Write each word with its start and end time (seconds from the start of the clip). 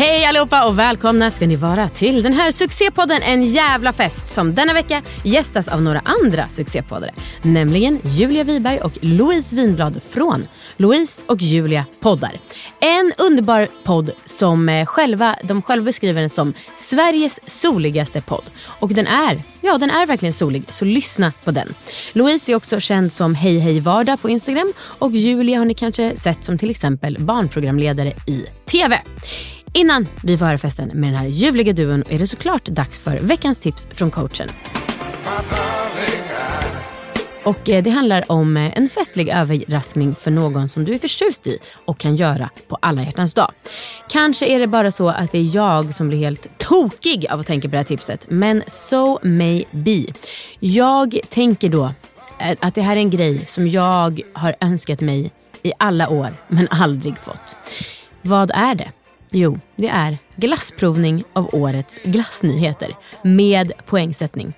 Hej 0.00 0.24
allihopa 0.24 0.68
och 0.68 0.78
välkomna 0.78 1.30
ska 1.30 1.46
ni 1.46 1.56
vara 1.56 1.88
till 1.88 2.22
den 2.22 2.32
här 2.32 2.50
succépodden 2.50 3.22
En 3.22 3.44
jävla 3.44 3.92
fest 3.92 4.26
som 4.26 4.54
denna 4.54 4.72
vecka 4.72 5.02
gästas 5.24 5.68
av 5.68 5.82
några 5.82 6.02
andra 6.04 6.48
succépoddare. 6.48 7.10
Nämligen 7.42 8.00
Julia 8.04 8.44
Wiberg 8.44 8.80
och 8.80 8.92
Louise 9.00 9.56
Winblad 9.56 10.02
från 10.02 10.48
Louise 10.76 11.22
och 11.26 11.40
Julia 11.40 11.84
poddar. 12.00 12.38
En 12.80 13.12
underbar 13.28 13.68
podd 13.84 14.10
som 14.24 14.68
eh, 14.68 14.86
själva, 14.86 15.36
de 15.42 15.62
själva 15.62 15.84
beskriver 15.84 16.20
den 16.20 16.30
som 16.30 16.54
Sveriges 16.76 17.40
soligaste 17.46 18.22
podd. 18.22 18.44
Och 18.78 18.88
den 18.88 19.06
är, 19.06 19.42
ja 19.60 19.78
den 19.78 19.90
är 19.90 20.06
verkligen 20.06 20.32
solig 20.32 20.62
så 20.68 20.84
lyssna 20.84 21.32
på 21.44 21.50
den. 21.50 21.74
Louise 22.12 22.52
är 22.52 22.56
också 22.56 22.80
känd 22.80 23.12
som 23.12 23.34
Hej 23.34 23.58
Hej 23.58 23.80
Vardag 23.80 24.22
på 24.22 24.30
Instagram 24.30 24.72
och 24.80 25.12
Julia 25.12 25.58
har 25.58 25.64
ni 25.64 25.74
kanske 25.74 26.16
sett 26.16 26.44
som 26.44 26.58
till 26.58 26.70
exempel 26.70 27.16
barnprogramledare 27.18 28.12
i 28.26 28.46
TV. 28.66 29.00
Innan 29.72 30.06
vi 30.22 30.38
får 30.38 30.46
höra 30.46 30.58
festen 30.58 30.90
med 30.94 31.12
den 31.12 31.20
här 31.20 31.26
ljuvliga 31.26 31.72
duon 31.72 32.04
är 32.08 32.18
det 32.18 32.26
såklart 32.26 32.64
dags 32.64 33.00
för 33.00 33.18
veckans 33.20 33.58
tips 33.58 33.88
från 33.90 34.10
coachen. 34.10 34.48
Och 37.44 37.68
eh, 37.68 37.82
det 37.82 37.90
handlar 37.90 38.32
om 38.32 38.56
eh, 38.56 38.78
en 38.78 38.88
festlig 38.88 39.28
överraskning 39.28 40.14
för 40.14 40.30
någon 40.30 40.68
som 40.68 40.84
du 40.84 40.94
är 40.94 40.98
förtjust 40.98 41.46
i 41.46 41.58
och 41.84 41.98
kan 41.98 42.16
göra 42.16 42.50
på 42.68 42.78
alla 42.82 43.02
hjärtans 43.02 43.34
dag. 43.34 43.52
Kanske 44.08 44.46
är 44.46 44.58
det 44.58 44.66
bara 44.66 44.90
så 44.90 45.08
att 45.08 45.32
det 45.32 45.38
är 45.38 45.56
jag 45.56 45.94
som 45.94 46.08
blir 46.08 46.18
helt 46.18 46.58
tokig 46.58 47.26
av 47.30 47.40
att 47.40 47.46
tänka 47.46 47.68
på 47.68 47.72
det 47.72 47.76
här 47.76 47.84
tipset, 47.84 48.20
men 48.28 48.62
so 48.66 49.18
may 49.22 49.64
be. 49.70 50.04
Jag 50.60 51.18
tänker 51.28 51.68
då 51.68 51.94
eh, 52.40 52.56
att 52.60 52.74
det 52.74 52.82
här 52.82 52.96
är 52.96 53.00
en 53.00 53.10
grej 53.10 53.44
som 53.46 53.68
jag 53.68 54.20
har 54.32 54.54
önskat 54.60 55.00
mig 55.00 55.32
i 55.62 55.72
alla 55.78 56.08
år, 56.08 56.36
men 56.48 56.68
aldrig 56.70 57.18
fått. 57.18 57.56
Vad 58.22 58.50
är 58.54 58.74
det? 58.74 58.92
Jo, 59.32 59.58
det 59.76 59.88
är 59.88 60.18
glassprovning 60.36 61.24
av 61.32 61.54
årets 61.54 61.98
glassnyheter 62.04 62.96
med 63.22 63.72
poängsättning. 63.86 64.52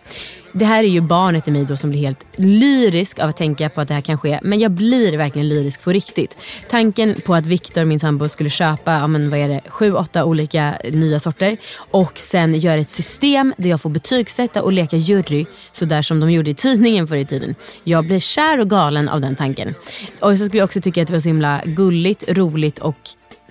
Det 0.53 0.65
här 0.65 0.85
är 0.85 0.89
ju 0.89 1.01
barnet 1.01 1.49
i 1.49 1.51
mig 1.51 1.65
då 1.65 1.77
som 1.77 1.91
blir 1.91 2.01
helt 2.01 2.25
lyrisk 2.37 3.19
av 3.19 3.29
att 3.29 3.37
tänka 3.37 3.69
på 3.69 3.81
att 3.81 3.89
det 3.89 3.95
här 3.95 4.01
kan 4.01 4.19
ske. 4.19 4.39
Men 4.43 4.61
jag 4.61 4.71
blir 4.71 5.17
verkligen 5.17 5.49
lyrisk 5.49 5.83
på 5.83 5.93
riktigt. 5.93 6.37
Tanken 6.71 7.15
på 7.25 7.35
att 7.35 7.47
Viktor, 7.47 7.85
min 7.85 8.01
sambo, 8.01 8.29
skulle 8.29 8.51
köpa 8.51 8.93
ja, 8.93 9.07
men 9.07 9.31
vad 9.31 9.39
är 9.39 9.49
det, 9.49 9.61
sju, 9.69 9.93
åtta 9.93 10.25
olika 10.25 10.79
nya 10.93 11.21
sorter 11.21 11.57
och 11.77 12.19
sen 12.19 12.55
göra 12.55 12.81
ett 12.81 12.91
system 12.91 13.55
där 13.57 13.71
jag 13.71 13.81
får 13.81 13.91
betygsätta 13.91 14.63
och 14.63 14.73
leka 14.73 14.97
jury 14.97 15.47
sådär 15.73 16.03
som 16.03 16.21
de 16.21 16.31
gjorde 16.31 16.51
i 16.51 16.55
tidningen 16.55 17.09
förr 17.09 17.17
i 17.17 17.27
tiden. 17.27 17.55
Jag 17.85 18.05
blir 18.05 18.21
kär 18.21 18.61
och 18.61 18.71
galen 18.71 19.09
av 19.09 19.21
den 19.21 19.35
tanken. 19.35 19.75
Och 20.21 20.39
så 20.39 20.47
skulle 20.47 20.59
jag 20.59 20.65
också 20.65 20.81
tycka 20.81 21.03
att 21.03 21.09
det 21.09 21.15
var 21.15 21.21
så 21.21 21.29
himla 21.29 21.63
gulligt, 21.65 22.25
roligt 22.29 22.79
och 22.79 22.97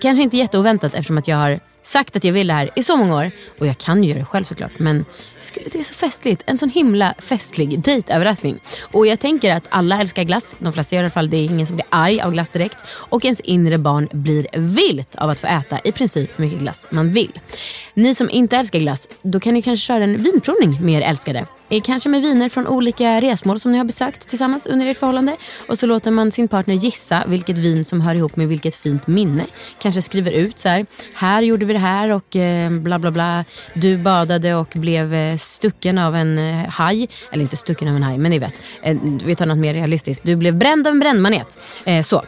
Kanske 0.02 0.22
inte 0.22 0.36
jätteoväntat 0.36 0.94
eftersom 0.94 1.18
att 1.18 1.28
jag 1.28 1.36
har 1.36 1.60
sagt 1.82 2.16
att 2.16 2.24
jag 2.24 2.32
vill 2.32 2.46
det 2.46 2.52
här 2.52 2.70
i 2.76 2.82
så 2.82 2.96
många 2.96 3.16
år. 3.16 3.30
Och 3.58 3.66
jag 3.66 3.78
kan 3.78 4.04
ju 4.04 4.10
göra 4.10 4.18
det 4.18 4.24
själv 4.24 4.44
såklart. 4.44 4.78
Men 4.78 5.04
det 5.54 5.74
är 5.74 5.82
så 5.82 5.94
festligt. 5.94 6.42
En 6.46 6.58
sån 6.58 6.70
himla 6.70 7.14
festlig 7.18 7.80
dejtöverraskning. 7.80 8.60
Och 8.92 9.06
jag 9.06 9.20
tänker 9.20 9.54
att 9.54 9.64
alla 9.68 10.00
älskar 10.00 10.22
glass. 10.24 10.56
De 10.58 10.72
flesta 10.72 10.96
gör 10.96 11.02
i 11.02 11.04
alla 11.04 11.10
fall. 11.10 11.30
Det 11.30 11.36
är 11.36 11.44
ingen 11.44 11.66
som 11.66 11.76
blir 11.76 11.86
arg 11.90 12.20
av 12.20 12.32
glass 12.32 12.48
direkt. 12.48 12.76
Och 12.88 13.24
ens 13.24 13.40
inre 13.40 13.78
barn 13.78 14.08
blir 14.12 14.46
vilt 14.52 15.14
av 15.14 15.30
att 15.30 15.40
få 15.40 15.46
äta 15.46 15.78
i 15.84 15.92
princip 15.92 16.30
hur 16.36 16.44
mycket 16.44 16.60
glass 16.60 16.78
man 16.90 17.12
vill. 17.12 17.40
Ni 17.94 18.14
som 18.14 18.30
inte 18.30 18.56
älskar 18.56 18.78
glass, 18.78 19.08
då 19.22 19.40
kan 19.40 19.54
ni 19.54 19.62
kanske 19.62 19.86
köra 19.86 20.04
en 20.04 20.22
vinprovning 20.22 20.78
med 20.80 21.02
er 21.02 21.08
älskade. 21.08 21.46
Kanske 21.80 22.08
med 22.08 22.22
viner 22.22 22.48
från 22.48 22.66
olika 22.66 23.20
resmål 23.20 23.60
som 23.60 23.72
ni 23.72 23.78
har 23.78 23.84
besökt 23.84 24.28
tillsammans 24.28 24.66
under 24.66 24.86
ert 24.86 24.98
förhållande. 24.98 25.36
Och 25.66 25.78
så 25.78 25.86
låter 25.86 26.10
man 26.10 26.32
sin 26.32 26.48
partner 26.48 26.74
gissa 26.74 27.24
vilket 27.26 27.58
vin 27.58 27.84
som 27.84 28.00
hör 28.00 28.14
ihop 28.14 28.36
med 28.36 28.48
vilket 28.48 28.74
fint 28.74 29.06
minne. 29.06 29.46
Kanske 29.78 30.02
skriver 30.02 30.30
ut 30.30 30.58
så 30.58 30.68
här. 30.68 30.86
Här 31.14 31.42
gjorde 31.42 31.64
vi 31.64 31.72
det 31.72 31.78
här 31.78 32.12
och 32.12 32.36
eh, 32.36 32.70
bla 32.70 32.98
bla 32.98 33.10
bla. 33.10 33.44
Du 33.74 33.96
badade 33.96 34.54
och 34.54 34.72
blev 34.74 35.14
eh, 35.14 35.36
stucken 35.36 35.98
av 35.98 36.16
en 36.16 36.38
eh, 36.38 36.68
haj. 36.68 37.08
Eller 37.32 37.42
inte 37.42 37.56
stucken 37.56 37.88
av 37.88 37.96
en 37.96 38.02
haj, 38.02 38.18
men 38.18 38.30
ni 38.30 38.38
vet. 38.38 38.54
Eh, 38.82 38.96
vi 39.24 39.34
tar 39.34 39.46
något 39.46 39.58
mer 39.58 39.74
realistiskt. 39.74 40.24
Du 40.24 40.36
blev 40.36 40.56
bränd 40.56 40.86
av 40.86 40.92
en 40.92 41.00
brännmanet. 41.00 41.58
Eh, 41.84 42.02
så. 42.02 42.22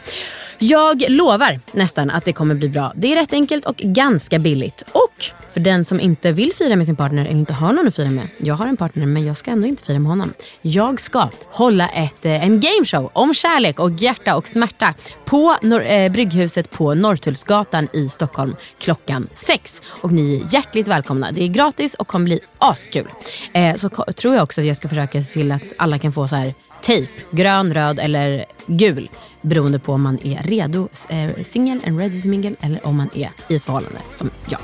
Jag 0.59 1.05
lovar 1.09 1.61
nästan 1.73 2.11
att 2.11 2.25
det 2.25 2.33
kommer 2.33 2.55
bli 2.55 2.69
bra. 2.69 2.93
Det 2.97 3.13
är 3.13 3.17
rätt 3.17 3.33
enkelt 3.33 3.67
och 3.67 3.77
ganska 3.77 4.39
billigt. 4.39 4.85
Och 4.93 5.25
för 5.53 5.61
den 5.61 5.85
som 5.85 6.01
inte 6.01 6.33
vill 6.33 6.53
fira 6.55 6.77
med 6.77 6.87
sin 6.87 6.97
partner 6.97 7.25
eller 7.25 7.39
inte 7.39 7.53
har 7.53 7.73
någon 7.73 7.89
att 7.89 7.97
fira 7.97 8.11
med. 8.11 8.29
Jag 8.39 8.55
har 8.55 8.67
en 8.67 8.77
partner 8.77 9.07
men 9.07 9.27
jag 9.27 9.37
ska 9.37 9.51
ändå 9.51 9.67
inte 9.67 9.83
fira 9.83 9.99
med 9.99 10.09
honom. 10.09 10.33
Jag 10.63 11.01
ska 11.01 11.29
hålla 11.51 11.89
ett, 11.89 12.27
eh, 12.27 12.45
en 12.45 12.61
gameshow 12.61 13.11
om 13.13 13.35
kärlek 13.35 13.81
och 13.81 13.91
hjärta 13.91 14.37
och 14.37 14.49
smärta 14.49 14.95
på 15.25 15.57
Nor 15.63 15.85
eh, 15.85 16.13
Brygghuset 16.13 16.71
på 16.71 16.95
Norrtullsgatan 16.95 17.89
i 17.93 18.09
Stockholm 18.09 18.57
klockan 18.79 19.29
sex. 19.35 19.81
Och 20.01 20.13
ni 20.13 20.37
är 20.37 20.55
hjärtligt 20.55 20.89
välkomna. 20.89 21.33
Det 21.33 21.43
är 21.43 21.49
gratis 21.49 21.95
och 21.95 22.09
kommer 22.09 22.25
bli 22.25 22.41
askul. 22.59 23.09
Eh, 23.53 23.77
så 23.77 23.89
tror 23.89 24.35
jag 24.35 24.43
också 24.43 24.61
att 24.61 24.67
jag 24.67 24.77
ska 24.77 24.89
försöka 24.89 25.23
se 25.23 25.33
till 25.33 25.53
att 25.53 25.73
alla 25.79 25.99
kan 25.99 26.13
få 26.13 26.29
så 26.29 26.37
här 26.37 26.55
tejp, 26.83 27.13
grön, 27.31 27.75
röd 27.75 27.99
eller 27.99 28.45
gul 28.67 29.09
beroende 29.45 29.79
på 29.79 29.93
om 29.93 30.03
man 30.03 30.19
är 30.25 30.43
redo, 30.43 30.89
eh, 31.09 31.31
singel, 31.45 31.81
and 31.87 31.99
ready 31.99 32.23
to 32.23 32.29
mingle 32.29 32.57
eller 32.61 32.87
om 32.87 32.97
man 32.97 33.11
är 33.15 33.31
i 33.49 33.55
ett 33.55 33.63
förhållande 33.63 33.99
som 34.17 34.31
jag. 34.49 34.61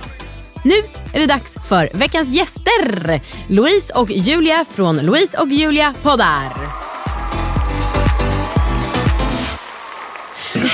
Nu 0.65 0.75
är 1.13 1.21
det 1.21 1.27
dags 1.27 1.55
för 1.69 1.99
veckans 1.99 2.29
gäster. 2.29 3.21
Louise 3.47 3.93
och 3.95 4.11
Julia 4.11 4.65
från 4.71 4.97
Louise 4.97 5.39
och 5.39 5.49
Julia 5.49 5.95
poddar. 6.03 6.53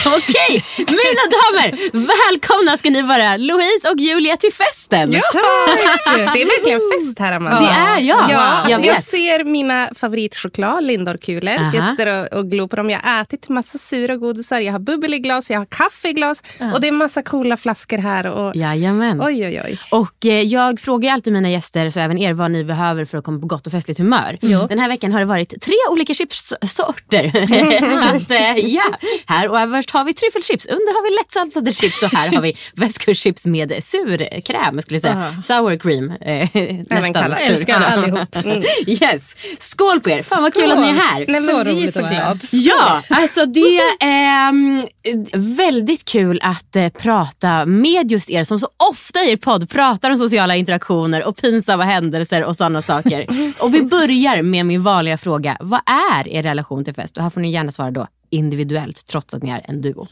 Okej, 0.18 0.64
mina 0.78 1.24
damer, 1.36 1.68
välkomna 1.92 2.76
ska 2.76 2.90
ni 2.90 3.02
vara 3.02 3.36
Louise 3.36 3.90
och 3.90 3.98
Julia 3.98 4.36
till 4.36 4.52
festen. 4.52 5.12
Ja, 5.12 5.22
det 6.34 6.42
är 6.42 6.46
verkligen 6.46 6.80
fest 6.92 7.18
här 7.18 7.32
Amanda. 7.32 7.60
Det 7.60 7.66
är 7.66 8.00
jag. 8.00 8.30
Ja, 8.30 8.38
alltså, 8.38 8.70
jag, 8.70 8.86
jag 8.86 9.02
ser 9.02 9.44
mina 9.44 9.88
favoritchoklad, 9.94 10.84
Lindorkulor. 10.84 11.54
Jag 11.74 11.90
sitter 11.90 12.06
och, 12.32 12.38
och 12.38 12.50
glor 12.50 12.68
på 12.68 12.76
dem. 12.76 12.90
Jag 12.90 13.00
har 13.00 13.22
ätit 13.22 13.48
massa 13.48 13.78
sura 13.78 14.16
godisar. 14.16 14.60
Jag 14.60 14.72
har 14.72 14.78
bubbel 14.78 15.14
i 15.14 15.18
glas, 15.18 15.50
jag 15.50 15.58
har 15.58 15.66
kaffe 15.66 16.08
i 16.08 16.12
glas. 16.12 16.42
Uh. 16.60 16.72
Och 16.72 16.80
det 16.80 16.88
är 16.88 16.92
massa 16.92 17.22
coola 17.22 17.56
flaskor 17.56 17.98
här. 17.98 18.26
Och, 18.26 18.56
Jajamän. 18.56 19.22
Oj, 19.22 19.46
oj, 19.46 19.62
oj. 19.64 19.78
Och 19.90 20.26
eh, 20.26 20.40
jag 20.40 20.80
frågar 20.80 21.12
alltid 21.12 21.32
mina 21.32 21.50
gäster, 21.50 21.90
så 21.90 22.00
även 22.00 22.18
er, 22.18 22.32
vad 22.32 22.50
ni 22.50 22.64
behöver 22.64 23.04
för 23.04 23.18
att 23.18 23.24
komma 23.24 23.40
på 23.40 23.46
gott 23.46 23.66
och 23.66 23.72
festligt 23.72 23.98
humör. 23.98 24.38
Jo. 24.40 24.66
Den 24.68 24.78
här 24.78 24.88
veckan 24.88 25.12
har 25.12 25.20
det 25.20 25.26
varit 25.26 25.62
tre 25.62 25.74
olika 25.90 26.14
chipssorter. 26.14 27.30
så 28.10 28.16
att, 28.16 28.30
eh, 28.30 28.66
ja. 28.66 28.84
Här 29.26 29.48
och 29.48 29.60
överst 29.60 29.95
har 29.96 30.04
vi 30.04 30.14
tryffelchips, 30.14 30.66
under 30.66 30.92
har 30.94 31.10
vi 31.10 31.16
lättsaltade 31.16 31.72
chips 31.72 32.02
och 32.02 32.08
här 32.08 32.32
har 32.32 32.42
vi 32.42 32.56
västkustchips 32.74 33.46
med 33.46 33.84
surkräm, 33.84 34.82
skulle 34.82 34.96
jag 34.96 35.02
säga. 35.02 35.14
Uh. 35.14 35.40
Sour 35.40 35.78
cream. 35.78 36.10
Eh, 36.10 36.56
Även 36.90 37.14
kallat. 37.14 37.40
Älskar 37.40 37.80
allihop. 37.80 38.20
Mm. 38.46 38.62
Yes. 38.86 39.36
Skål 39.58 40.00
på 40.00 40.10
er, 40.10 40.22
fan 40.22 40.42
vad 40.42 40.54
kul 40.54 40.70
att 40.72 40.78
ni 40.78 40.88
är 40.88 40.92
här. 40.92 41.24
Nej, 41.28 41.42
så 41.42 41.64
roligt 41.64 41.94
så 41.94 42.00
glad. 42.00 42.40
Ja, 42.52 43.02
alltså 43.10 43.46
det 43.46 43.78
är 44.00 44.48
eh, 44.48 44.52
väldigt 45.34 46.04
kul 46.04 46.40
att 46.42 46.76
eh, 46.76 46.88
prata 46.88 47.66
med 47.66 48.10
just 48.10 48.30
er 48.30 48.44
som 48.44 48.58
så 48.58 48.68
ofta 48.90 49.18
i 49.24 49.32
er 49.32 49.36
podd 49.36 49.70
pratar 49.70 50.10
om 50.10 50.18
sociala 50.18 50.56
interaktioner 50.56 51.28
och 51.28 51.36
pinsamma 51.36 51.84
händelser 51.84 52.44
och 52.44 52.56
sådana 52.56 52.82
saker. 52.82 53.26
och 53.58 53.74
vi 53.74 53.82
börjar 53.82 54.42
med 54.42 54.66
min 54.66 54.82
vanliga 54.82 55.18
fråga. 55.18 55.56
Vad 55.60 55.80
är 55.86 56.28
er 56.28 56.42
relation 56.42 56.84
till 56.84 56.94
fest? 56.94 57.16
Och 57.16 57.22
här 57.22 57.30
får 57.30 57.40
ni 57.40 57.50
gärna 57.50 57.72
svara 57.72 57.90
då 57.90 58.06
individuellt 58.30 59.06
trots 59.06 59.34
att 59.34 59.42
ni 59.42 59.50
är 59.50 59.62
en 59.64 59.82
duo? 59.82 60.08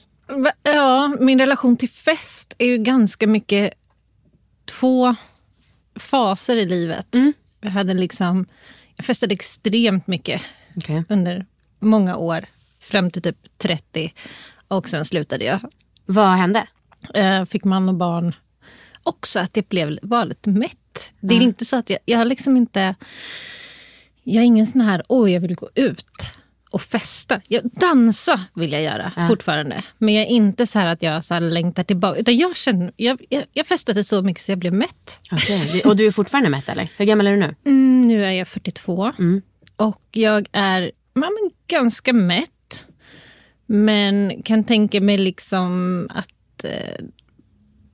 Ja, 0.62 1.16
min 1.20 1.38
relation 1.38 1.76
till 1.76 1.88
fest 1.88 2.54
är 2.58 2.66
ju 2.66 2.78
ganska 2.78 3.26
mycket 3.26 3.74
två 4.64 5.16
faser 5.96 6.56
i 6.56 6.66
livet. 6.66 7.16
Jag, 7.60 7.70
hade 7.70 7.94
liksom, 7.94 8.46
jag 8.96 9.06
festade 9.06 9.34
extremt 9.34 10.06
mycket 10.06 10.42
Okej. 10.76 11.04
under 11.08 11.46
många 11.80 12.16
år, 12.16 12.44
fram 12.80 13.10
till 13.10 13.22
typ 13.22 13.58
30. 13.58 14.12
Och 14.68 14.88
sen 14.88 15.04
slutade 15.04 15.44
jag. 15.44 15.60
Vad 16.06 16.28
hände? 16.30 16.66
Eh, 17.14 17.44
fick 17.44 17.64
man 17.64 17.88
och 17.88 17.94
barn. 17.94 18.34
Också 19.02 19.40
att 19.40 19.56
jag 19.56 19.64
blev, 19.64 19.98
var 20.02 20.24
lite 20.24 20.50
mätt. 20.50 21.12
Det 21.20 21.34
är 21.34 21.40
inte 21.40 21.64
så 21.64 21.76
att 21.76 21.90
jag, 21.90 21.98
jag 22.04 22.18
har 22.18 22.24
liksom 22.24 22.56
inte... 22.56 22.94
Jag 24.22 24.40
är 24.40 24.46
ingen 24.46 24.66
sån 24.66 24.80
här, 24.80 25.02
oj 25.08 25.32
jag 25.32 25.40
vill 25.40 25.54
gå 25.54 25.68
ut 25.74 26.34
och 26.74 26.82
festa. 26.82 27.40
Jag, 27.48 27.62
dansa 27.64 28.40
vill 28.54 28.72
jag 28.72 28.82
göra 28.82 29.12
fortfarande. 29.28 29.82
Men 29.98 30.14
jag 30.14 30.22
är 30.22 30.28
inte 30.28 30.66
så 30.66 30.78
här 30.78 30.86
att 30.86 31.02
jag 31.02 31.24
så 31.24 31.34
här 31.34 31.40
längtar 31.40 31.82
tillbaka. 31.84 32.20
Utan 32.20 32.36
jag, 32.36 32.56
känner, 32.56 32.92
jag, 32.96 33.24
jag, 33.28 33.44
jag 33.52 33.66
festade 33.66 34.04
så 34.04 34.22
mycket 34.22 34.42
så 34.42 34.52
jag 34.52 34.58
blev 34.58 34.72
mätt. 34.72 35.20
Okej. 35.32 35.82
Och 35.84 35.96
du 35.96 36.06
är 36.06 36.10
fortfarande 36.10 36.50
mätt 36.50 36.68
eller? 36.68 36.88
Hur 36.96 37.04
gammal 37.04 37.26
är 37.26 37.30
du 37.30 37.36
nu? 37.36 37.54
Mm, 37.64 38.02
nu 38.02 38.24
är 38.24 38.30
jag 38.30 38.48
42 38.48 39.12
och 39.76 40.02
jag 40.10 40.48
är 40.52 40.82
ja, 41.14 41.20
men, 41.20 41.50
ganska 41.66 42.12
mätt. 42.12 42.88
Men 43.66 44.42
kan 44.42 44.64
tänka 44.64 45.00
mig 45.00 45.18
liksom 45.18 46.06
att 46.10 46.64
eh, 46.64 47.04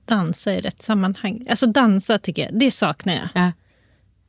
dansa 0.05 0.53
i 0.53 0.61
rätt 0.61 0.81
sammanhang. 0.81 1.45
Alltså 1.49 1.67
dansa 1.67 2.17
tycker 2.17 2.41
jag, 2.41 2.59
det 2.59 2.71
saknar 2.71 3.13
jag. 3.13 3.27
Ja. 3.33 3.51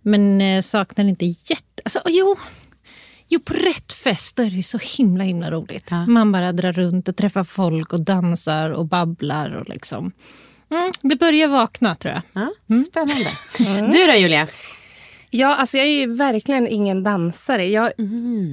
Men 0.03 0.41
eh, 0.41 0.63
saknar 0.63 1.05
inte 1.05 1.27
jätte... 1.27 1.83
Alltså, 1.85 2.01
jo, 2.07 2.37
jo, 3.33 3.41
på 3.41 3.55
rätt 3.55 3.93
fest 3.93 4.37
då 4.37 4.43
är 4.43 4.51
det 4.51 4.63
så 4.63 4.79
himla 4.79 5.25
himla 5.25 5.51
roligt. 5.51 5.91
Man 6.09 6.33
bara 6.33 6.53
drar 6.53 6.73
runt 6.73 7.09
och 7.09 7.17
träffar 7.17 7.45
folk 7.45 7.93
och 7.93 8.05
dansar 8.05 8.71
och 8.71 8.87
babblar. 8.87 9.51
Och 9.53 9.69
liksom. 9.69 10.13
mm, 10.71 10.93
det 11.01 11.17
börjar 11.17 11.49
vakna 11.49 11.95
tror 11.95 12.15
jag. 12.15 12.23
Ja, 12.33 12.81
spännande. 12.85 13.31
Du 13.93 14.07
då 14.07 14.15
Julia? 14.19 14.47
Ja, 15.31 15.55
alltså 15.55 15.77
jag 15.77 15.87
är 15.87 15.91
ju 15.91 16.15
verkligen 16.15 16.69
ingen 16.69 17.03
dansare. 17.03 17.67
Jag, 17.67 17.93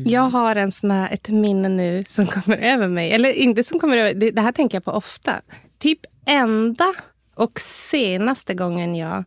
jag 0.05 0.21
har 0.21 0.55
en 0.55 0.71
sån 0.71 0.91
här, 0.91 1.13
ett 1.13 1.29
minne 1.29 1.69
nu 1.69 2.03
som 2.07 2.27
kommer 2.27 2.57
över 2.57 2.87
mig. 2.87 3.11
Eller 3.11 3.33
inte 3.33 3.63
som 3.63 3.79
kommer 3.79 3.97
över, 3.97 4.13
det, 4.13 4.31
det 4.31 4.41
här 4.41 4.51
tänker 4.51 4.75
jag 4.75 4.85
på 4.85 4.91
ofta. 4.91 5.41
Typ 5.79 5.99
enda 6.25 6.93
och 7.35 7.59
senaste 7.59 8.53
gången 8.53 8.95
jag 8.95 9.23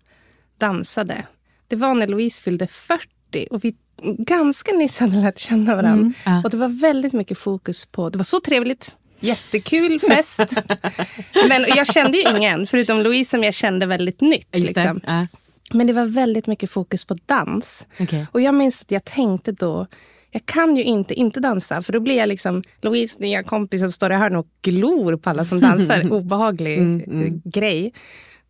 dansade, 0.59 1.23
det 1.69 1.77
var 1.77 1.95
när 1.95 2.07
Louise 2.07 2.43
fyllde 2.43 2.67
40 2.67 3.07
och 3.51 3.65
vi 3.65 3.75
ganska 4.19 4.73
nyss 4.73 4.99
hade 4.99 5.17
lärt 5.17 5.39
känna 5.39 5.77
varandra. 5.77 6.13
Och 6.45 6.51
det 6.51 6.57
var 6.57 6.69
väldigt 6.69 7.13
mycket 7.13 7.39
fokus 7.39 7.87
på, 7.87 8.11
det 8.11 8.19
var 8.19 8.25
så 8.25 8.41
trevligt, 8.41 8.97
jättekul 9.21 10.01
fest. 10.01 10.39
Men 11.49 11.65
jag 11.77 11.87
kände 11.87 12.19
ju 12.19 12.37
ingen, 12.37 12.67
förutom 12.67 13.01
Louise 13.01 13.31
som 13.31 13.45
jag 13.45 13.55
kände 13.55 13.87
väldigt 13.87 14.21
nytt. 14.21 14.59
Liksom. 14.59 15.01
Ja. 15.07 15.27
Men 15.73 15.87
det 15.87 15.93
var 15.93 16.07
väldigt 16.07 16.47
mycket 16.47 16.71
fokus 16.71 17.05
på 17.05 17.17
dans. 17.27 17.89
Okej. 18.01 18.27
Och 18.33 18.41
jag 18.41 18.55
minns 18.55 18.83
att 18.83 18.91
jag 18.91 19.05
tänkte 19.05 19.53
då, 19.53 19.87
jag 20.31 20.47
kan 20.47 20.77
ju 20.77 20.83
inte 20.83 21.15
inte 21.15 21.41
dansa 21.41 21.83
för 21.83 21.93
då 21.93 22.01
blir 22.01 22.17
jag 22.17 22.29
liksom 22.29 22.63
Louise 22.81 23.17
nya 23.21 23.43
kompis 23.43 23.81
som 23.81 23.93
står 23.93 24.13
i 24.13 24.15
hörnet 24.15 24.39
och 24.39 24.49
glor 24.63 25.17
på 25.17 25.31
alla 25.31 25.45
som 25.45 25.61
dansar. 25.61 26.11
Obehaglig 26.13 26.79
eh, 26.81 27.33
grej. 27.45 27.93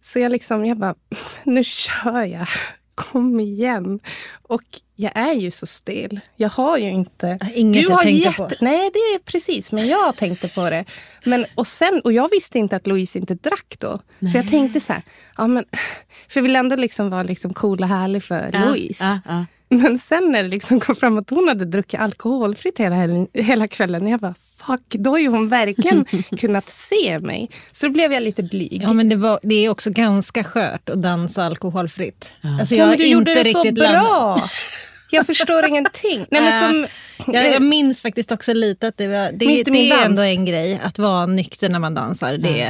Så 0.00 0.18
jag 0.18 0.32
liksom, 0.32 0.66
jag 0.66 0.78
bara, 0.78 0.94
nu 1.44 1.64
kör 1.64 2.24
jag. 2.24 2.46
Kom 3.02 3.40
igen. 3.40 4.00
Och 4.42 4.62
jag 4.96 5.12
är 5.14 5.32
ju 5.32 5.50
så 5.50 5.66
stel. 5.66 6.20
Jag 6.36 6.48
har 6.48 6.78
ju 6.78 6.90
inte... 6.90 7.38
inget 7.54 7.90
att 7.90 8.02
tänka 8.02 8.32
på. 8.32 8.50
Nej, 8.60 8.90
det 8.92 8.98
är 8.98 9.18
precis. 9.18 9.72
Men 9.72 9.86
jag 9.86 10.16
tänkte 10.16 10.48
på 10.48 10.70
det. 10.70 10.84
Men, 11.24 11.46
och, 11.54 11.66
sen, 11.66 12.00
och 12.04 12.12
jag 12.12 12.30
visste 12.30 12.58
inte 12.58 12.76
att 12.76 12.86
Louise 12.86 13.18
inte 13.18 13.34
drack 13.34 13.74
då. 13.78 14.00
Så 14.32 14.36
jag 14.36 14.48
tänkte 14.48 14.80
så 14.80 14.92
här, 14.92 15.02
ja, 15.36 15.46
men, 15.46 15.64
för 16.28 16.40
jag 16.40 16.42
vill 16.42 16.56
ändå 16.56 16.76
liksom 16.76 17.10
vara 17.10 17.22
liksom 17.22 17.54
cool 17.54 17.82
och 17.82 17.88
härlig 17.88 18.24
för 18.24 18.50
Louise. 18.66 19.04
Ja, 19.04 19.20
ja. 19.34 19.44
Men 19.80 19.98
sen 19.98 20.32
när 20.32 20.42
det 20.42 20.48
liksom 20.48 20.80
kom 20.80 20.96
fram 20.96 21.18
att 21.18 21.30
hon 21.30 21.48
hade 21.48 21.64
druckit 21.64 22.00
alkoholfritt 22.00 22.78
hela, 22.78 22.94
helgen, 22.94 23.28
hela 23.32 23.68
kvällen. 23.68 24.06
Jag 24.06 24.20
bara, 24.20 24.34
fuck, 24.66 24.86
då 24.88 25.10
har 25.10 25.18
ju 25.18 25.28
hon 25.28 25.48
verkligen 25.48 26.04
kunnat 26.38 26.68
se 26.68 27.18
mig. 27.18 27.50
Så 27.72 27.86
då 27.86 27.92
blev 27.92 28.12
jag 28.12 28.22
lite 28.22 28.42
blyg. 28.42 28.82
Ja, 28.82 28.92
men 28.92 29.08
det, 29.08 29.16
var, 29.16 29.40
det 29.42 29.54
är 29.54 29.68
också 29.68 29.90
ganska 29.90 30.44
skört 30.44 30.88
att 30.88 31.02
dansa 31.02 31.44
alkoholfritt. 31.44 32.32
Alltså, 32.60 32.74
Ja, 32.74 32.78
jag 32.78 32.84
men 32.84 32.88
har 32.88 32.96
du 32.96 33.04
inte 33.04 33.12
gjorde 33.12 33.34
det 33.34 33.42
riktigt 33.42 33.78
så 33.78 33.84
bra. 33.84 34.40
Jag 35.10 35.26
förstår 35.26 35.64
ingenting. 35.64 36.26
Nej, 36.30 36.42
men 36.42 36.52
som, 36.72 36.86
Jag, 37.26 37.52
jag 37.54 37.62
minns 37.62 38.02
faktiskt 38.02 38.32
också 38.32 38.52
lite 38.52 38.88
att 38.88 38.96
det, 38.96 39.08
var, 39.08 39.32
det, 39.32 39.62
det 39.64 39.90
är 39.90 40.04
ändå 40.04 40.22
en 40.22 40.44
grej 40.44 40.80
att 40.84 40.98
vara 40.98 41.26
nykter 41.26 41.68
när 41.68 41.78
man 41.78 41.94
dansar. 41.94 42.32
Det, 42.36 42.60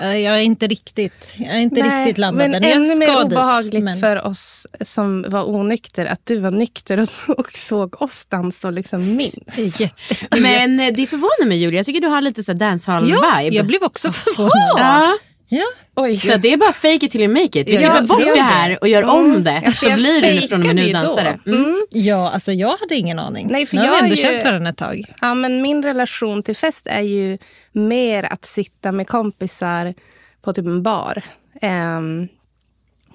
är- 0.00 0.14
Jag 0.16 0.36
är 0.36 0.40
inte 0.42 0.66
riktigt, 0.66 1.34
jag 1.38 1.54
är 1.54 1.58
inte 1.60 1.82
Nej, 1.82 2.00
riktigt 2.00 2.18
landad 2.18 2.50
men 2.50 2.54
än. 2.62 2.68
Jag 2.68 2.72
ännu 2.72 2.96
mer 2.98 3.06
dit, 3.06 3.24
obehagligt 3.24 3.84
men- 3.84 4.00
för 4.00 4.26
oss 4.26 4.66
som 4.84 5.24
var 5.28 5.48
onykter 5.48 6.06
att 6.06 6.20
du 6.24 6.40
var 6.40 6.50
nykter 6.50 6.98
och, 7.00 7.08
och 7.38 7.52
såg 7.52 8.02
oss 8.02 8.26
dansa 8.26 8.68
och 8.68 8.74
liksom 8.74 9.16
minns. 9.16 9.56
Det 9.56 9.62
är 9.62 9.82
jätte- 9.82 10.40
Men 10.40 10.80
eh, 10.80 10.92
det 10.94 11.06
förvånar 11.06 11.46
mig 11.46 11.58
Julia. 11.58 11.78
Jag 11.78 11.86
tycker 11.86 12.00
du 12.00 12.08
har 12.08 12.20
lite 12.20 12.42
så 12.42 12.52
här 12.52 12.58
Ja, 12.60 12.66
dancehall-vibe. 12.66 13.52
jag 13.54 13.66
blev 13.66 13.82
också 13.82 14.12
förvånad. 14.12 14.52
Ja. 14.78 15.18
Ja. 15.56 15.64
Oj, 15.96 16.16
Så 16.16 16.36
det 16.36 16.52
är 16.52 16.56
bara 16.56 16.72
fake 16.72 17.06
it 17.06 17.10
till 17.10 17.20
you 17.20 17.32
make 17.32 17.60
it. 17.60 17.68
Ja, 17.68 17.78
klipper 17.78 18.06
bort 18.06 18.20
det 18.34 18.40
här 18.42 18.78
och 18.80 18.88
gör 18.88 19.02
om 19.02 19.44
det. 19.44 19.62
Alltså, 19.66 19.84
Så 19.84 19.90
jag 19.90 19.98
blir 19.98 20.40
du 20.40 20.48
från 20.48 20.60
och 20.60 20.66
med 20.66 20.76
nu 20.76 20.92
dansare. 20.92 21.40
Mm. 21.46 21.86
ja, 21.90 22.30
alltså 22.30 22.52
jag 22.52 22.76
hade 22.76 22.94
ingen 22.96 23.18
aning. 23.18 23.48
Nej, 23.50 23.66
för 23.66 23.76
nu 23.76 23.82
har 23.82 23.88
jag 23.88 23.94
vi 23.94 24.00
ändå 24.02 24.16
ju- 24.16 24.22
känt 24.22 24.44
varandra 24.44 24.70
ett 24.70 24.76
tag. 24.76 25.04
Ja, 25.20 25.34
men 25.34 25.62
min 25.62 25.82
relation 25.82 26.42
till 26.42 26.56
fest 26.56 26.86
är 26.90 27.00
ju 27.00 27.38
mer 27.72 28.22
att 28.32 28.44
sitta 28.44 28.92
med 28.92 29.06
kompisar 29.08 29.94
på 30.42 30.52
typ 30.52 30.66
en 30.66 30.82
bar 30.82 31.22
ehm, 31.62 32.28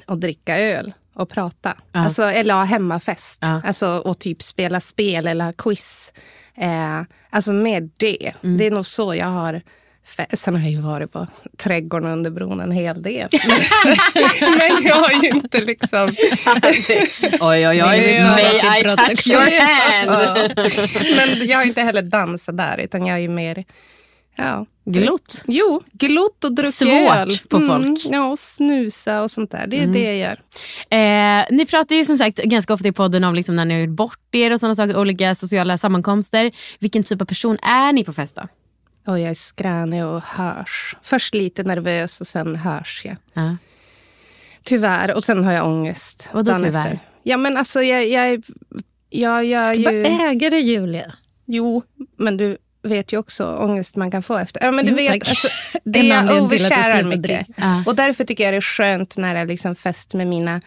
och 0.06 0.18
dricka 0.18 0.60
öl 0.60 0.94
och 1.16 1.30
prata. 1.30 1.74
Alltså, 1.92 2.24
eller 2.24 2.54
ha 2.54 2.64
hemmafest. 2.64 3.38
Ja. 3.42 3.62
Alltså, 3.66 3.88
och 3.88 4.20
typ 4.20 4.42
spela 4.42 4.80
spel 4.80 5.28
eller 5.28 5.46
ha 5.46 5.54
quiz. 5.54 6.14
Eh, 6.58 7.02
alltså 7.30 7.54
mer 7.54 7.90
det. 7.98 8.32
Mm. 8.44 8.58
Det 8.58 8.68
är 8.68 8.72
nog 8.72 8.86
så 8.86 9.16
jag 9.16 9.26
har... 9.26 9.62
Sen 10.34 10.56
har 10.56 10.62
jag 10.62 10.72
ju 10.72 10.82
varit 10.82 11.12
på 11.12 11.28
trädgården 11.58 12.12
under 12.12 12.32
bron 12.32 12.60
en 12.60 12.72
hel 12.72 13.02
del. 13.02 13.30
men 14.40 14.84
jag 14.84 14.96
har 14.96 15.24
ju 15.24 15.30
inte 15.30 15.62
liksom... 15.62 16.08
Oj, 17.40 17.68
oj, 17.68 17.84
oj. 17.84 18.24
May 18.24 18.80
I 18.80 18.84
touch 18.84 19.28
your 19.28 19.62
hand? 19.62 20.52
Men 21.16 21.48
jag 21.48 21.58
har 21.58 21.66
inte 21.66 21.82
heller 21.82 22.02
dansat 22.02 22.58
där, 22.58 22.78
utan 22.78 23.06
jag 23.06 23.16
är 23.18 23.22
ju 23.22 23.28
mer... 23.28 23.66
Ja. 24.36 24.66
Glott. 24.86 25.44
Jo, 25.48 25.82
glott 25.92 26.44
och 26.44 26.56
druckit 26.56 26.76
Svårt 26.76 27.18
öl. 27.18 27.32
på 27.50 27.60
folk. 27.60 27.86
Mm. 27.86 27.96
Ja, 28.12 28.26
och 28.26 28.40
snusa 28.40 29.22
och 29.22 29.32
sånt 29.32 29.52
där. 29.52 29.68
Det 29.68 29.80
är 29.80 29.88
det 29.88 30.04
jag 30.04 30.18
gör. 30.18 30.40
Eh, 30.90 31.46
ni 31.50 31.66
pratar 31.66 31.96
ju 31.96 32.06
som 32.06 32.18
sagt 32.18 32.38
ganska 32.38 32.74
ofta 32.74 32.88
i 32.88 32.92
podden 32.92 33.24
om 33.24 33.36
liksom 33.36 33.56
när 33.56 33.66
ni 33.66 33.74
har 33.74 33.82
gjort 33.82 33.96
bort 33.96 34.36
er 34.36 34.54
och 34.54 34.60
sådana 34.60 34.76
saker, 34.76 34.98
olika 34.98 35.36
sociala 35.36 35.78
sammankomster. 35.78 36.52
Vilken 36.80 37.04
typ 37.04 37.22
av 37.22 37.26
person 37.26 37.58
är 37.62 37.94
ni 37.94 38.04
på 38.04 38.14
fest 38.14 38.36
då? 38.36 38.42
Och 39.10 39.20
jag 39.20 39.30
är 39.30 39.34
skränig 39.34 40.06
och 40.06 40.22
hörs. 40.24 40.96
Först 41.04 41.34
lite 41.34 41.64
nervös 41.64 42.22
och 42.22 42.28
sen 42.28 42.56
hörs 42.56 43.02
jag. 43.06 43.16
Ja. 43.34 43.58
Tyvärr. 44.64 45.16
Och 45.16 45.24
sen 45.24 45.44
har 45.44 45.52
jag 45.52 45.68
ångest. 45.68 46.30
Vadå 46.32 46.58
tyvärr? 46.58 46.68
Efter. 46.86 47.00
Ja, 47.24 47.38
men 47.38 47.58
alltså 47.58 47.82
jag, 47.82 48.08
jag, 48.08 48.44
jag 49.10 49.46
gör 49.46 49.72
Du 49.72 49.78
ju... 49.78 49.84
bara 49.84 50.30
äga 50.30 50.50
det 50.50 50.60
Julia. 50.60 51.14
Jo, 51.46 51.84
men 52.18 52.38
du 52.38 52.58
vet 52.84 53.14
ju 53.14 53.18
också 53.18 53.56
ångest 53.56 53.96
man 53.96 54.12
kan 54.12 54.24
få 54.24 54.38
efter. 54.38 54.66
Ja, 54.66 54.72
men 54.72 54.86
du 54.86 54.92
Jo, 54.92 54.98
vet, 54.98 55.30
alltså, 55.30 55.48
Det 55.84 56.00
är 56.00 56.04
jag 56.04 56.26
jag 56.26 56.44
oversharar 56.44 57.04
mycket. 57.04 57.48
Ja. 57.58 57.84
Och 57.86 57.96
därför 57.96 58.24
tycker 58.24 58.44
jag 58.44 58.54
det 58.54 58.58
är 58.58 58.62
skönt 58.62 59.18
när 59.18 59.34
det 59.34 59.40
är 59.40 59.46
liksom 59.46 59.76
fest 59.76 60.14
med 60.14 60.28
mina 60.28 60.62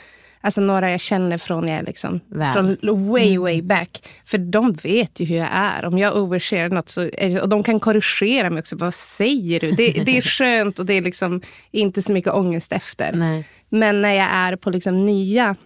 Alltså 0.45 0.61
några 0.61 0.91
jag 0.91 1.01
känner 1.01 1.39
från 1.39 1.69
jag 1.69 1.85
liksom, 1.85 2.21
Väl. 2.29 2.53
från 2.53 2.77
way 3.11 3.39
way 3.39 3.63
back. 3.63 4.09
För 4.25 4.39
de 4.39 4.73
vet 4.73 5.21
ju 5.21 5.25
hur 5.25 5.37
jag 5.37 5.49
är. 5.53 5.85
Om 5.85 5.99
jag 5.99 6.17
overshare 6.17 6.69
något 6.69 6.89
så 6.89 7.03
är 7.19 7.43
och 7.43 7.49
de 7.49 7.63
kan 7.63 7.81
korrigera 7.81 8.51
mig 8.51 8.61
också. 8.61 8.77
Vad 8.77 8.95
säger 8.95 9.61
du? 9.61 9.71
Det, 9.71 9.93
det 9.93 10.19
är 10.19 10.23
skönt 10.23 10.79
och 10.79 10.87
det 10.87 10.95
är 10.95 11.03
liksom 11.03 11.43
inte 11.71 12.03
så 12.03 12.13
mycket 12.13 12.33
ångest 12.33 12.73
efter. 12.73 13.13
Nej. 13.13 13.49
Men 13.69 14.03
när 14.03 14.13
jag 14.13 14.29
är 14.33 14.57
på 14.57 14.71
liksom 14.71 15.07
nya 15.07 15.57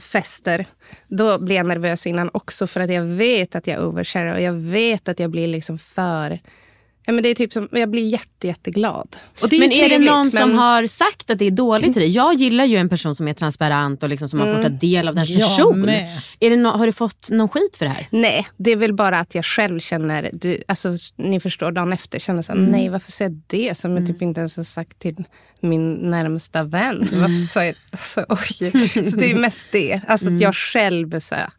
fester, 0.00 0.66
då 1.08 1.38
blir 1.38 1.56
jag 1.56 1.66
nervös 1.66 2.06
innan 2.06 2.30
också 2.32 2.66
för 2.66 2.80
att 2.80 2.92
jag 2.92 3.02
vet 3.02 3.54
att 3.54 3.66
jag 3.66 3.88
oversharar 3.88 4.34
och 4.34 4.42
jag 4.42 4.52
vet 4.52 5.08
att 5.08 5.18
jag 5.18 5.30
blir 5.30 5.48
liksom 5.48 5.78
för... 5.78 6.40
Ja, 7.06 7.12
men 7.12 7.22
det 7.22 7.28
är 7.28 7.34
typ 7.34 7.52
som, 7.52 7.68
jag 7.72 7.90
blir 7.90 8.08
jätte, 8.08 8.46
jätteglad. 8.46 9.16
Och 9.42 9.48
det 9.48 9.56
är 9.56 9.60
Men 9.60 9.72
är 9.72 9.88
det 9.88 9.98
någon 9.98 10.30
som 10.30 10.48
men- 10.50 10.58
har 10.58 10.86
sagt 10.86 11.30
att 11.30 11.38
det 11.38 11.44
är 11.46 11.50
dåligt 11.50 11.92
till 11.92 12.02
dig? 12.02 12.10
Jag 12.10 12.34
gillar 12.34 12.64
ju 12.64 12.76
en 12.76 12.88
person 12.88 13.14
som 13.16 13.28
är 13.28 13.34
transparent 13.34 14.02
och 14.02 14.08
liksom 14.08 14.28
som 14.28 14.38
man 14.38 14.54
får 14.54 14.62
ta 14.62 14.68
del 14.68 15.08
av 15.08 15.14
dens 15.14 15.30
Jag 15.30 15.48
person. 15.48 15.80
med. 15.80 16.08
Är 16.40 16.50
det 16.50 16.56
no- 16.56 16.76
har 16.78 16.86
du 16.86 16.92
fått 16.92 17.30
någon 17.30 17.48
skit 17.48 17.76
för 17.76 17.84
det 17.84 17.90
här? 17.90 18.06
Nej, 18.10 18.46
det 18.56 18.70
är 18.72 18.76
väl 18.76 18.94
bara 18.94 19.18
att 19.18 19.34
jag 19.34 19.44
själv 19.44 19.80
känner, 19.80 20.30
du, 20.32 20.62
alltså, 20.68 20.88
ni 21.16 21.40
förstår, 21.40 21.72
dagen 21.72 21.92
efter 21.92 22.18
känner 22.18 22.42
så 22.42 22.52
här, 22.52 22.58
Mm. 22.58 22.70
nej 22.70 22.88
varför 22.88 23.12
säger 23.12 23.30
jag 23.30 23.40
det 23.46 23.74
som 23.78 23.96
jag 23.96 24.06
typ 24.06 24.22
inte 24.22 24.40
ens 24.40 24.56
har 24.56 24.64
sagt 24.64 24.98
till 24.98 25.24
min 25.60 25.92
närmsta 25.94 26.62
vän? 26.62 27.08
Mm. 27.12 27.20
Varför 27.20 27.34
sa 27.46 27.64
jag, 27.64 27.74
alltså, 27.92 28.24
oj. 28.28 29.04
Så 29.04 29.16
det 29.16 29.30
är 29.30 29.38
mest 29.38 29.68
det, 29.72 30.00
alltså 30.08 30.32
att 30.32 30.40
jag 30.40 30.54
själv 30.54 31.20
så 31.20 31.34
här, 31.34 31.50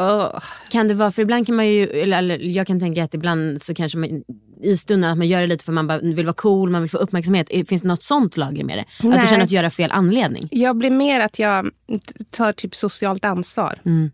Åh. 0.00 0.40
Kan 0.70 0.88
det 0.88 0.94
vara, 0.94 1.12
för 1.12 1.22
ibland 1.22 1.46
kan 1.46 1.56
man 1.56 1.68
ju, 1.68 1.86
eller, 1.86 2.18
eller 2.18 2.38
jag 2.38 2.66
kan 2.66 2.80
tänka 2.80 3.04
att 3.04 3.14
ibland 3.14 3.62
så 3.62 3.74
kanske 3.74 3.98
man 3.98 4.22
i 4.62 4.76
stunden 4.76 5.10
att 5.10 5.18
man 5.18 5.26
gör 5.26 5.40
det 5.40 5.46
lite 5.46 5.64
för 5.64 5.72
man 5.72 5.86
bara 5.86 5.98
vill 5.98 6.26
vara 6.26 6.34
cool, 6.34 6.70
man 6.70 6.82
vill 6.82 6.90
få 6.90 6.98
uppmärksamhet. 6.98 7.48
Finns 7.68 7.82
det 7.82 7.88
något 7.88 8.02
sånt 8.02 8.36
lager 8.36 8.64
med 8.64 8.78
det? 8.78 8.84
Att 9.08 9.14
Nej. 9.14 9.18
du 9.20 9.26
känner 9.26 9.42
att 9.42 9.48
du 9.48 9.54
gör 9.54 9.64
av 9.64 9.70
fel 9.70 9.90
anledning? 9.90 10.48
Jag 10.50 10.76
blir 10.76 10.90
mer 10.90 11.20
att 11.20 11.38
jag 11.38 11.70
tar 12.30 12.52
typ 12.52 12.74
socialt 12.74 13.24
ansvar. 13.24 13.78
Mm. 13.84 14.10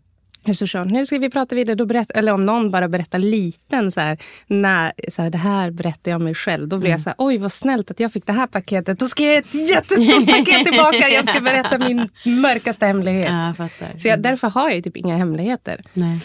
Så, 0.55 0.83
nu 0.83 1.05
ska 1.05 1.17
vi 1.17 1.29
prata 1.29 1.55
vidare. 1.55 1.75
Då 1.75 1.85
berätt, 1.85 2.11
eller 2.11 2.31
om 2.31 2.45
någon 2.45 2.71
bara 2.71 2.87
berättar 2.87 3.19
liten, 3.19 3.91
så 3.91 4.01
här, 4.01 4.17
när, 4.47 4.91
så 5.09 5.21
här, 5.21 5.29
det 5.29 5.37
här 5.37 5.71
berättar 5.71 6.11
jag 6.11 6.21
mig 6.21 6.35
själv. 6.35 6.67
Då 6.67 6.77
blir 6.77 6.87
Mm. 6.89 6.91
jag 6.91 7.01
så 7.01 7.09
här, 7.09 7.15
oj 7.17 7.37
vad 7.37 7.51
snällt 7.51 7.91
att 7.91 7.99
jag 7.99 8.13
fick 8.13 8.25
det 8.25 8.33
här 8.33 8.47
paketet. 8.47 8.99
Då 8.99 9.07
ska 9.07 9.23
jag 9.23 9.33
ge 9.33 9.39
ett 9.39 9.69
jättestort 9.69 10.25
paket 10.27 10.65
tillbaka. 10.65 11.09
Jag 11.09 11.29
ska 11.29 11.39
berätta 11.39 11.77
min 11.77 12.09
mörkaste 12.25 12.85
hemlighet. 12.85 13.29
Ja, 13.57 13.69
jag. 13.79 14.01
Så 14.01 14.07
jag, 14.07 14.21
därför 14.21 14.47
har 14.47 14.69
jag 14.69 14.83
typ 14.83 14.97
inga 14.97 15.17
hemligheter. 15.17 15.81
Nej. 15.93 16.19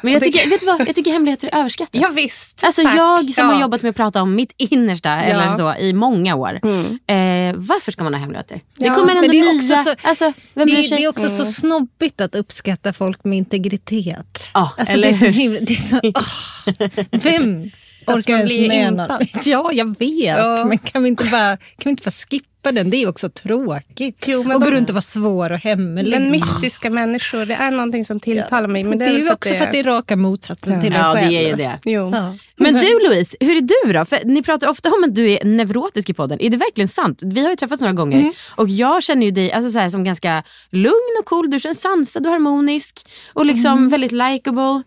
Men 0.00 0.12
jag 0.12 0.22
tycker, 0.22 0.50
vet 0.50 0.60
du 0.60 0.66
vad? 0.66 0.80
jag 0.80 0.94
tycker 0.94 1.12
hemligheter 1.12 1.48
är 1.52 1.58
överskattat. 1.60 1.90
Ja, 2.02 2.08
visst. 2.08 2.64
Alltså 2.64 2.82
Tack. 2.82 2.96
jag 2.96 3.20
som 3.34 3.44
Ja. 3.48 3.52
har 3.54 3.60
jobbat 3.60 3.82
med 3.82 3.90
att 3.90 3.96
prata 3.96 4.22
om 4.22 4.34
mitt 4.34 4.54
innersta 4.56 5.10
eller 5.10 5.44
Ja. 5.44 5.56
så, 5.56 5.74
i 5.80 5.92
många 5.92 6.34
år. 6.34 6.54
Eh, 6.54 7.54
varför 7.56 7.92
ska 7.92 8.04
man 8.04 8.14
ha 8.14 8.20
hemligheter? 8.20 8.60
Det 8.76 8.86
Ja, 8.86 8.94
kommer 8.94 9.10
ändå 9.16 9.28
det 9.28 9.38
är 9.38 9.52
nya... 9.62 9.76
så- 9.82 9.94
alltså, 10.08 10.32
Det, 10.54 10.62
är- 10.62 10.96
det 10.96 11.08
också 11.08 11.28
så 11.28 11.44
snobbigt 11.44 12.20
att 12.20 12.34
uppskatta 12.34 12.92
folk 12.92 13.24
med 13.24 13.38
integritet. 13.38 14.50
Ja, 14.54 14.72
alltså, 14.78 14.94
eller 14.94 15.02
det 15.08 15.14
är 15.14 15.18
så 15.18 15.24
himla, 15.24 15.60
det 15.60 15.72
är 15.72 15.76
så, 15.76 16.00
åh, 16.14 17.04
Vem 17.10 17.70
orkar 18.06 18.36
ens 18.36 18.68
med? 18.68 19.28
Ja, 19.44 19.70
jag 19.72 19.98
vet. 19.98 20.66
Men 20.66 20.78
kan 20.78 21.02
vi, 21.02 21.08
inte 21.08 21.24
bara, 21.24 21.56
kan 21.56 21.84
vi 21.84 21.90
inte 21.90 22.02
bara 22.04 22.10
skippa 22.10 22.47
den? 22.62 22.90
Det 22.90 22.96
är 23.02 23.08
också 23.08 23.28
tråkigt. 23.28 24.24
Jo, 24.28 24.42
men 24.42 24.56
och 24.56 24.62
gå 24.62 24.70
runt 24.70 24.88
och 24.90 24.94
vara 24.94 25.02
svår 25.02 25.52
och 25.52 25.58
hemlig. 25.58 26.10
Men 26.10 26.30
mystiska 26.30 26.90
människor, 26.90 27.46
det 27.46 27.54
är 27.54 27.70
någonting 27.70 28.04
som 28.04 28.20
tilltalar 28.20 28.68
mig. 28.68 28.84
Men 28.84 28.98
det 28.98 29.04
det 29.04 29.10
är 29.10 29.18
ju 29.18 29.32
också 29.32 29.54
för 29.54 29.64
att 29.64 29.72
det 29.72 29.78
är 29.78 29.84
raka 29.84 30.16
motsatsen 30.16 30.82
till 30.82 30.90
dig 30.92 31.00
Ja, 31.00 31.14
själv. 31.14 31.30
det 31.30 31.36
är 31.36 31.48
ju 31.48 31.54
det. 31.54 31.78
Jo. 31.84 32.10
Ja. 32.14 32.34
Men 32.56 32.74
du 32.74 32.98
Louise, 33.08 33.36
hur 33.40 33.56
är 33.56 33.60
du 33.86 33.92
då? 33.92 34.04
För 34.04 34.18
ni 34.24 34.42
pratar 34.42 34.68
ofta 34.68 34.88
om 34.88 35.04
att 35.04 35.14
du 35.14 35.30
är 35.32 35.44
neurotisk 35.44 36.10
i 36.10 36.14
podden. 36.14 36.40
Är 36.40 36.50
det 36.50 36.56
verkligen 36.56 36.88
sant? 36.88 37.22
Vi 37.24 37.42
har 37.42 37.50
ju 37.50 37.56
träffats 37.56 37.82
några 37.82 37.94
gånger 37.94 38.18
Mm. 38.20 38.32
och 38.56 38.68
jag 38.68 39.02
känner 39.02 39.26
ju 39.26 39.30
dig 39.30 39.52
alltså, 39.52 39.70
så 39.70 39.78
här, 39.78 39.90
som 39.90 40.04
ganska 40.04 40.42
lugn 40.70 41.16
och 41.20 41.24
cool. 41.26 41.50
Du 41.50 41.60
känns 41.60 41.80
sansad 41.80 42.26
och 42.26 42.32
harmonisk 42.32 43.06
och 43.34 43.46
liksom 43.46 43.72
Mm. 43.78 43.88
väldigt 43.88 44.12
likable. 44.12 44.82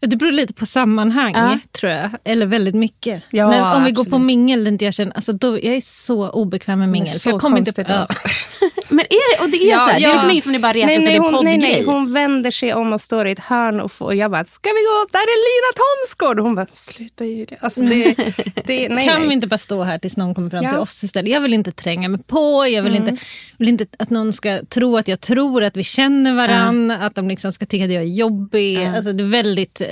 Det 0.00 0.16
beror 0.16 0.32
lite 0.32 0.54
på 0.54 0.66
sammanhang, 0.66 1.32
Ja. 1.34 1.58
tror 1.72 1.92
jag. 1.92 2.10
Eller 2.24 2.46
väldigt 2.46 2.74
mycket. 2.74 3.22
Ja, 3.30 3.48
När, 3.50 3.76
om 3.76 3.84
vi 3.84 3.90
går 3.90 4.04
på 4.04 4.08
absolut. 4.08 4.26
mingel, 4.26 4.66
inte 4.66 4.84
jag, 4.84 4.94
känner, 4.94 5.12
alltså, 5.12 5.32
då, 5.32 5.48
jag 5.48 5.64
är 5.76 5.80
så 5.80 6.30
obekväm 6.30 6.78
med 6.78 6.88
mingel. 6.88 7.08
så 7.12 7.18
för 7.18 7.30
jag 7.30 7.40
kommer 7.40 7.58
inte, 7.58 7.84
ja. 7.88 8.06
Men 8.88 9.00
är 9.00 9.36
det, 9.38 9.44
och 9.44 9.50
det 9.50 9.56
är 9.56 9.78
så 9.78 9.84
här, 9.84 10.00
det 10.00 10.04
är 10.04 10.12
liksom 10.12 10.30
inget 10.30 10.44
som 10.44 10.52
ni 10.52 10.58
bara 10.58 10.72
retar 10.72 10.86
nej, 10.86 10.98
nej, 10.98 11.18
hon, 11.18 11.44
nej, 11.44 11.58
nej, 11.58 11.84
hon 11.86 12.12
vänder 12.12 12.50
sig 12.50 12.74
om 12.74 12.92
och 12.92 13.00
står 13.00 13.26
i 13.26 13.30
ett 13.32 13.38
hörn 13.38 13.80
och, 13.80 13.92
får, 13.92 14.06
och 14.06 14.14
jag 14.14 14.30
bara, 14.30 14.44
ska 14.44 14.68
vi 14.68 14.72
gå? 14.72 15.06
Där 15.12 15.18
är 15.18 15.38
Lina 15.46 15.72
Thomsgård! 15.76 16.38
Och 16.38 16.44
hon 16.46 16.54
bara, 16.54 16.66
sluta 16.72 17.24
Julia. 17.24 17.58
Alltså, 17.60 17.80
det, 17.80 18.14
det, 18.66 18.88
nej, 18.88 19.08
kan 19.08 19.18
nej. 19.18 19.28
vi 19.28 19.32
inte 19.34 19.46
bara 19.46 19.58
stå 19.58 19.82
här 19.82 19.98
tills 19.98 20.16
någon 20.16 20.34
kommer 20.34 20.50
fram 20.50 20.64
Ja. 20.64 20.70
till 20.70 20.78
oss 20.78 21.04
istället? 21.04 21.32
Jag 21.32 21.40
vill 21.40 21.54
inte 21.54 21.72
tränga 21.72 22.08
mig 22.08 22.20
på, 22.26 22.66
jag 22.66 22.82
vill, 22.82 22.94
inte, 22.96 23.16
vill 23.58 23.68
inte 23.68 23.86
att 23.98 24.10
någon 24.10 24.32
ska 24.32 24.60
tro 24.68 24.96
att 24.96 25.08
jag 25.08 25.20
tror 25.20 25.64
att 25.64 25.76
vi 25.76 25.84
känner 25.84 26.34
varann, 26.34 26.90
att 26.90 27.14
de 27.14 27.28
liksom 27.28 27.52
ska 27.52 27.66
tycka 27.66 27.84
att 27.84 27.92
jag 27.92 28.02
är 28.02 28.06
jobbig. 28.06 28.84
Alltså, 28.84 29.12
det, 29.12 29.22
är 29.24 29.28
väldigt, 29.28 29.82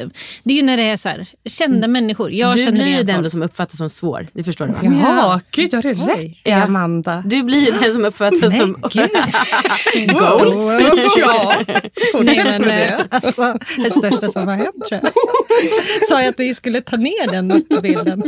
det 0.42 0.52
är 0.52 0.56
ju 0.56 0.62
när 0.62 0.76
det 0.76 0.82
är 0.82 0.96
så 0.96 1.08
här, 1.08 1.26
kända 1.44 1.88
människor. 1.88 2.32
Jag 2.32 2.54
du 2.56 2.64
känner 2.64 2.72
blir 2.72 2.98
ju 2.98 3.02
den 3.02 3.22
då 3.22 3.30
som 3.30 3.42
uppfattas 3.42 3.78
som 3.78 3.90
svår. 3.90 4.26
Det 4.32 4.44
förstår 4.44 4.66
du 4.66 4.72
va? 4.72 4.78
Jaha, 4.82 5.40
gud, 5.50 5.70
du 5.70 5.76
har 5.76 5.82
det 5.82 5.92
rätt 5.92 6.36
Ja. 6.44 6.62
Amanda. 6.62 7.22
Du 7.26 7.42
blir 7.42 7.60
ju 7.60 7.70
den 7.80 7.94
som 7.94 8.04
uppfattas 8.04 8.56
som... 8.58 8.76
gud. 8.92 9.10
Goals. 10.18 10.58
ja, 11.16 11.54
Nej, 11.68 11.90
fortsätt 12.12 12.44
men, 12.44 12.62
med 12.62 12.92
eh, 12.92 12.98
det. 12.98 13.16
alltså, 13.26 13.58
det 13.76 13.90
största 13.90 14.26
som 14.26 14.48
har 14.48 14.54
hänt 14.56 14.84
tror 14.88 15.00
jag. 15.02 15.12
Sa 16.08 16.20
jag 16.20 16.28
att 16.28 16.40
vi 16.40 16.54
skulle 16.54 16.80
ta 16.80 16.96
ner 16.96 17.32
den 17.32 17.82
bilden. 17.82 18.22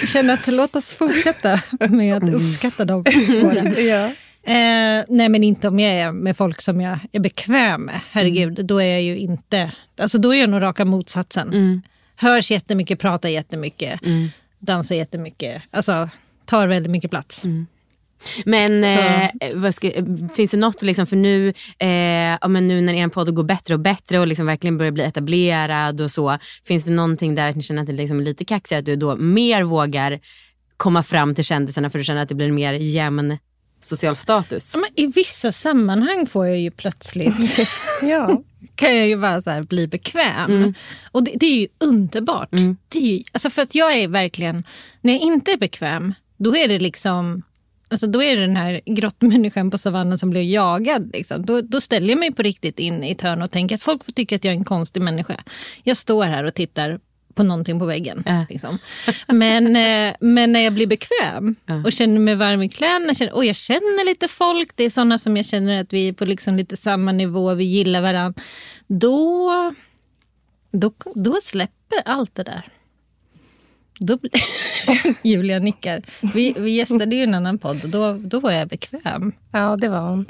Jag 0.00 0.08
känner 0.08 0.34
att 0.34 0.46
låt 0.46 0.76
oss 0.76 0.90
fortsätta 0.90 1.60
med 1.88 2.16
att 2.16 2.34
uppskatta 2.34 2.84
dem. 2.84 3.04
Ja. 3.76 4.10
Eh, 4.52 5.04
nej 5.08 5.28
men 5.28 5.44
inte 5.44 5.68
om 5.68 5.78
jag 5.78 5.92
är 5.92 6.12
med 6.12 6.36
folk 6.36 6.60
som 6.60 6.80
jag 6.80 6.98
är 7.12 7.20
bekväm 7.20 7.82
med. 7.84 8.00
Herregud, 8.10 8.66
då 8.66 8.82
är 8.82 8.92
jag 8.92 9.02
ju 9.02 9.18
inte... 9.18 9.72
Alltså 10.00 10.18
då 10.18 10.34
är 10.34 10.40
jag 10.40 10.50
nog 10.50 10.62
raka 10.62 10.84
motsatsen. 10.84 11.82
Hörs 12.16 12.50
jättemycket, 12.50 12.98
pratar 12.98 13.28
jättemycket, 13.28 14.00
dansar 14.58 14.94
jättemycket. 14.94 15.62
Alltså 15.70 16.08
tar 16.44 16.68
väldigt 16.68 16.90
mycket 16.90 17.10
plats. 17.10 17.44
Men 18.44 18.84
eh, 18.84 19.30
vad 19.54 19.74
ska, 19.74 19.90
finns 20.36 20.50
det 20.50 20.56
något, 20.56 20.82
liksom, 20.82 21.06
för 21.06 21.16
nu, 21.16 21.52
eh, 21.78 21.88
ja, 22.40 22.48
men 22.48 22.68
nu 22.68 22.80
när 22.80 22.94
er 22.94 23.08
podd 23.08 23.34
går 23.34 23.44
bättre 23.44 23.74
och 23.74 23.80
bättre 23.80 24.18
och 24.18 24.26
liksom 24.26 24.46
verkligen 24.46 24.78
börjar 24.78 24.92
bli 24.92 25.04
etablerad 25.04 26.00
och 26.00 26.10
så. 26.10 26.38
Finns 26.64 26.84
det 26.84 26.90
någonting 26.90 27.34
där 27.34 27.48
att 27.48 27.56
ni 27.56 27.62
känner 27.62 27.80
att 27.82 27.86
det 27.86 27.92
liksom 27.92 28.20
är 28.20 28.24
lite 28.24 28.44
kaxigare, 28.44 28.78
att 28.78 28.86
du 28.86 28.96
då 28.96 29.16
mer 29.16 29.62
vågar 29.62 30.20
komma 30.76 31.02
fram 31.02 31.34
till 31.34 31.44
kändisarna 31.44 31.90
för 31.90 31.98
du 31.98 32.04
känner 32.04 32.22
att 32.22 32.28
det 32.28 32.34
blir 32.34 32.46
en 32.48 32.54
mer 32.54 32.72
jämn 32.72 33.38
social 33.80 34.16
status? 34.16 34.70
Ja, 34.74 34.80
men 34.80 34.90
I 34.94 35.12
vissa 35.12 35.52
sammanhang 35.52 36.26
får 36.26 36.46
jag 36.46 36.58
ju 36.60 36.70
plötsligt 36.70 37.58
Ja. 38.02 38.42
kan 38.74 38.96
jag 38.96 39.08
ju 39.08 39.16
bara 39.16 39.42
så 39.42 39.50
här 39.50 39.62
bli 39.62 39.86
bekväm. 39.88 40.74
Och 41.12 41.24
det, 41.24 41.32
det 41.34 41.46
är 41.46 41.60
ju 41.60 41.68
underbart. 41.78 42.48
Det 42.88 42.98
är 42.98 43.02
ju, 43.02 43.22
alltså 43.32 43.50
för 43.50 43.62
att 43.62 43.74
jag 43.74 43.92
är 43.92 44.08
verkligen, 44.08 44.64
när 45.00 45.12
jag 45.12 45.22
inte 45.22 45.52
är 45.52 45.56
bekväm, 45.56 46.14
då 46.36 46.56
är 46.56 46.68
det 46.68 46.78
liksom 46.78 47.42
Alltså 47.90 48.06
då 48.06 48.22
är 48.22 48.36
det 48.36 48.42
den 48.42 48.56
här 48.56 48.80
grottmänniskan 48.86 49.70
på 49.70 49.78
savannen 49.78 50.18
som 50.18 50.30
blir 50.30 50.42
jagad. 50.42 51.10
Liksom. 51.12 51.46
Då, 51.46 51.60
då 51.60 51.80
ställer 51.80 52.08
jag 52.08 52.18
mig 52.18 52.32
på 52.32 52.42
riktigt 52.42 52.78
in 52.78 53.04
i 53.04 53.10
ett 53.10 53.20
hörn 53.20 53.42
och 53.42 53.50
tänker 53.50 53.74
att 53.74 53.82
folk 53.82 54.04
får 54.04 54.12
tycka 54.12 54.36
att 54.36 54.44
jag 54.44 54.54
är 54.54 54.58
en 54.58 54.64
konstig 54.64 55.02
människa. 55.02 55.36
Jag 55.82 55.96
står 55.96 56.24
här 56.24 56.44
och 56.44 56.54
tittar 56.54 57.00
på 57.34 57.42
någonting 57.42 57.78
på 57.78 57.84
väggen. 57.84 58.22
Ja. 58.26 58.46
Liksom. 58.50 58.78
Men, 59.26 59.76
eh, 59.76 60.14
men 60.20 60.52
när 60.52 60.60
jag 60.60 60.72
blir 60.72 60.86
bekväm 60.86 61.56
och 61.84 61.92
känner 61.92 62.18
mig 62.18 62.34
varm 62.34 62.62
i 62.62 62.68
kläderna, 62.68 63.14
känner, 63.14 63.32
och 63.32 63.44
jag 63.44 63.56
känner 63.56 64.04
lite 64.04 64.28
folk, 64.28 64.72
det 64.74 64.84
är 64.84 64.90
sådana 64.90 65.18
som 65.18 65.36
jag 65.36 65.46
känner 65.46 65.80
att 65.80 65.92
vi 65.92 66.08
är 66.08 66.12
på 66.12 66.24
liksom 66.24 66.56
lite 66.56 66.76
samma 66.76 67.12
nivå, 67.12 67.54
vi 67.54 67.64
gillar 67.64 68.00
varandra. 68.00 68.42
Då, 68.86 69.50
då, 70.72 70.92
då 71.14 71.38
släpper 71.42 72.02
allt 72.04 72.34
det 72.34 72.42
där. 72.42 72.68
Då. 74.00 74.18
Julia 75.22 75.58
nickar. 75.58 76.02
Vi, 76.34 76.54
vi 76.58 76.70
gästade 76.70 77.16
ju 77.16 77.22
en 77.22 77.34
annan 77.34 77.58
podd 77.58 77.84
och 77.84 77.90
då, 77.90 78.12
då 78.12 78.40
var 78.40 78.50
jag 78.50 78.68
bekväm. 78.68 79.32
ja, 79.52 79.76
det 79.80 79.88
var 79.88 80.00
hon. 80.00 80.26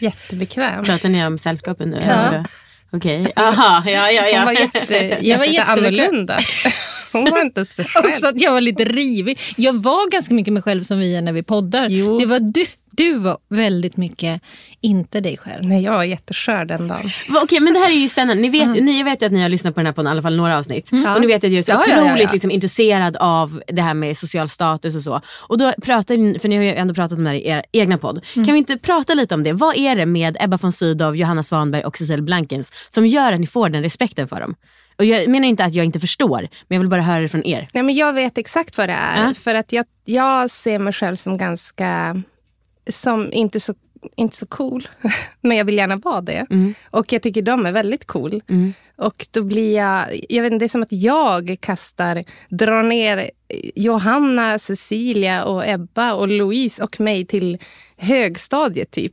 Jättebekväm. 0.00 0.84
Pratar 0.84 1.08
ni 1.08 1.26
om 1.26 1.38
sällskapet 1.38 1.88
nu? 1.88 2.02
Ja. 2.06 2.44
Okej, 2.90 3.32
aha, 3.36 3.82
ja, 3.90 4.10
ja, 4.10 4.26
ja. 4.28 4.36
Hon 4.38 4.44
var 4.44 4.52
jätte, 4.52 5.18
Jag 5.20 5.38
var 5.38 5.44
jätte 5.44 5.64
annorlunda. 5.72 6.38
Hon 7.18 7.30
var 7.30 7.40
inte 7.42 7.64
sig 7.66 7.84
Också 7.96 8.02
själv. 8.02 8.24
att 8.24 8.40
jag 8.40 8.52
var 8.52 8.60
lite 8.60 8.84
rivig. 8.84 9.40
Jag 9.56 9.72
var 9.82 10.10
ganska 10.10 10.34
mycket 10.34 10.52
mig 10.52 10.62
själv 10.62 10.82
som 10.82 10.98
vi 10.98 11.16
är 11.16 11.22
när 11.22 11.32
vi 11.32 11.42
poddar. 11.42 11.88
Jo. 11.88 12.18
Det 12.18 12.26
var 12.26 12.40
du, 12.40 12.66
du 12.90 13.18
var 13.18 13.38
väldigt 13.50 13.96
mycket 13.96 14.42
inte 14.80 15.20
dig 15.20 15.36
själv. 15.36 15.64
Nej, 15.64 15.82
jag 15.82 15.92
var 15.92 16.04
jätteskör 16.04 16.64
den 16.64 16.88
dagen. 16.88 17.10
Okej, 17.42 17.60
men 17.60 17.74
det 17.74 17.78
här 17.80 17.90
är 17.90 17.94
ju 17.94 18.08
spännande. 18.08 18.42
Ni 18.42 18.48
vet, 18.48 18.82
ni 18.82 19.02
vet 19.02 19.22
att 19.22 19.32
ni 19.32 19.42
har 19.42 19.48
lyssnat 19.48 19.74
på 19.74 19.80
den 19.80 19.86
här 19.86 19.92
podden 19.92 20.06
i 20.06 20.10
alla 20.10 20.22
fall 20.22 20.36
några 20.36 20.58
avsnitt. 20.58 20.90
Och 21.14 21.20
ni 21.20 21.26
vet 21.26 21.44
att 21.44 21.50
jag 21.50 21.58
är 21.58 21.62
så 21.62 21.70
Ja, 21.72 21.78
otroligt 21.78 22.06
ja, 22.16 22.18
ja. 22.18 22.28
Liksom, 22.32 22.50
intresserad 22.50 23.16
av 23.16 23.60
det 23.68 23.82
här 23.82 23.94
med 23.94 24.16
social 24.16 24.48
status 24.48 24.96
och 24.96 25.02
så. 25.02 25.20
Och 25.48 25.58
då 25.58 25.72
pratar 25.82 26.16
ni, 26.16 26.38
för 26.38 26.48
ni 26.48 26.56
har 26.56 26.62
ju 26.64 26.74
ändå 26.74 26.94
pratat 26.94 27.18
om 27.18 27.24
det 27.24 27.30
här 27.30 27.36
i 27.36 27.46
er 27.48 27.64
egna 27.72 27.98
podd. 27.98 28.24
Kan 28.34 28.44
vi 28.44 28.56
inte 28.58 28.78
prata 28.78 29.14
lite 29.14 29.34
om 29.34 29.42
det? 29.42 29.52
Vad 29.52 29.76
är 29.76 29.96
det 29.96 30.06
med 30.06 30.36
Ebba 30.40 30.56
von 30.56 30.72
Sydow, 30.72 31.16
Johanna 31.16 31.42
Svanberg 31.42 31.84
och 31.84 31.96
Cecile 31.96 32.22
Blankens 32.22 32.88
som 32.90 33.06
gör 33.06 33.32
att 33.32 33.40
ni 33.40 33.46
får 33.46 33.68
den 33.68 33.82
respekten 33.82 34.28
för 34.28 34.40
dem? 34.40 34.54
Och 34.96 35.04
jag 35.04 35.28
menar 35.30 35.48
inte 35.48 35.64
att 35.64 35.74
jag 35.74 35.84
inte 35.84 36.00
förstår, 36.00 36.40
men 36.40 36.76
jag 36.76 36.78
vill 36.78 36.88
bara 36.88 37.02
höra 37.02 37.20
det 37.20 37.28
från 37.28 37.46
er. 37.46 37.68
Nej, 37.72 37.82
men 37.82 37.94
jag 37.94 38.12
vet 38.12 38.38
exakt 38.38 38.78
vad 38.78 38.88
det 38.88 38.92
är. 38.92 39.26
Ja. 39.26 39.34
För 39.34 39.54
att 39.54 39.72
jag, 39.72 39.84
jag 40.04 40.50
ser 40.50 40.78
mig 40.78 40.92
själv 40.92 41.16
som 41.16 41.36
ganska... 41.36 42.22
Som 42.90 43.32
inte 43.32 43.60
så, 43.60 43.74
inte 44.16 44.36
så 44.36 44.46
cool. 44.46 44.88
men 45.40 45.56
jag 45.56 45.64
vill 45.64 45.76
gärna 45.76 45.96
vara 45.96 46.20
det. 46.20 46.46
Och 46.90 47.12
jag 47.12 47.22
tycker 47.22 47.42
de 47.42 47.66
är 47.66 47.72
väldigt 47.72 48.06
cool. 48.06 48.42
Och 48.96 49.26
då 49.30 49.42
blir 49.42 49.76
jag... 49.76 50.20
jag 50.28 50.42
vet 50.42 50.52
inte, 50.52 50.62
det 50.62 50.66
är 50.66 50.68
som 50.68 50.82
att 50.82 50.92
jag 50.92 51.56
kastar, 51.60 52.24
drar 52.48 52.82
ner 52.82 53.30
Johanna, 53.74 54.58
Cecilia 54.58 55.44
och 55.44 55.68
Ebba 55.68 56.12
och 56.14 56.28
Louise 56.28 56.84
och 56.84 57.00
mig 57.00 57.26
till 57.26 57.58
högstadiet 57.96 58.90
typ. 58.90 59.12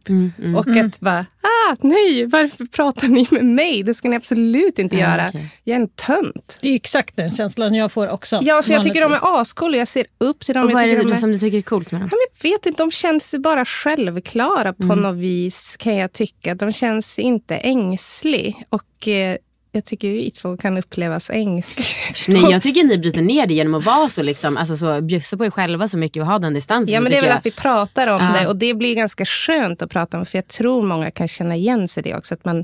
Och 0.58 0.68
att 0.78 1.00
bara, 1.00 1.26
ah 1.42 1.76
nej, 1.82 2.26
varför 2.26 2.66
pratar 2.66 3.08
ni 3.08 3.28
med 3.32 3.46
mig? 3.46 3.84
Det 3.84 3.94
ska 3.94 4.10
ni 4.10 4.16
absolut 4.16 4.80
inte 4.80 4.96
Ja, 4.96 5.02
göra. 5.02 5.26
okej. 5.30 5.48
Jag 5.64 5.76
är 5.78 5.82
en 5.82 5.88
tönt. 5.88 6.58
Det 6.62 6.70
är 6.70 6.76
exakt 6.76 7.16
den 7.18 7.32
känslan 7.32 7.74
jag 7.74 7.92
får 7.92 8.08
också. 8.10 8.40
Ja, 8.44 8.62
för 8.64 8.72
jag 8.72 8.84
tycker 8.84 9.02
de 9.02 9.14
är 9.14 9.42
ascoola. 9.42 9.78
Jag 9.78 9.88
ser 9.88 10.06
upp 10.18 10.40
till 10.40 10.54
dem. 10.54 10.66
Och 10.66 10.72
vad 10.72 10.84
är 10.84 10.88
det 10.88 11.04
de 11.10 11.18
som 11.18 11.32
du 11.32 11.38
tycker 11.38 11.58
är 11.58 11.62
coolt 11.62 11.92
med 11.92 12.02
dem? 12.02 12.10
Ja, 12.12 12.18
jag 12.42 12.50
vet 12.52 12.66
inte, 12.66 12.84
de 12.84 12.92
känns 12.92 13.36
bara 13.40 13.66
självklara 13.66 14.74
på 14.74 14.96
något 14.96 15.16
vis 15.18 15.78
kan 15.78 15.96
jag 15.96 16.14
tycka. 16.14 16.56
De 16.56 16.74
känns 16.74 17.20
inte 17.20 17.58
ängslig. 17.58 18.64
Och 18.70 19.08
eh, 19.08 19.38
jag 19.72 19.86
tycker 19.86 20.10
vi 20.10 20.32
två 20.32 20.58
kan 20.58 20.78
upplevas 20.78 21.30
ängslig. 21.30 21.86
Nej, 22.42 22.52
jag 22.52 22.62
tycker 22.62 22.84
ni 22.84 22.98
bryter 22.98 23.22
ner 23.22 23.48
det 23.48 23.54
genom 23.54 23.74
att 23.74 23.86
vara 23.86 24.10
så, 24.10 24.24
liksom, 24.24 24.58
alltså, 24.58 24.78
så 24.78 25.02
bjussa 25.02 25.38
på 25.38 25.46
er 25.46 25.50
själva 25.50 25.88
så 25.88 25.98
mycket 25.98 26.22
och 26.22 26.28
ha 26.28 26.40
den 26.40 26.54
distansen. 26.54 26.94
Ja, 26.94 27.02
men 27.02 27.12
det 27.12 27.18
är 27.18 27.22
väl 27.22 27.30
jag. 27.30 27.38
att 27.38 27.46
vi 27.46 27.52
pratar 27.52 28.08
om 28.08 28.22
Ja. 28.22 28.40
det 28.42 28.48
och 28.48 28.56
det 28.56 28.74
blir 28.74 28.96
ganska 28.96 29.26
skönt 29.26 29.82
att 29.82 29.90
prata 29.90 30.20
om 30.20 30.26
för 30.26 30.38
jag 30.38 30.48
tror 30.48 30.82
många 30.82 31.12
kan 31.12 31.28
känna 31.28 31.56
igen 31.56 31.88
sig 31.88 32.02
i 32.06 32.10
det 32.10 32.16
också. 32.18 32.34
Att 32.34 32.46
man, 32.46 32.64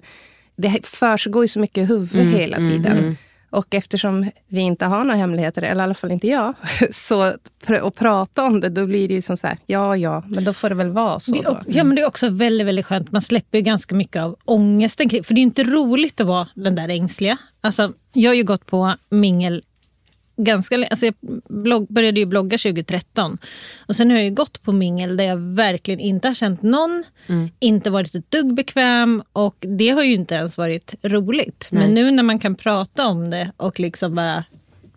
det 0.58 0.86
försiggår 0.88 1.44
ju 1.44 1.48
så 1.48 1.60
mycket 1.60 1.78
i 1.78 1.86
huvudet 1.86 2.40
hela 2.40 2.58
tiden. 2.58 3.18
Och 3.50 3.76
eftersom 3.76 4.32
vi 4.48 4.62
inte 4.62 4.86
har 4.86 5.04
några 5.04 5.18
hemligheter, 5.18 5.62
eller 5.62 5.82
i 5.82 5.84
alla 5.84 5.94
fall 5.94 6.12
inte 6.12 6.28
jag, 6.28 6.54
så 6.92 7.22
att 7.22 7.52
prata 7.96 8.44
om 8.44 8.60
det, 8.60 8.70
då 8.70 8.86
blir 8.86 9.08
det 9.08 9.14
ju 9.14 9.22
som 9.22 9.38
så 9.38 9.48
här, 9.48 9.58
ja 9.66 9.98
ja, 9.98 10.24
men 10.28 10.44
då 10.44 10.54
får 10.54 10.70
det 10.70 10.76
väl 10.76 10.90
vara 10.90 11.20
så. 11.20 11.36
Är, 11.36 11.62
ja, 11.68 11.84
men 11.84 11.96
det 11.96 12.02
är 12.02 12.08
också 12.08 12.30
väldigt, 12.30 12.68
väldigt 12.68 12.86
skönt. 12.86 13.12
Man 13.12 13.22
släpper 13.22 13.58
ju 13.58 13.62
ganska 13.62 13.96
mycket 13.96 14.22
av 14.22 14.36
ångesten. 14.46 15.10
För 15.10 15.34
det 15.34 15.42
är 15.42 15.44
inte 15.44 15.64
roligt 15.64 16.22
att 16.22 16.28
vara 16.28 16.48
den 16.56 16.76
där 16.76 16.90
ängsliga. 16.90 17.38
Alltså, 17.62 17.94
jag 18.14 18.30
har 18.30 18.36
ju 18.36 18.44
gått 18.44 18.66
på 18.66 18.94
mingel 19.10 19.64
ganska 20.38 20.78
länge. 20.78 20.90
Alltså 20.90 21.06
jag 21.06 21.16
blogg, 21.50 21.88
började 21.90 22.20
ju 22.20 22.26
blogga 22.26 22.58
2013. 22.58 23.38
Och 23.86 23.96
sen 23.96 24.10
har 24.10 24.18
jag 24.18 24.26
ju 24.26 24.32
gått 24.32 24.64
på 24.64 24.72
mingel 24.72 25.18
där 25.18 25.24
jag 25.24 25.38
verkligen 25.38 26.00
inte 26.00 26.28
har 26.28 26.36
känt 26.36 26.62
någon. 26.62 27.04
Inte 27.60 27.90
varit 27.90 28.16
ett 28.16 28.32
dugg 28.32 28.54
bekväm. 28.54 29.24
Och 29.34 29.56
det 29.60 29.90
har 29.90 30.04
ju 30.04 30.14
inte 30.14 30.36
ens 30.36 30.58
varit 30.58 30.96
roligt. 31.04 31.70
Men 31.72 31.94
nu 31.94 32.12
när 32.12 32.24
man 32.24 32.40
kan 32.40 32.56
prata 32.56 33.08
om 33.08 33.30
det 33.30 33.52
och 33.58 33.80
liksom 33.80 34.16
bara... 34.16 34.44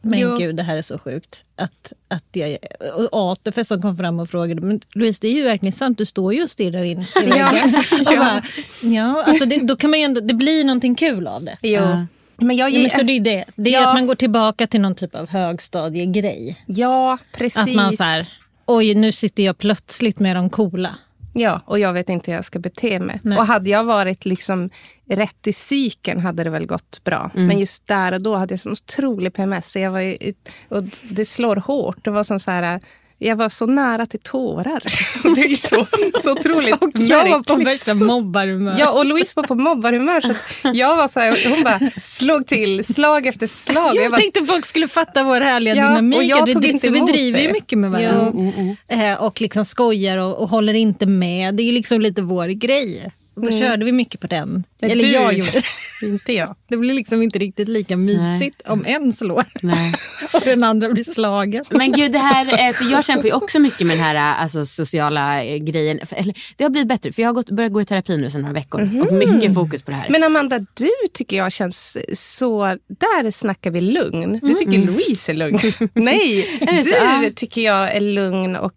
Men 0.03 0.21
Jo. 0.21 0.37
gud, 0.39 0.57
det 0.57 0.63
här 0.63 0.77
är 0.77 0.83
så 0.83 0.99
sjukt. 0.99 1.43
Att, 1.57 1.93
att 2.09 2.25
jag, 2.33 2.57
och 2.95 3.33
ATF 3.33 3.67
som 3.67 3.83
kom 3.83 3.97
fram 3.97 4.21
och 4.21 4.31
frågade, 4.31 4.61
men 4.61 4.81
Louise 4.95 5.19
det 5.23 5.29
är 5.29 5.33
ju 5.33 5.43
verkligen 5.43 5.73
sant, 5.73 5.99
du 5.99 6.05
står 6.05 6.35
ju 6.35 6.43
och 6.43 6.51
stirrar 6.51 6.83
in 6.83 7.01
i 7.23 7.27
väggen. 7.27 7.75
och 8.01 8.17
bara, 8.19 8.43
ja, 8.83 9.23
alltså 9.23 9.45
det, 9.45 9.67
då 9.67 9.77
kan 9.77 9.91
man 9.91 10.01
ändå, 10.01 10.21
det 10.21 10.35
blir 10.35 10.65
någonting 10.65 10.95
kul 10.95 11.27
av 11.27 11.45
det. 11.45 11.57
Jo. 11.63 12.07
Men 12.41 12.57
jag 12.57 12.71
Ja, 12.71 12.81
men 12.81 12.91
så 12.91 13.03
det 13.03 13.13
är 13.13 13.21
det. 13.21 13.45
Det 13.57 13.75
är 13.75 13.81
Ja. 13.81 13.89
att 13.89 13.95
man 13.95 14.07
går 14.07 14.15
tillbaka 14.15 14.67
till 14.67 14.81
någon 14.81 14.95
typ 14.95 15.15
av 15.15 15.29
högstadiegrej. 15.29 16.63
ja, 16.67 17.19
precis. 17.33 17.57
Att 17.57 17.75
man 17.75 17.97
så 17.97 18.03
här, 18.05 18.29
oj 18.67 18.95
nu 18.95 19.13
sitter 19.13 19.43
jag 19.43 19.59
plötsligt 19.59 20.19
med 20.19 20.37
de 20.37 20.51
coola. 20.51 20.95
Ja, 21.35 21.61
och 21.67 21.79
jag 21.79 21.93
vet 21.93 22.09
inte 22.09 22.31
hur 22.31 22.37
jag 22.39 22.45
ska 22.45 22.59
bete 22.59 23.01
mig. 23.01 23.21
Nej. 23.23 23.39
Och 23.39 23.47
hade 23.47 23.71
jag 23.71 23.85
varit 23.85 24.25
liksom 24.25 24.71
rätt 25.11 25.47
i 25.47 25.53
psyken 25.53 26.21
hade 26.21 26.45
det 26.45 26.51
väl 26.51 26.67
gått 26.67 27.05
bra. 27.05 27.31
Mm. 27.35 27.47
Men 27.47 27.59
just 27.59 27.87
där 27.87 28.13
och 28.13 28.21
då 28.23 28.35
hade 28.37 28.53
jag 28.53 28.61
sån 28.61 28.73
otrolig 28.73 29.33
PMS. 29.35 29.73
Så 29.73 29.79
jag 29.79 29.91
var 29.91 30.01
ju, 30.01 30.35
och 30.69 30.85
det 31.03 31.25
slår 31.25 31.57
hårt. 31.57 32.05
Det 32.05 32.11
var 32.11 32.25
som 32.25 32.41
så 32.41 32.51
här, 32.51 32.81
jag 33.23 33.37
var 33.37 33.49
så 33.49 33.67
nära 33.67 34.07
till 34.07 34.21
tårar. 34.21 34.83
det 35.35 35.41
är 35.41 35.57
så, 35.57 35.87
så 36.23 36.33
otroligt 36.33 36.77
Jag 36.99 37.31
var 37.31 37.41
på 37.41 37.55
värsta 37.65 37.95
mobbarhumör. 37.95 38.77
Ja, 38.79 38.91
och 38.91 39.07
Louise 39.07 39.33
var 39.37 39.43
på 39.43 39.55
mobbarhumör. 39.55 40.21
Så 40.21 40.35
jag 40.75 40.97
var 40.97 41.09
så 41.09 41.21
här, 41.21 41.51
hon 41.51 41.63
bara 41.65 41.81
slog 42.01 42.47
till 42.47 42.85
slag 42.85 43.27
efter 43.27 43.47
slag. 43.47 43.91
Och 43.91 43.97
jag 43.97 44.05
jag 44.05 44.11
bara, 44.13 44.21
tänkte 44.21 44.45
folk 44.47 44.65
skulle 44.67 44.89
fatta 44.89 45.25
vår 45.25 45.41
härliga 45.41 45.75
Ja, 45.75 45.89
dynamik. 45.89 46.19
och 46.19 46.25
jag 46.25 46.39
tog 46.53 46.63
dri- 46.63 46.71
inte 46.71 46.91
vi 46.91 47.01
driver 47.01 47.41
ju 47.41 47.47
det. 47.47 47.53
mycket 47.53 47.79
med 47.79 47.91
varandra. 47.91 48.77
Eh, 48.89 49.23
och 49.23 49.41
liksom 49.41 49.65
skojar 49.65 50.19
och, 50.19 50.43
och 50.43 50.49
håller 50.49 50.75
inte 50.75 51.07
med. 51.07 51.55
Det 51.55 51.63
är 51.63 51.65
ju 51.65 51.73
liksom 51.73 52.01
lite 52.01 52.23
vår 52.23 52.47
grej. 52.49 53.11
Då 53.41 53.59
körde 53.59 53.85
vi 53.85 53.93
mycket 53.93 54.21
på 54.21 54.27
den. 54.27 54.65
Men 54.81 54.91
Eller 54.91 55.05
du- 55.05 55.11
jag 55.11 55.33
gjorde 55.33 55.51
det. 55.51 55.63
inte 56.07 56.33
jag. 56.33 56.57
Det 56.69 56.77
blir 56.77 56.95
liksom 56.95 57.23
inte 57.23 57.39
riktigt 57.39 57.69
lika 57.69 57.97
mysigt 57.97 58.69
om 58.69 58.85
en 58.87 59.13
slår 59.13 59.45
Nej. 59.63 59.95
och 60.33 60.41
den 60.45 60.65
andra 60.65 60.89
blir 60.89 61.05
slagen. 61.05 61.65
Men 61.71 61.93
gud, 61.93 62.13
det 62.13 62.19
här, 62.19 62.69
eh, 62.69 62.73
för 62.73 62.91
jag 62.91 63.05
kämpar 63.05 63.25
ju 63.25 63.33
också 63.33 63.59
mycket 63.59 63.87
med 63.87 63.97
den 63.97 64.05
här 64.05 64.15
eh, 64.15 64.43
alltså, 64.43 64.67
sociala 64.67 65.45
eh, 65.45 65.57
grejen. 65.57 66.01
Eller, 66.11 66.35
det 66.57 66.65
har 66.65 66.71
blivit 66.71 66.89
bättre, 66.89 67.13
för 67.13 67.23
jag 67.23 67.29
har 67.29 67.35
gått, 67.35 67.51
börjat 67.51 67.73
gå 67.73 67.81
i 67.81 67.85
terapi 67.85 68.17
nu 68.17 68.31
sedan 68.31 68.41
några 68.41 68.55
veckor. 68.55 69.07
Och 69.07 69.13
mycket 69.13 69.55
fokus 69.55 69.83
på 69.83 69.91
det 69.91 69.97
här. 69.97 70.11
Men 70.11 70.25
Amanda, 70.25 70.59
du 70.59 70.91
tycker 71.13 71.37
jag 71.37 71.53
känns 71.53 71.97
så... 72.15 72.77
Där 72.89 73.31
snackar 73.31 73.71
vi 73.71 73.81
lugn. 73.81 74.41
Du 74.43 74.55
tycker 74.55 74.79
Louise 74.79 75.33
är 75.33 75.37
lugn. 75.37 75.59
Nej, 75.95 76.47
du 77.23 77.31
tycker 77.31 77.61
jag 77.61 77.97
är 77.97 78.01
lugn 78.01 78.57
och 78.57 78.75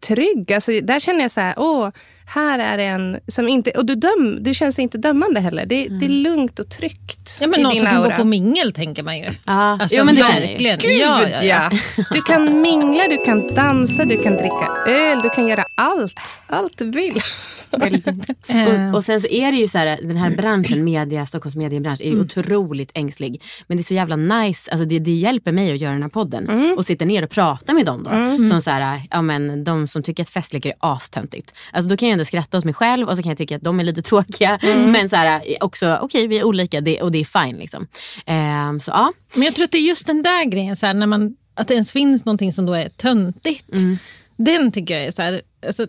trygg. 0.00 0.52
Alltså, 0.52 0.80
där 0.80 1.00
känner 1.00 1.22
jag 1.22 1.30
så 1.30 1.40
här, 1.40 1.54
åh, 1.56 1.90
här 2.32 2.58
är 2.58 2.78
en 2.78 3.20
som 3.28 3.48
inte... 3.48 3.70
Och 3.70 3.86
du, 3.86 3.94
döm, 3.94 4.38
du 4.42 4.54
känns 4.54 4.78
inte 4.78 4.98
dömande 4.98 5.40
heller. 5.40 5.66
Det, 5.66 5.88
det 5.88 6.04
är 6.06 6.08
lugnt 6.08 6.58
och 6.58 6.68
tryggt 6.68 7.38
Ja, 7.40 7.46
men 7.46 7.62
någon 7.62 7.76
som 7.76 7.86
kan 7.86 8.02
gå 8.02 8.10
på 8.10 8.24
mingel 8.24 8.72
tänker 8.72 9.02
man 9.02 9.18
ju. 9.18 9.24
Ja, 9.44 9.78
Alltså, 9.80 9.98
jo, 9.98 10.04
men 10.04 10.14
det 10.14 10.22
verkligen. 10.22 10.78
Gud, 10.78 10.98
ja, 10.98 11.22
ja, 11.28 11.42
ja. 11.42 11.70
Du 12.10 12.22
kan 12.22 12.60
mingla, 12.60 13.08
du 13.08 13.24
kan 13.24 13.54
dansa, 13.54 14.04
du 14.04 14.22
kan 14.22 14.32
dricka 14.36 14.68
öl, 14.86 15.18
du 15.22 15.30
kan 15.30 15.46
göra 15.48 15.64
allt. 15.76 16.42
Allt 16.46 16.78
du 16.78 16.90
vill. 16.90 17.20
Och, 18.90 18.96
och 18.96 19.04
sen 19.04 19.20
så 19.20 19.28
är 19.28 19.52
det 19.52 19.58
ju 19.58 19.68
så 19.68 19.78
här, 19.78 19.98
den 20.02 20.16
här 20.16 20.30
branschen, 20.30 20.84
media, 20.84 21.26
Stockholms 21.26 21.56
mediebransch, 21.56 22.00
är 22.00 22.10
ju 22.10 22.20
otroligt 22.20 22.90
ängslig. 22.94 23.42
Men 23.66 23.76
det 23.76 23.80
är 23.80 23.84
så 23.84 23.94
jävla 23.94 24.16
nice, 24.16 24.70
alltså 24.70 24.84
det, 24.84 24.98
det 24.98 25.10
hjälper 25.10 25.52
mig 25.52 25.72
att 25.72 25.78
göra 25.78 25.92
den 25.92 26.02
här 26.02 26.08
podden. 26.08 26.74
Och 26.76 26.86
sitta 26.86 27.04
ner 27.04 27.24
och 27.24 27.30
prata 27.30 27.72
med 27.72 27.86
dem 27.86 28.02
då. 28.02 28.10
Som 28.48 28.62
så 28.62 28.70
här, 28.70 29.02
ja 29.10 29.22
men 29.22 29.64
de 29.64 29.88
som 29.88 30.02
tycker 30.02 30.22
att 30.22 30.28
festlekar 30.28 30.70
är 30.70 30.76
astöntigt. 30.80 31.54
Alltså 31.72 31.88
då 31.90 31.96
kan 31.96 32.08
jag 32.08 32.12
ändå 32.12 32.24
skratta 32.24 32.58
åt 32.58 32.64
mig 32.64 32.74
själv 32.74 33.08
och 33.08 33.16
så 33.16 33.22
kan 33.22 33.30
jag 33.30 33.38
tycka 33.38 33.56
att 33.56 33.62
de 33.62 33.80
är 33.80 33.84
lite 33.84 34.02
tråkiga. 34.02 34.58
Men 34.86 35.10
så 35.10 35.16
här, 35.16 35.42
också, 35.60 35.98
okej 36.02 36.26
vi 36.26 36.38
är 36.38 36.44
olika 36.44 36.80
det, 36.80 37.02
och 37.02 37.12
det 37.12 37.18
är 37.20 37.44
fine 37.44 37.56
liksom. 37.56 37.86
Ehm, 38.26 38.80
så 38.80 38.90
ja. 38.90 39.12
Men 39.34 39.42
jag 39.42 39.54
tror 39.54 39.64
att 39.64 39.70
det 39.70 39.78
är 39.78 39.82
just 39.82 40.06
den 40.06 40.22
där 40.22 40.44
grejen, 40.44 40.76
så 40.76 40.86
här, 40.86 40.94
när 40.94 41.06
man, 41.06 41.36
att 41.54 41.68
det 41.68 41.74
ens 41.74 41.92
finns 41.92 42.24
någonting 42.24 42.52
som 42.52 42.66
då 42.66 42.72
är 42.72 42.88
töntigt. 42.88 43.72
Mm. 43.72 43.98
Den 44.36 44.72
tycker 44.72 44.94
jag 44.94 45.04
är 45.04 45.10
så 45.10 45.22
här, 45.22 45.42
alltså, 45.66 45.86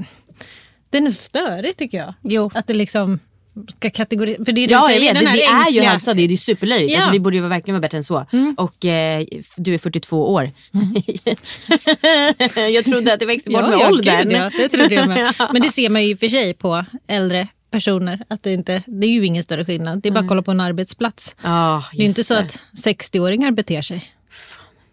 den 0.92 1.08
är 1.08 1.12
störig 1.12 1.78
tycker 1.78 1.98
jag. 1.98 2.14
Jo. 2.22 2.52
Att 2.54 2.68
det 2.68 2.74
liksom 2.74 3.20
ska 3.76 3.90
kategorisera. 3.90 4.46
För 4.46 4.52
det 4.52 4.64
är 4.64 4.68
det 4.68 4.74
Ja, 4.74 4.92
jag 4.92 5.00
vet. 5.00 5.14
Det, 5.14 5.20
det 5.20 5.44
är 5.44 5.72
ju 5.72 5.82
högstadiet, 5.82 6.30
det 6.30 6.36
är 6.36 6.38
superlöjligt. 6.38 6.92
Ja. 6.92 6.98
Alltså, 6.98 7.12
vi 7.12 7.20
borde 7.20 7.38
ju 7.38 7.48
verkligen 7.48 7.76
vara 7.76 7.82
bättre 7.82 7.98
än 7.98 8.04
så. 8.04 8.26
Och 8.58 8.86
eh, 8.86 9.26
du 9.58 9.74
är 9.74 9.78
42 9.78 10.34
år. 10.34 10.52
jag 12.74 12.86
trodde 12.86 13.14
att 13.14 13.20
det 13.20 13.26
växte 13.26 13.50
bort 13.50 13.62
med 13.62 13.74
ja, 13.74 13.90
åldern. 13.90 14.30
Gud, 14.30 14.38
ja, 14.38 14.52
det 14.58 14.70
trodde 14.70 14.96
jag 14.96 15.08
med. 15.08 15.34
Men 15.54 15.62
det 15.62 15.70
ser 15.70 15.90
man 15.90 16.06
ju 16.06 16.18
för 16.18 16.30
sig 16.30 16.54
på 16.54 16.86
äldre 17.08 17.48
personer. 17.72 18.24
Att 18.28 18.44
det, 18.44 18.54
inte, 18.54 18.84
det 18.88 19.08
är 19.08 19.12
ju 19.12 19.26
ingen 19.26 19.44
större 19.44 19.66
skillnad. 19.66 20.02
Det 20.02 20.10
är 20.10 20.14
bara 20.14 20.20
att 20.20 20.28
kolla 20.28 20.42
på 20.42 20.52
en 20.52 20.60
arbetsplats. 20.60 21.36
Ja, 21.42 21.84
det 21.94 22.04
är 22.04 22.08
inte 22.08 22.24
så 22.24 22.34
att 22.34 22.60
60-åringar 22.86 23.52
beter 23.52 23.82
sig. 23.82 24.14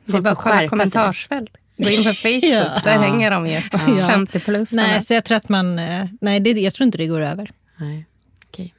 Det 0.04 0.16
är 0.16 0.20
bara 0.20 0.32
att 0.32 0.38
kolla 0.38 0.68
kommentarsfält. 0.68 1.50
Gå 1.78 1.88
in 1.90 2.04
på 2.04 2.12
Facebook, 2.14 2.44
Ja. 2.44 2.80
där 2.84 2.98
hänger 2.98 3.30
de 3.30 3.46
ju. 3.46 3.60
50 4.06 4.38
plus. 4.40 4.72
Nej, 4.72 5.04
så 5.04 5.14
jag 5.14 5.24
tror 5.24 5.36
att 5.36 5.48
man... 5.48 5.78
eh, 5.78 6.06
Nej, 6.20 6.40
det, 6.40 6.50
jag 6.50 6.74
tror 6.74 6.84
inte 6.86 6.98
det 6.98 7.06
går 7.06 7.20
över. 7.20 7.50
Nej. 7.80 8.06
Okej. 8.48 8.74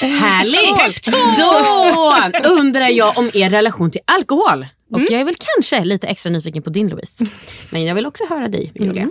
Härligt! 0.00 1.06
Då 2.42 2.48
undrar 2.50 2.88
jag 2.88 3.18
om 3.18 3.30
er 3.34 3.50
relation 3.50 3.90
till 3.90 4.00
alkohol. 4.04 4.66
Och 4.92 5.00
jag 5.00 5.20
är 5.20 5.24
väl 5.24 5.34
kanske 5.56 5.84
lite 5.84 6.06
extra 6.06 6.30
nyfiken 6.30 6.62
på 6.62 6.70
din 6.70 6.88
Louise. 6.88 7.26
Men 7.70 7.84
jag 7.84 7.94
vill 7.94 8.06
också 8.06 8.24
höra 8.28 8.48
dig 8.48 8.72
Julia. 8.74 9.08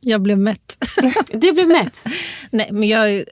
Jag 0.00 0.22
blev 0.22 0.38
mätt. 0.38 0.78
Du 1.32 1.52
blev 1.52 1.68
mätt. 1.68 2.04
Nej, 2.50 2.68
men 2.72 2.88
jag, 2.88 3.24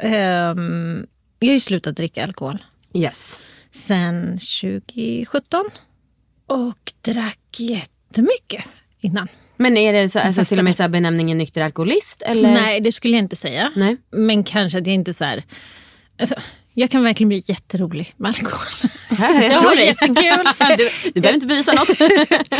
ehm, 0.00 1.06
jag 1.38 1.48
har 1.48 1.52
ju 1.54 1.60
slutat 1.60 1.96
dricka 1.96 2.24
alkohol 2.24 2.58
Yes. 2.94 3.38
sen 3.74 4.38
2017. 4.60 5.64
Och 6.46 6.92
drack 7.02 7.38
jättemycket 7.58 8.64
innan. 9.06 9.28
Men 9.56 9.76
är 9.76 9.92
det 9.92 10.08
så, 10.08 10.18
alltså, 10.18 10.44
till 10.44 10.58
och 10.58 10.64
med 10.64 10.76
så 10.76 10.88
benämningen 10.88 11.38
nykter 11.38 11.60
alkoholist? 11.62 12.22
Eller? 12.22 12.52
Nej, 12.52 12.80
det 12.80 12.92
skulle 12.92 13.16
jag 13.16 13.24
inte 13.24 13.36
säga. 13.36 13.72
Nej. 13.76 13.96
Men 14.10 14.44
kanske 14.44 14.78
att 14.78 14.86
jag 14.86 14.94
inte 14.94 15.14
så 15.14 15.24
här... 15.24 15.44
Alltså, 16.20 16.34
jag 16.74 16.90
kan 16.90 17.02
verkligen 17.02 17.28
bli 17.28 17.42
jätterolig 17.46 18.14
med 18.16 18.28
alkohol. 18.28 18.90
Ja, 19.18 19.42
jag 19.42 19.44
Ja, 19.52 19.58
tror 19.60 19.76
dig. 19.76 19.86
jättekul. 19.86 20.46
Du, 20.78 21.10
du 21.14 21.20
behöver 21.20 21.34
inte 21.34 21.46
bevisa 21.46 21.72
något. 21.72 21.98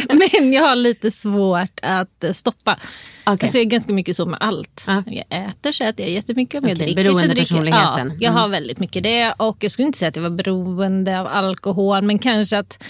Men 0.35 0.52
jag 0.52 0.62
har 0.62 0.76
lite 0.76 1.11
svårt 1.11 1.80
att 1.82 2.24
eh, 2.24 2.32
stoppa. 2.32 2.72
Okej. 2.72 3.38
Alltså 3.42 3.59
jag 3.59 3.64
är 3.66 3.70
ganska 3.70 3.92
mycket 3.92 4.16
så 4.16 4.26
med 4.26 4.38
allt. 4.40 4.85
Ja. 4.87 5.02
Om 5.06 5.12
jag 5.12 5.24
äter 5.48 5.72
så 5.72 5.85
äter 5.85 6.06
jag 6.06 6.14
jättemycket. 6.14 6.62
Om 6.62 6.68
jag 6.68 6.76
Okej, 6.76 6.94
dricker 6.94 7.12
så 7.12 7.18
dricker 7.26 7.56
jag. 7.64 7.68
Ja, 7.68 8.06
jag 8.20 8.32
har 8.32 8.48
väldigt 8.48 8.78
mycket 8.78 9.02
det. 9.02 9.32
Och 9.37 9.56
jag 9.61 9.70
skulle 9.70 9.87
inte 9.87 9.98
säga 9.98 10.09
att 10.09 10.16
jag 10.16 10.22
var 10.22 10.30
beroende 10.30 11.20
av 11.20 11.26
alkohol. 11.26 12.02
Men 12.02 12.18
kanske 12.18 12.59
att 12.59 12.85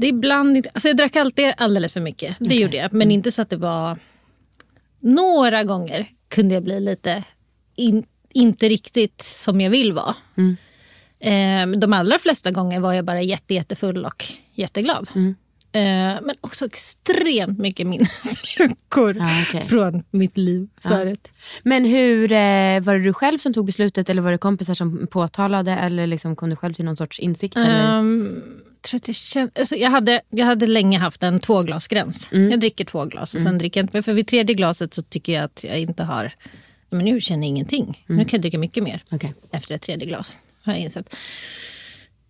det 0.00 0.06
ibland 0.06 0.56
inte... 0.56 0.70
Alltså 0.74 0.88
jag 0.88 0.96
drack 0.96 1.16
alltid 1.16 1.52
alldeles 1.56 1.92
för 1.92 2.00
mycket. 2.00 2.36
Det 2.40 2.54
gjorde 2.54 2.76
jag. 2.76 2.92
Men 2.92 3.10
inte 3.10 3.30
så 3.32 3.42
att 3.42 3.50
det 3.50 3.56
var... 3.56 3.98
Några 5.00 5.64
gånger 5.64 6.08
kunde 6.28 6.54
jag 6.54 6.64
bli 6.64 6.80
lite... 6.80 7.24
In, 7.76 8.04
inte 8.32 8.68
riktigt 8.68 9.22
som 9.22 9.60
jag 9.60 9.70
vill 9.70 9.92
vara. 9.92 10.14
Eh, 11.20 11.66
de 11.66 11.92
allra 11.92 12.18
flesta 12.18 12.50
gånger 12.50 12.80
var 12.80 12.92
jag 12.92 13.04
bara 13.04 13.22
jätte, 13.22 13.54
jättefull 13.54 14.04
och 14.04 14.24
jätteglad. 14.54 15.08
Eh, 15.72 15.82
men 16.22 16.34
också 16.40 16.64
extremt 16.64 17.58
mycket 17.58 17.86
minnesluckor 17.86 19.16
Ja, 19.16 19.42
okej. 19.48 19.60
från 19.60 20.02
mitt 20.10 20.38
liv 20.38 20.68
förut. 20.82 21.32
Men 21.62 21.84
hur, 21.84 22.32
eh, 22.32 22.80
var 22.80 22.94
det 22.94 23.02
du 23.02 23.12
själv 23.12 23.38
som 23.38 23.54
tog 23.54 23.66
beslutet 23.66 24.10
eller 24.10 24.22
var 24.22 24.32
det 24.32 24.38
kompisar 24.38 24.74
som 24.74 25.06
påtalade 25.06 25.72
eller 25.72 26.06
liksom 26.06 26.36
kom 26.36 26.50
du 26.50 26.56
själv 26.56 26.74
till 26.74 26.84
någon 26.84 26.96
sorts 26.96 27.18
insikt? 27.18 27.56
Eller? 27.56 27.98
Um, 27.98 28.42
tror 28.90 28.98
att 28.98 29.02
det 29.04 29.12
kän- 29.12 29.50
alltså 29.58 29.76
jag, 29.76 29.90
hade, 29.90 30.20
jag 30.30 30.46
hade 30.46 30.66
länge 30.66 30.98
haft 30.98 31.22
en 31.22 31.40
tvåglasgräns. 31.40 32.28
Jag 32.50 32.60
dricker 32.60 32.84
två 32.84 33.04
glas 33.04 33.34
och 33.34 33.40
sen 33.40 33.58
dricker 33.58 33.80
jag 33.80 33.84
inte 33.84 33.96
mer. 33.96 34.02
För 34.02 34.12
vid 34.12 34.26
tredje 34.26 34.54
glaset 34.54 34.94
så 34.94 35.02
tycker 35.02 35.32
jag 35.32 35.44
att 35.44 35.64
jag 35.64 35.80
inte 35.80 36.02
har... 36.02 36.32
Men 36.90 37.04
nu 37.04 37.20
känner 37.20 37.42
jag 37.42 37.48
ingenting. 37.48 38.04
Nu 38.06 38.16
kan 38.24 38.28
jag 38.32 38.40
dricka 38.42 38.58
mycket 38.58 38.82
mer 38.84 39.02
Okej. 39.10 39.34
efter 39.52 39.74
ett 39.74 39.82
tredje 39.82 40.06
glas. 40.06 40.36
Har 40.64 40.72
jag 40.72 40.82
insett. 40.82 41.16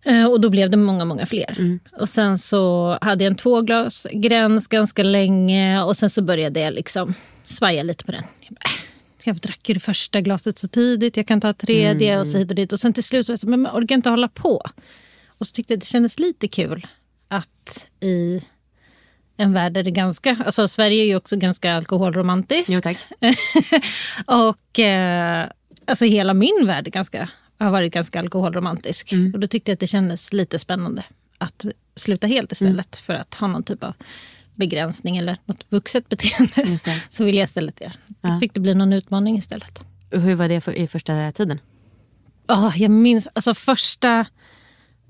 Eh, 0.05 0.25
Och 0.25 0.41
då 0.41 0.49
blev 0.49 0.69
det 0.71 0.77
många, 0.77 1.05
många 1.05 1.25
fler. 1.25 1.79
Och 1.99 2.09
sen 2.09 2.37
så 2.37 2.97
hade 3.01 3.23
jag 3.23 3.31
en 3.31 3.37
tvåglasgräns 3.37 4.67
ganska 4.67 5.03
länge 5.03 5.81
och 5.83 5.97
sen 5.97 6.09
så 6.09 6.21
började 6.21 6.59
jag 6.59 6.73
liksom 6.73 7.13
svaja 7.45 7.83
lite 7.83 8.05
på 8.05 8.11
den. 8.11 8.23
Jag 8.41 8.53
bara, 8.53 8.61
äh, 8.65 8.71
jag 9.23 9.35
drack 9.35 9.69
ju 9.69 9.73
det 9.73 9.79
första 9.79 10.21
glaset 10.21 10.59
så 10.59 10.67
tidigt, 10.67 11.17
jag 11.17 11.27
kan 11.27 11.41
ta 11.41 11.53
tredje 11.53 12.19
och 12.19 12.27
så 12.27 12.37
hit 12.37 12.49
och 12.49 12.55
dit. 12.55 12.71
Och 12.73 12.79
sen 12.79 12.93
till 12.93 13.03
slut 13.03 13.25
så 13.25 13.31
jag 13.31 13.43
men 13.47 13.61
man 13.61 13.71
orkar 13.83 13.95
inte 13.95 14.09
hålla 14.09 14.27
på. 14.27 14.61
Och 15.41 15.47
så 15.47 15.53
tyckte 15.53 15.73
jag 15.73 15.79
det 15.79 15.85
kändes 15.85 16.19
lite 16.19 16.47
kul 16.47 16.87
att 17.27 17.89
i 17.99 18.41
en 19.37 19.53
värld 19.53 19.73
där 19.73 19.83
det 19.83 19.91
ganska... 19.91 20.37
Alltså 20.45 20.67
Sverige 20.67 21.03
är 21.03 21.05
ju 21.05 21.15
också 21.15 21.37
ganska 21.37 21.73
alkoholromantiskt. 21.73 22.85
Jo, 23.19 23.29
och 24.25 24.79
eh, 24.79 25.49
alltså 25.85 26.05
hela 26.05 26.33
min 26.33 26.63
värld 26.65 26.87
är 26.87 26.91
ganska, 26.91 27.29
har 27.59 27.71
varit 27.71 27.93
ganska 27.93 28.19
alkoholromantisk. 28.19 29.13
Och 29.33 29.39
då 29.39 29.47
tyckte 29.47 29.71
jag 29.71 29.73
att 29.73 29.79
det 29.79 29.87
kändes 29.87 30.33
lite 30.33 30.59
spännande 30.59 31.03
att 31.37 31.65
sluta 31.95 32.27
helt 32.27 32.51
istället 32.51 32.95
för 32.95 33.13
att 33.13 33.35
ha 33.35 33.47
någon 33.47 33.63
typ 33.63 33.83
av 33.83 33.93
begränsning 34.55 35.17
eller 35.17 35.37
något 35.45 35.65
vuxet 35.69 36.09
beteende. 36.09 36.79
Så 37.09 37.23
vill 37.23 37.35
jag 37.35 37.43
istället 37.43 37.81
göra. 37.81 37.93
Då 38.07 38.39
fick 38.39 38.53
det 38.53 38.59
bli 38.59 38.75
någon 38.75 38.93
utmaning 38.93 39.37
istället. 39.37 39.79
Hur 40.11 40.35
var 40.35 40.49
det 40.49 40.61
för, 40.61 40.71
i 40.71 40.87
första 40.87 41.31
tiden? 41.31 41.59
Ja, 42.47 42.73
jag 42.75 42.91
minns 42.91 43.27
alltså 43.33 43.53
första, 43.53 44.25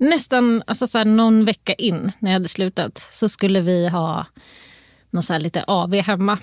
nästan 0.02 0.62
alltså 0.66 0.86
så 0.86 0.98
här, 0.98 1.04
någon 1.04 1.44
vecka 1.44 1.74
in 1.74 2.12
när 2.18 2.30
jag 2.30 2.34
hade 2.34 2.48
slutat 2.48 3.08
så 3.10 3.28
skulle 3.28 3.60
vi 3.60 3.88
ha 3.88 4.26
någon 5.10 5.22
så 5.22 5.38
lite 5.38 5.64
AV 5.66 5.94
hemma. 5.94 6.38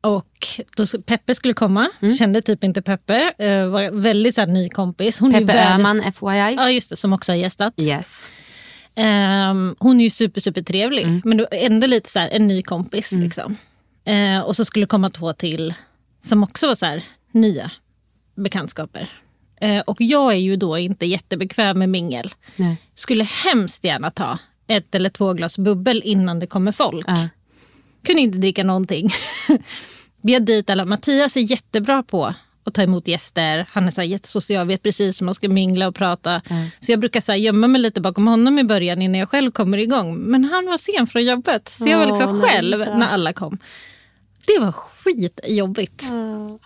Och 0.00 0.48
då, 0.76 0.84
Peppe 1.06 1.34
skulle 1.34 1.54
komma, 1.54 1.88
kände 2.18 2.42
typ 2.42 2.64
inte 2.64 2.82
Peppe, 2.82 3.32
eh, 3.38 3.66
var 3.66 3.90
väldigt 3.90 4.34
så 4.34 4.40
här, 4.40 4.48
ny 4.48 4.68
kompis. 4.68 5.18
Hon 5.18 5.34
är 5.34 5.40
Peppe 5.40 5.52
världens- 5.52 5.74
Öhman, 5.74 6.12
FYI. 6.12 6.54
Ja 6.56 6.70
just 6.70 6.90
det, 6.90 6.96
som 6.96 7.12
också 7.12 7.32
har 7.32 7.36
gästat. 7.36 7.74
Yes. 7.76 8.30
Ehm, 8.94 9.76
hon 9.78 10.00
är 10.00 10.04
ju 10.04 10.10
super, 10.10 10.40
super 10.40 10.62
trevlig 10.62 11.06
men 11.24 11.36
det 11.36 11.42
var 11.50 11.58
ändå 11.58 11.86
lite 11.86 12.10
så 12.10 12.18
här, 12.18 12.28
en 12.28 12.46
ny 12.46 12.62
kompis. 12.62 13.12
Liksom. 13.12 13.56
Eh, 14.04 14.40
och 14.40 14.56
så 14.56 14.64
skulle 14.64 14.86
komma 14.86 15.10
två 15.10 15.32
till 15.32 15.74
som 16.24 16.42
också 16.42 16.66
var 16.66 16.74
så 16.74 16.86
här, 16.86 17.02
nya 17.32 17.70
bekantskaper. 18.36 19.08
Eh, 19.60 19.80
och 19.80 20.00
jag 20.00 20.32
är 20.32 20.38
ju 20.38 20.56
då 20.56 20.78
inte 20.78 21.06
jättebekväm 21.06 21.78
med 21.78 21.88
mingel. 21.88 22.34
Nej. 22.56 22.76
Skulle 22.94 23.24
hemskt 23.24 23.84
gärna 23.84 24.10
ta 24.10 24.38
ett 24.66 24.94
eller 24.94 25.10
två 25.10 25.32
glas 25.32 25.58
bubbel 25.58 26.02
innan 26.04 26.38
det 26.38 26.46
kommer 26.46 26.72
folk. 26.72 27.06
Ja. 27.08 27.28
Kunde 28.04 28.22
inte 28.22 28.38
dricka 28.38 28.64
någonting. 28.64 29.10
Bjöd 30.22 30.42
dit 30.42 30.70
alla. 30.70 30.84
Mattias 30.84 31.36
är 31.36 31.40
jättebra 31.40 32.02
på 32.02 32.34
att 32.64 32.74
ta 32.74 32.82
emot 32.82 33.08
gäster. 33.08 33.66
Han 33.70 33.86
är 33.86 33.90
så 33.90 34.00
här 34.00 34.08
jättesocial, 34.08 34.66
vet 34.66 34.82
precis 34.82 35.20
hur 35.20 35.24
man 35.24 35.34
ska 35.34 35.48
mingla 35.48 35.88
och 35.88 35.94
prata. 35.94 36.42
Så 36.80 36.92
jag 36.92 37.00
brukar 37.00 37.20
så 37.20 37.32
här 37.32 37.38
gömma 37.38 37.66
mig 37.66 37.80
lite 37.80 38.00
bakom 38.00 38.26
honom 38.28 38.58
i 38.58 38.64
början 38.64 39.02
innan 39.02 39.18
jag 39.18 39.28
själv 39.28 39.50
kommer 39.50 39.78
igång. 39.78 40.16
Men 40.16 40.44
han 40.44 40.66
var 40.66 40.78
sen 40.78 41.06
från 41.06 41.24
jobbet, 41.24 41.68
så 41.68 41.88
jag 41.88 41.98
var 41.98 42.06
liksom 42.06 42.42
själv 42.42 42.78
när 42.78 43.08
alla 43.08 43.32
kom. 43.32 43.58
Det 44.46 44.58
var 44.58 44.72
skitjobbigt. 44.72 46.02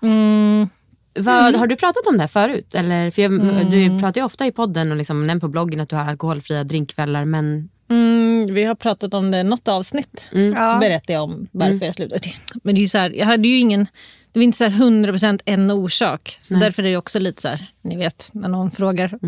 Mm. 0.02 0.68
Vad, 1.14 1.56
Har 1.56 1.66
du 1.66 1.76
pratat 1.76 2.06
om 2.06 2.16
det 2.16 2.22
här 2.22 2.28
förut? 2.28 2.74
Eller, 2.74 3.10
för 3.10 3.22
jag, 3.22 3.32
Du 3.70 4.00
pratar 4.00 4.20
ju 4.20 4.24
ofta 4.24 4.46
i 4.46 4.52
podden 4.52 4.90
och 4.90 4.96
liksom 4.96 5.26
nämner 5.26 5.40
på 5.40 5.48
bloggen 5.48 5.80
att 5.80 5.88
du 5.88 5.96
har 5.96 6.04
alkoholfria 6.04 6.64
drinkkvällar. 6.64 7.24
Men 7.24 7.68
Mm, 7.90 8.54
vi 8.54 8.64
har 8.64 8.74
pratat 8.74 9.14
om 9.14 9.30
det 9.30 9.42
något 9.42 9.68
avsnitt. 9.68 10.28
Ja. 10.32 10.78
Berättade 10.80 11.12
jag 11.12 11.22
om 11.22 11.46
varför 11.52 11.86
jag 11.86 11.94
slutade. 11.94 12.28
Men 12.62 12.74
det 12.74 12.78
är 12.78 12.82
ju 12.82 12.88
så 12.88 12.98
här, 12.98 13.10
jag 13.10 13.26
hade 13.26 13.48
ju 13.48 13.58
ingen... 13.58 13.86
Det 14.32 14.38
var 14.38 14.44
inte 14.44 14.58
så 14.58 14.64
här 14.64 14.70
100% 14.70 15.40
en 15.44 15.70
orsak. 15.70 16.38
Så 16.42 16.54
därför 16.54 16.82
är 16.82 16.90
det 16.90 16.96
också 16.96 17.18
lite 17.18 17.42
så 17.42 17.48
här, 17.48 17.66
ni 17.82 17.96
vet, 17.96 18.30
när 18.32 18.48
någon 18.48 18.70
frågar. 18.70 19.18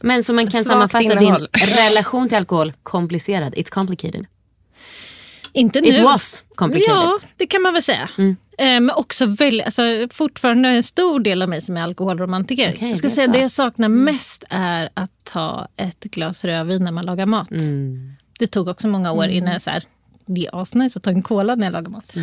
Men 0.00 0.24
så 0.24 0.32
man 0.32 0.44
kan 0.44 0.50
Svagt 0.52 0.66
sammanfatta 0.66 1.04
innehåll. 1.04 1.48
din 1.52 1.68
relation 1.76 2.28
till 2.28 2.36
alkohol 2.38 2.72
komplicerad. 2.82 3.54
It's 3.54 3.70
complicated. 3.70 4.26
Inte 5.52 5.80
nu. 5.80 5.88
It 5.88 6.04
was 6.04 6.44
complicated. 6.54 6.94
Ja, 6.94 7.18
det 7.36 7.46
kan 7.46 7.62
man 7.62 7.72
väl 7.72 7.82
säga. 7.82 8.08
Eh, 8.18 8.34
men 8.58 8.90
också 8.90 9.26
väldigt, 9.26 9.64
alltså, 9.64 9.82
fortfarande 10.10 10.68
en 10.68 10.82
stor 10.82 11.20
del 11.20 11.42
av 11.42 11.48
mig 11.48 11.60
som 11.60 11.76
är 11.76 11.82
alkoholromantiker. 11.82 12.72
Okej, 12.74 12.88
jag 12.88 12.98
ska 12.98 13.08
det 13.08 13.14
säga 13.14 13.26
så. 13.26 13.32
det 13.32 13.38
jag 13.38 13.50
saknar 13.50 13.88
mest 13.88 14.44
är 14.50 14.88
att 14.94 15.10
ta 15.24 15.68
ett 15.76 16.04
glas 16.04 16.44
rödvin 16.44 16.84
när 16.84 16.92
man 16.92 17.06
lagar 17.06 17.26
mat. 17.26 17.50
Mm. 17.50 18.12
Det 18.38 18.46
tog 18.46 18.68
också 18.68 18.88
många 18.88 19.12
år 19.12 19.28
innan 19.28 19.52
jag 19.52 19.62
så 19.62 19.70
här, 19.70 19.82
det 20.26 20.46
är 20.46 20.62
asnice 20.62 20.98
att 20.98 21.02
ta 21.02 21.10
en 21.10 21.22
cola 21.22 21.54
när 21.54 21.66
jag 21.66 21.72
lagar 21.72 21.90
mat. 21.90 22.14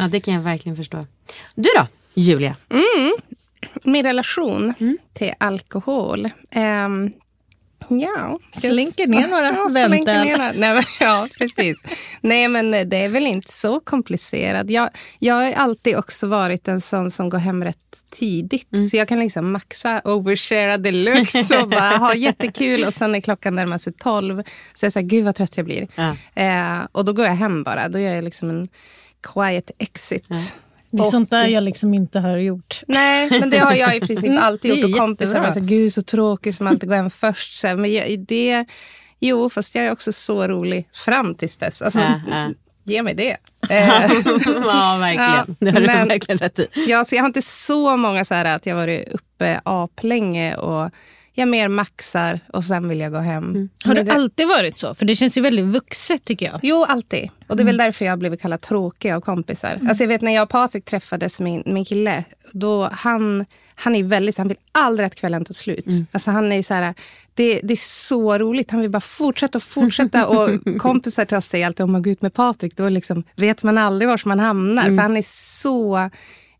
Ja, 0.00 0.08
det 0.08 0.20
kan 0.20 0.34
jag 0.34 0.40
verkligen 0.40 0.76
förstå. 0.76 1.06
Du 1.54 1.68
då, 1.76 1.86
Julia? 2.14 2.56
Min 3.84 4.02
relation 4.02 4.74
till 5.12 5.32
alkohol. 5.38 6.30
Ehm, 6.50 7.12
ja. 7.88 8.38
Slinker 8.52 9.06
ner 9.06 9.28
några 9.28 9.46
ja, 9.56 9.68
väntel. 9.72 10.24
ner 10.24 10.36
några. 10.36 10.52
Nej, 10.52 10.74
men, 10.74 10.82
Ja, 11.00 11.28
precis. 11.38 11.82
Nej, 12.20 12.48
men 12.48 12.70
det 12.70 12.96
är 12.96 13.08
väl 13.08 13.26
inte 13.26 13.52
så 13.52 13.80
komplicerat. 13.80 14.70
Jag, 14.70 14.90
jag 15.18 15.34
har 15.34 15.52
alltid 15.52 15.96
också 15.96 16.26
varit 16.26 16.68
en 16.68 16.80
sån 16.80 17.10
som 17.10 17.28
går 17.28 17.38
hem 17.38 17.64
rätt 17.64 17.76
tidigt. 18.10 18.90
Så 18.90 18.96
jag 18.96 19.08
kan 19.08 19.18
liksom 19.20 19.52
maxa 19.52 20.00
overshare 20.04 20.76
deluxe 20.76 21.62
och 21.62 21.68
bara 21.68 21.96
ha 21.98 22.14
jättekul. 22.14 22.84
Och 22.84 22.94
sen 22.94 23.14
är 23.14 23.20
klockan 23.20 23.54
närmar 23.54 23.78
sig 23.78 23.92
tolv. 23.92 24.42
Så 24.74 24.86
jag 24.86 24.92
säger, 24.92 25.06
gud 25.08 25.24
vad 25.24 25.34
trött 25.34 25.56
jag 25.56 25.66
blir. 25.66 25.88
Ja. 25.94 26.16
Eh, 26.42 26.86
och 26.92 27.04
då 27.04 27.12
går 27.12 27.24
jag 27.26 27.34
hem 27.34 27.62
bara. 27.62 27.88
Då 27.88 27.98
gör 27.98 28.14
jag 28.14 28.24
liksom 28.24 28.50
en 28.50 28.68
quiet 29.34 29.70
exit. 29.78 30.26
Det 30.90 30.98
är 30.98 31.02
Och- 31.04 31.10
sånt 31.10 31.30
där 31.30 31.46
jag 31.46 31.62
liksom 31.62 31.94
inte 31.94 32.20
har 32.20 32.36
gjort. 32.36 32.82
Nej, 32.88 33.28
men 33.40 33.50
det 33.50 33.58
har 33.58 33.74
jag 33.74 33.96
i 33.96 34.00
princip 34.00 34.38
alltid 34.40 34.70
Det 34.70 34.74
är 34.74 34.80
gjort. 34.82 34.90
Och 34.90 34.98
kompisar 34.98 35.26
jättebra. 35.34 35.46
var 35.48 35.52
så 35.54 35.60
här, 35.60 35.66
gud 35.66 35.92
så 35.92 36.02
tråkig 36.02 36.54
som 36.54 36.66
alltid 36.66 36.88
går 36.88 36.96
hem 36.96 37.10
först. 37.20 37.60
Så 37.60 37.66
här, 37.66 37.76
men 37.76 37.92
jag, 37.92 38.18
det, 38.20 38.64
jo, 39.20 39.50
fast 39.50 39.74
jag 39.74 39.84
är 39.84 39.92
också 39.92 40.12
så 40.12 40.48
rolig 40.48 40.88
fram 41.04 41.34
tills 41.34 41.56
dess. 41.56 41.82
Alltså, 41.82 42.00
Ja, 42.00 42.20
ja. 42.30 42.50
ge 42.84 43.02
mig 43.02 43.14
det. 43.14 43.36
Eh, 43.70 43.88
ja, 44.66 44.96
verkligen. 45.00 45.30
Ja, 45.30 45.44
det 45.60 45.70
har 45.70 45.80
du 45.80 45.86
men- 45.86 46.08
verkligen 46.08 46.38
rätt 46.38 46.58
i. 46.58 46.66
ja, 46.88 47.04
så 47.04 47.14
jag 47.14 47.22
har 47.22 47.26
inte 47.26 47.42
så 47.42 47.96
många 47.96 48.24
så 48.24 48.34
här 48.34 48.44
att 48.44 48.66
jag 48.66 48.76
varit 48.76 49.08
uppe 49.08 49.60
aplänge 49.64 50.56
och 50.56 50.90
jag 51.38 51.48
mer 51.48 51.68
maxar 51.68 52.40
och 52.52 52.64
sen 52.64 52.88
vill 52.88 53.00
jag 53.00 53.12
gå 53.12 53.18
hem. 53.18 53.68
Har 53.84 53.94
Men 53.94 54.06
det 54.06 54.12
alltid 54.12 54.48
varit 54.48 54.78
så? 54.78 54.94
För 54.94 55.04
det 55.04 55.16
känns 55.16 55.38
ju 55.38 55.40
väldigt 55.40 55.64
vuxet 55.64 56.24
tycker 56.24 56.46
jag. 56.46 56.60
Jo, 56.62 56.84
alltid. 56.88 57.30
Och 57.46 57.56
det 57.56 57.62
är 57.62 57.64
väl 57.64 57.76
därför 57.76 58.04
jag 58.04 58.12
har 58.12 58.16
blivit 58.16 58.40
kallad 58.42 58.60
tråkig 58.60 59.10
av 59.10 59.20
kompisar. 59.20 59.80
Alltså 59.88 60.02
jag 60.02 60.08
vet 60.08 60.22
när 60.22 60.34
jag 60.34 60.42
och 60.42 60.48
Patrik 60.48 60.84
träffades, 60.84 61.40
min, 61.40 61.62
min 61.66 61.84
kille, 61.84 62.24
då 62.52 62.88
han, 62.92 63.44
han 63.74 63.94
är 63.94 64.02
väldigt 64.02 64.38
han 64.38 64.48
vill 64.48 64.56
aldrig 64.72 65.06
att 65.06 65.14
kvällen 65.14 65.44
tar 65.44 65.54
slut. 65.54 65.86
Alltså 66.12 66.30
han 66.30 66.52
är 66.52 66.62
så 66.62 66.74
här, 66.74 66.94
det, 67.34 67.60
det 67.62 67.74
är 67.74 68.06
så 68.06 68.38
roligt, 68.38 68.70
han 68.70 68.80
vill 68.80 68.90
bara 68.90 69.00
fortsätta 69.00 69.58
och 69.58 69.62
fortsätta. 69.62 70.26
och 70.26 70.50
kompisar 70.78 71.24
till 71.24 71.36
oss 71.36 71.46
säger 71.46 71.66
alltid, 71.66 71.84
om 71.84 71.92
man 71.92 72.02
går 72.02 72.10
ut 72.10 72.22
med 72.22 72.34
Patrik, 72.34 72.76
då 72.76 72.88
liksom 72.88 73.24
vet 73.36 73.62
man 73.62 73.78
aldrig 73.78 74.08
var 74.08 74.20
man 74.24 74.40
hamnar. 74.40 74.82
För 74.82 74.96
han 74.96 75.16
är 75.16 75.24
så, 75.62 75.96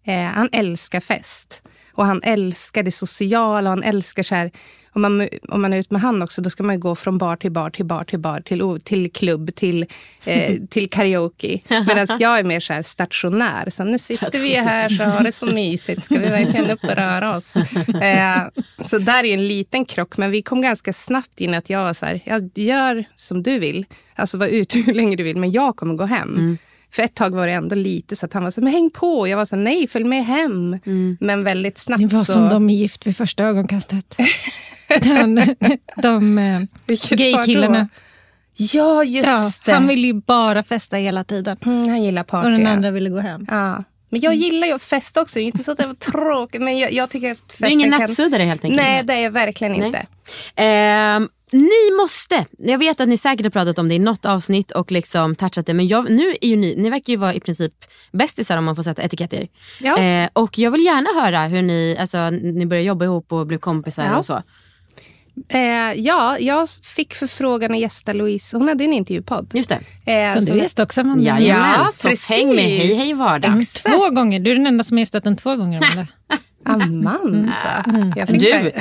eh, 0.04 0.24
han 0.24 0.48
älskar 0.52 1.00
fest. 1.00 1.62
Och 1.96 2.06
han 2.06 2.20
älskar 2.22 2.82
det 2.82 2.90
sociala 2.90 3.70
och 3.70 3.76
han 3.76 3.82
älskar 3.82 4.22
så 4.22 4.34
här, 4.34 4.50
om 4.96 5.02
man, 5.02 5.28
om 5.48 5.62
man 5.62 5.72
är 5.72 5.78
ute 5.78 5.94
med 5.94 6.02
han 6.02 6.22
också, 6.22 6.42
då 6.42 6.50
ska 6.50 6.62
man 6.62 6.80
gå 6.80 6.94
från 6.94 7.18
bar 7.18 7.36
till 7.36 7.52
bar 7.52 7.70
till 7.70 7.84
bar 7.84 8.04
till 8.04 8.18
bar 8.18 8.40
till, 8.40 8.80
till 8.84 9.12
klubb 9.12 9.54
till, 9.54 9.86
eh, 10.24 10.56
till 10.70 10.90
karaoke. 10.90 11.60
Medan 11.68 12.06
jag 12.18 12.38
är 12.38 12.44
mer 12.44 12.60
så 12.60 12.82
stationär. 12.84 13.70
Så 13.70 13.84
nu 13.84 13.98
sitter 13.98 14.42
vi 14.42 14.54
här 14.54 14.88
så 14.88 15.04
har 15.04 15.24
det 15.24 15.32
så 15.32 15.46
mysigt. 15.46 16.04
Ska 16.04 16.18
vi 16.18 16.28
verkligen 16.28 16.70
upp 16.70 16.84
och 16.84 16.96
röra 16.96 17.36
oss? 17.36 17.56
Eh, 17.56 18.42
så 18.82 18.98
där 18.98 19.24
är 19.24 19.34
en 19.34 19.48
liten 19.48 19.84
krock. 19.84 20.16
Men 20.16 20.30
vi 20.30 20.42
kom 20.42 20.62
ganska 20.62 20.92
snabbt 20.92 21.40
in 21.40 21.54
att 21.54 21.70
jag 21.70 21.84
var 21.84 21.94
så 21.94 22.06
här, 22.06 22.20
jag 22.24 22.50
gör 22.54 23.04
som 23.16 23.42
du 23.42 23.58
vill. 23.58 23.86
Alltså 24.14 24.38
var 24.38 24.46
ute 24.46 24.78
hur 24.86 24.94
länge 24.94 25.16
du 25.16 25.22
vill, 25.22 25.36
men 25.36 25.52
jag 25.52 25.76
kommer 25.76 25.94
gå 25.94 26.04
hem. 26.04 26.58
För 26.96 27.02
ett 27.02 27.14
tag 27.14 27.34
var 27.34 27.46
det 27.46 27.52
ändå 27.52 27.74
lite 27.74 28.16
så 28.16 28.26
att 28.26 28.32
han 28.32 28.44
var 28.44 28.50
så 28.50 28.60
men 28.60 28.72
häng 28.72 28.90
på. 28.90 29.28
Jag 29.28 29.36
var 29.36 29.44
så 29.44 29.56
nej, 29.56 29.86
följ 29.86 30.04
med 30.04 30.24
hem. 30.24 30.78
Men 31.20 31.44
väldigt 31.44 31.78
snabbt 31.78 32.02
Det 32.02 32.16
var 32.16 32.24
så... 32.24 32.32
som 32.32 32.48
de 32.48 32.70
är 32.70 32.74
gift 32.74 33.06
vid 33.06 33.16
första 33.16 33.44
ögonkastet. 33.44 34.16
Den, 35.00 35.56
de 36.02 36.38
eh, 36.38 36.60
gaykillarna. 37.10 37.88
Ja, 38.56 39.04
just 39.04 39.28
Ja, 39.28 39.50
det. 39.64 39.72
han 39.72 39.86
ville 39.86 40.06
ju 40.06 40.12
bara 40.12 40.62
festa 40.62 40.96
hela 40.96 41.24
tiden. 41.24 41.56
Mm, 41.64 41.88
han 41.88 42.02
gillar 42.02 42.22
party. 42.22 42.46
Och 42.46 42.52
den 42.52 42.62
ja. 42.62 42.70
andra 42.70 42.90
ville 42.90 43.10
gå 43.10 43.18
hem. 43.18 43.46
Ja. 43.50 43.84
Men 44.08 44.20
jag 44.20 44.34
gillar 44.34 44.66
ju 44.66 44.72
att 44.72 44.82
festa 44.82 45.22
också. 45.22 45.38
Det 45.38 45.42
är 45.42 45.46
inte 45.46 45.64
så 45.64 45.72
att 45.72 45.78
det 45.78 45.86
var 45.86 45.94
tråkigt. 45.94 46.62
Men 46.62 46.78
jag, 46.78 46.92
jag 46.92 47.10
tycker 47.10 47.32
att 47.32 47.38
Du 47.48 47.52
festen 47.52 47.66
är 47.66 47.72
ingen 47.72 47.90
kan... 47.90 48.00
nattsuddare 48.00 48.42
helt 48.42 48.64
enkelt. 48.64 48.82
Nej, 48.82 49.02
det 49.04 49.14
är 49.14 49.20
jag 49.20 49.30
verkligen 49.30 49.72
Nej. 49.72 49.86
inte. 49.86 50.06
Ehm, 50.56 51.28
ni 51.52 51.96
måste, 52.02 52.46
jag 52.58 52.78
vet 52.78 53.00
att 53.00 53.08
ni 53.08 53.18
säkert 53.18 53.46
har 53.46 53.50
pratat 53.50 53.78
om 53.78 53.88
det 53.88 53.94
i 53.94 53.98
något 53.98 54.24
avsnitt 54.26 54.70
och 54.70 54.92
liksom 54.92 55.34
touchat 55.34 55.66
det 55.66 55.74
men 55.74 55.86
jag, 55.88 56.10
nu 56.10 56.34
är 56.40 56.46
ju 56.48 56.56
ni, 56.56 56.74
ni 56.76 56.90
verkar 56.90 57.12
ju 57.12 57.16
vara 57.16 57.34
i 57.34 57.40
princip 57.40 57.72
bästisar 58.12 58.56
om 58.56 58.64
man 58.64 58.76
får 58.76 58.82
sätta 58.82 59.02
etiketter. 59.02 59.48
Ja. 59.80 59.98
Eh, 59.98 60.28
och 60.32 60.58
jag 60.58 60.70
vill 60.70 60.84
gärna 60.84 61.20
höra 61.22 61.46
hur 61.46 61.62
ni, 61.62 61.96
alltså, 62.00 62.30
ni 62.30 62.66
började 62.66 62.86
jobba 62.86 63.04
ihop 63.04 63.32
och 63.32 63.46
blev 63.46 63.58
kompisar 63.58 64.04
Ja. 64.04 64.16
och 64.18 64.26
så. 64.26 64.42
Eh, 65.48 65.60
ja, 66.00 66.38
jag 66.38 66.68
fick 66.70 67.14
förfrågan 67.14 67.72
att 67.74 67.80
gästa 67.80 68.12
Louise. 68.12 68.56
Hon 68.56 68.68
hade 68.68 68.84
en 68.84 68.92
intervjupodd. 68.92 69.50
Just 69.54 69.68
det. 70.04 70.12
Eh, 70.12 70.34
Som 70.34 70.46
så- 70.46 70.52
du 70.52 70.60
visste 70.60 70.82
också 70.82 71.00
Amanda. 71.00 71.24
Jajamän, 71.24 71.74
Ja, 71.78 71.90
så 71.92 72.08
precis. 72.08 72.30
häng 72.36 72.48
med 72.48 72.64
Hej 72.64 72.94
Hej 72.94 73.14
Vardag. 73.14 73.64
Två 73.86 74.10
gånger. 74.10 74.40
Du 74.40 74.50
är 74.50 74.54
den 74.54 74.66
enda 74.66 74.84
som 74.84 74.96
har 74.96 75.00
gästat 75.00 75.24
den 75.24 75.36
två 75.36 75.56
gånger. 75.56 75.82
Amanda. 75.82 76.06
Amanda. 76.66 77.84
Jag 78.16 78.28
fick 78.28 78.40
Du, 78.40 78.72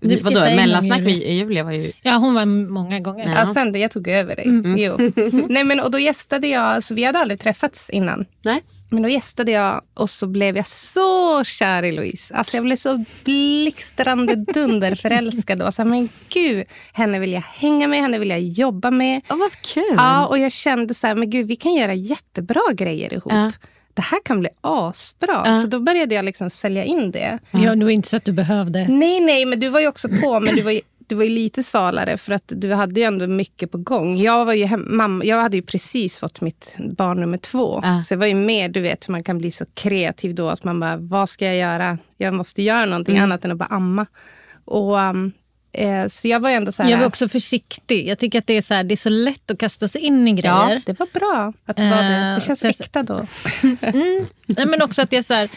Du 0.00 0.16
vadå, 0.16 0.40
mellansnack 0.40 1.00
med 1.00 1.12
Julia. 1.12 1.64
Var 1.64 1.72
ju... 1.72 1.92
Ja, 2.02 2.12
hon 2.12 2.34
var 2.34 2.44
många 2.46 3.00
gånger. 3.00 3.34
Ja, 3.36 3.46
sen, 3.54 3.80
jag 3.80 3.90
tog 3.90 4.08
över 4.08 4.36
dig. 4.36 4.46
Jo. 4.82 4.96
Nej, 5.48 5.64
men, 5.64 5.80
och 5.80 5.90
då 5.90 5.98
gästade 5.98 6.46
jag, 6.48 6.82
så 6.82 6.94
vi 6.94 7.04
hade 7.04 7.18
aldrig 7.18 7.40
träffats 7.40 7.90
innan. 7.90 8.24
Nej. 8.42 8.62
Men 8.90 9.02
då 9.02 9.08
gästade 9.08 9.52
jag 9.52 9.80
och 9.94 10.10
så 10.10 10.26
blev 10.26 10.56
jag 10.56 10.66
så 10.66 11.44
kär 11.44 11.82
i 11.82 11.92
Louise. 11.92 12.34
Alltså 12.34 12.56
jag 12.56 12.64
blev 12.64 12.76
så 12.76 13.04
blixtrande 13.24 14.34
dunderförälskad. 14.34 15.62
Och 15.62 15.74
så 15.74 15.82
här, 15.82 15.90
men 15.90 16.08
gud, 16.28 16.64
henne 16.92 17.18
vill 17.18 17.32
jag 17.32 17.40
hänga 17.40 17.88
med, 17.88 18.00
henne 18.00 18.18
vill 18.18 18.30
jag 18.30 18.40
jobba 18.40 18.90
med. 18.90 19.20
Ja, 19.28 19.36
vad 19.36 19.52
kul. 19.74 19.84
Ja, 19.96 20.26
och 20.26 20.38
jag 20.38 20.52
kände 20.52 20.94
så 20.94 21.06
här, 21.06 21.14
men 21.14 21.30
gud, 21.30 21.46
vi 21.46 21.56
kan 21.56 21.74
göra 21.74 21.94
jättebra 21.94 22.62
grejer 22.74 23.12
ihop. 23.12 23.32
Ja. 23.32 23.52
Det 23.94 24.02
här 24.02 24.18
kan 24.24 24.40
bli 24.40 24.48
asbra. 24.60 25.42
Ja. 25.44 25.54
Så 25.54 25.66
då 25.66 25.80
började 25.80 26.14
jag 26.14 26.24
liksom 26.24 26.50
sälja 26.50 26.84
in 26.84 27.10
det. 27.10 27.38
Ja, 27.50 27.74
det 27.74 27.84
var 27.84 27.90
inte 27.90 28.08
så 28.08 28.16
att 28.16 28.24
du 28.24 28.32
behövde. 28.32 28.88
Nej, 28.88 29.20
nej, 29.20 29.44
men 29.44 29.60
du 29.60 29.68
var 29.68 29.80
ju 29.80 29.88
också 29.88 30.08
på, 30.08 30.40
men 30.40 30.54
du 30.54 30.62
var 30.62 30.70
ju, 30.70 30.80
du 31.06 31.14
var 31.14 31.24
ju 31.24 31.30
lite 31.30 31.62
svalare 31.62 32.16
för 32.16 32.32
att 32.32 32.44
du 32.46 32.72
hade 32.72 33.00
ju 33.00 33.06
ändå 33.06 33.26
mycket 33.26 33.70
på 33.72 33.78
gång. 33.78 34.16
Jag, 34.16 34.44
var 34.44 34.52
ju 34.52 34.64
hem, 34.64 34.96
mamma, 34.96 35.24
jag 35.24 35.42
hade 35.42 35.56
ju 35.56 35.62
precis 35.62 36.18
fått 36.18 36.40
mitt 36.40 36.76
barn 36.96 37.20
nummer 37.20 37.38
två. 37.38 37.80
Ja. 37.82 38.00
Så 38.00 38.14
jag 38.14 38.18
var 38.18 38.26
ju 38.26 38.34
med, 38.34 38.72
du 38.72 38.80
vet 38.80 39.08
hur 39.08 39.12
man 39.12 39.24
kan 39.24 39.38
bli 39.38 39.50
så 39.50 39.64
kreativ 39.74 40.34
då. 40.34 40.48
Att 40.48 40.64
man 40.64 40.80
bara, 40.80 40.96
vad 40.96 41.28
ska 41.28 41.46
jag 41.46 41.56
göra? 41.56 41.98
Jag 42.16 42.34
måste 42.34 42.62
göra 42.62 42.84
någonting 42.84 43.18
annat 43.18 43.44
än 43.44 43.50
att 43.50 43.58
bara 43.58 43.68
amma. 43.70 44.06
Och, 44.64 44.96
um, 44.96 45.32
så 46.08 46.28
jag 46.28 46.40
var 46.40 46.50
ändå 46.50 46.72
så 46.72 46.82
här... 46.82 46.90
Jag 46.90 46.98
var 46.98 47.06
också 47.06 47.28
försiktig. 47.28 48.08
Jag 48.08 48.18
tycker 48.18 48.38
att 48.38 48.46
det 48.46 48.56
är 48.56 48.62
så, 48.62 48.74
här, 48.74 48.84
det 48.84 48.94
är 48.94 48.96
så 48.96 49.08
lätt 49.10 49.50
att 49.50 49.58
kasta 49.58 49.88
sig 49.88 50.00
in 50.00 50.28
i 50.28 50.30
Ja, 50.30 50.66
grejer. 50.66 50.82
det 50.86 50.98
var 50.98 51.08
bra 51.12 51.52
att 51.66 51.76
det 51.76 51.90
var 51.90 52.02
det. 52.02 52.14
Eh, 52.28 52.34
Det 52.34 52.40
känns 52.40 52.60
så 52.60 52.66
jag- 52.66 52.80
äkta 52.80 53.02
då. 53.02 53.26
Nej, 54.46 54.66
men 54.66 54.82
också 54.82 55.02
att 55.02 55.12
jag 55.12 55.24
så 55.24 55.34
här, 55.34 55.48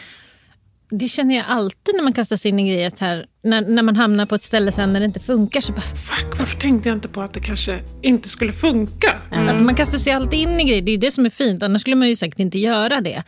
det 0.89 1.07
känner 1.07 1.35
jag 1.35 1.45
alltid 1.47 1.95
när 1.95 2.03
man 2.03 2.13
kastar 2.13 2.37
sig 2.37 2.49
in 2.49 2.59
i 2.59 2.63
grejer. 2.73 2.91
Här, 2.99 3.25
när, 3.43 3.61
när 3.61 3.83
man 3.83 3.95
hamnar 3.95 4.25
på 4.25 4.35
ett 4.35 4.43
ställe 4.43 4.71
sen 4.71 4.93
när 4.93 4.99
det 4.99 5.05
inte 5.05 5.19
funkar 5.19 5.61
så 5.61 5.71
bara... 5.71 5.81
Fuck, 5.81 6.39
varför 6.39 6.57
tänkte 6.59 6.89
jag 6.89 6.95
inte 6.97 7.07
på 7.07 7.21
att 7.21 7.33
det 7.33 7.39
kanske 7.39 7.79
inte 8.01 8.29
skulle 8.29 8.53
funka? 8.53 9.21
Alltså 9.31 9.63
man 9.63 9.75
kastar 9.75 9.97
sig 9.97 10.13
alltid 10.13 10.39
in 10.39 10.59
i 10.59 10.63
grejer. 10.63 10.81
Det 10.81 10.91
är 10.91 10.97
det 10.97 11.11
som 11.11 11.25
är 11.25 11.29
fint. 11.29 11.63
Annars 11.63 11.81
skulle 11.81 11.95
man 11.95 12.09
ju 12.09 12.15
säkert 12.15 12.39
inte 12.39 12.59
göra 12.59 13.01
det. 13.01 13.23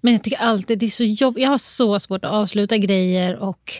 Men 0.00 0.12
jag 0.12 0.22
tycker 0.24 0.38
alltid 0.38 0.78
det 0.78 0.86
är 0.86 0.90
så 0.90 1.04
jobbigt. 1.04 1.42
Jag 1.42 1.50
har 1.50 1.58
så 1.58 2.00
svårt 2.00 2.24
att 2.24 2.30
avsluta 2.30 2.76
grejer. 2.76 3.36
Och, 3.36 3.72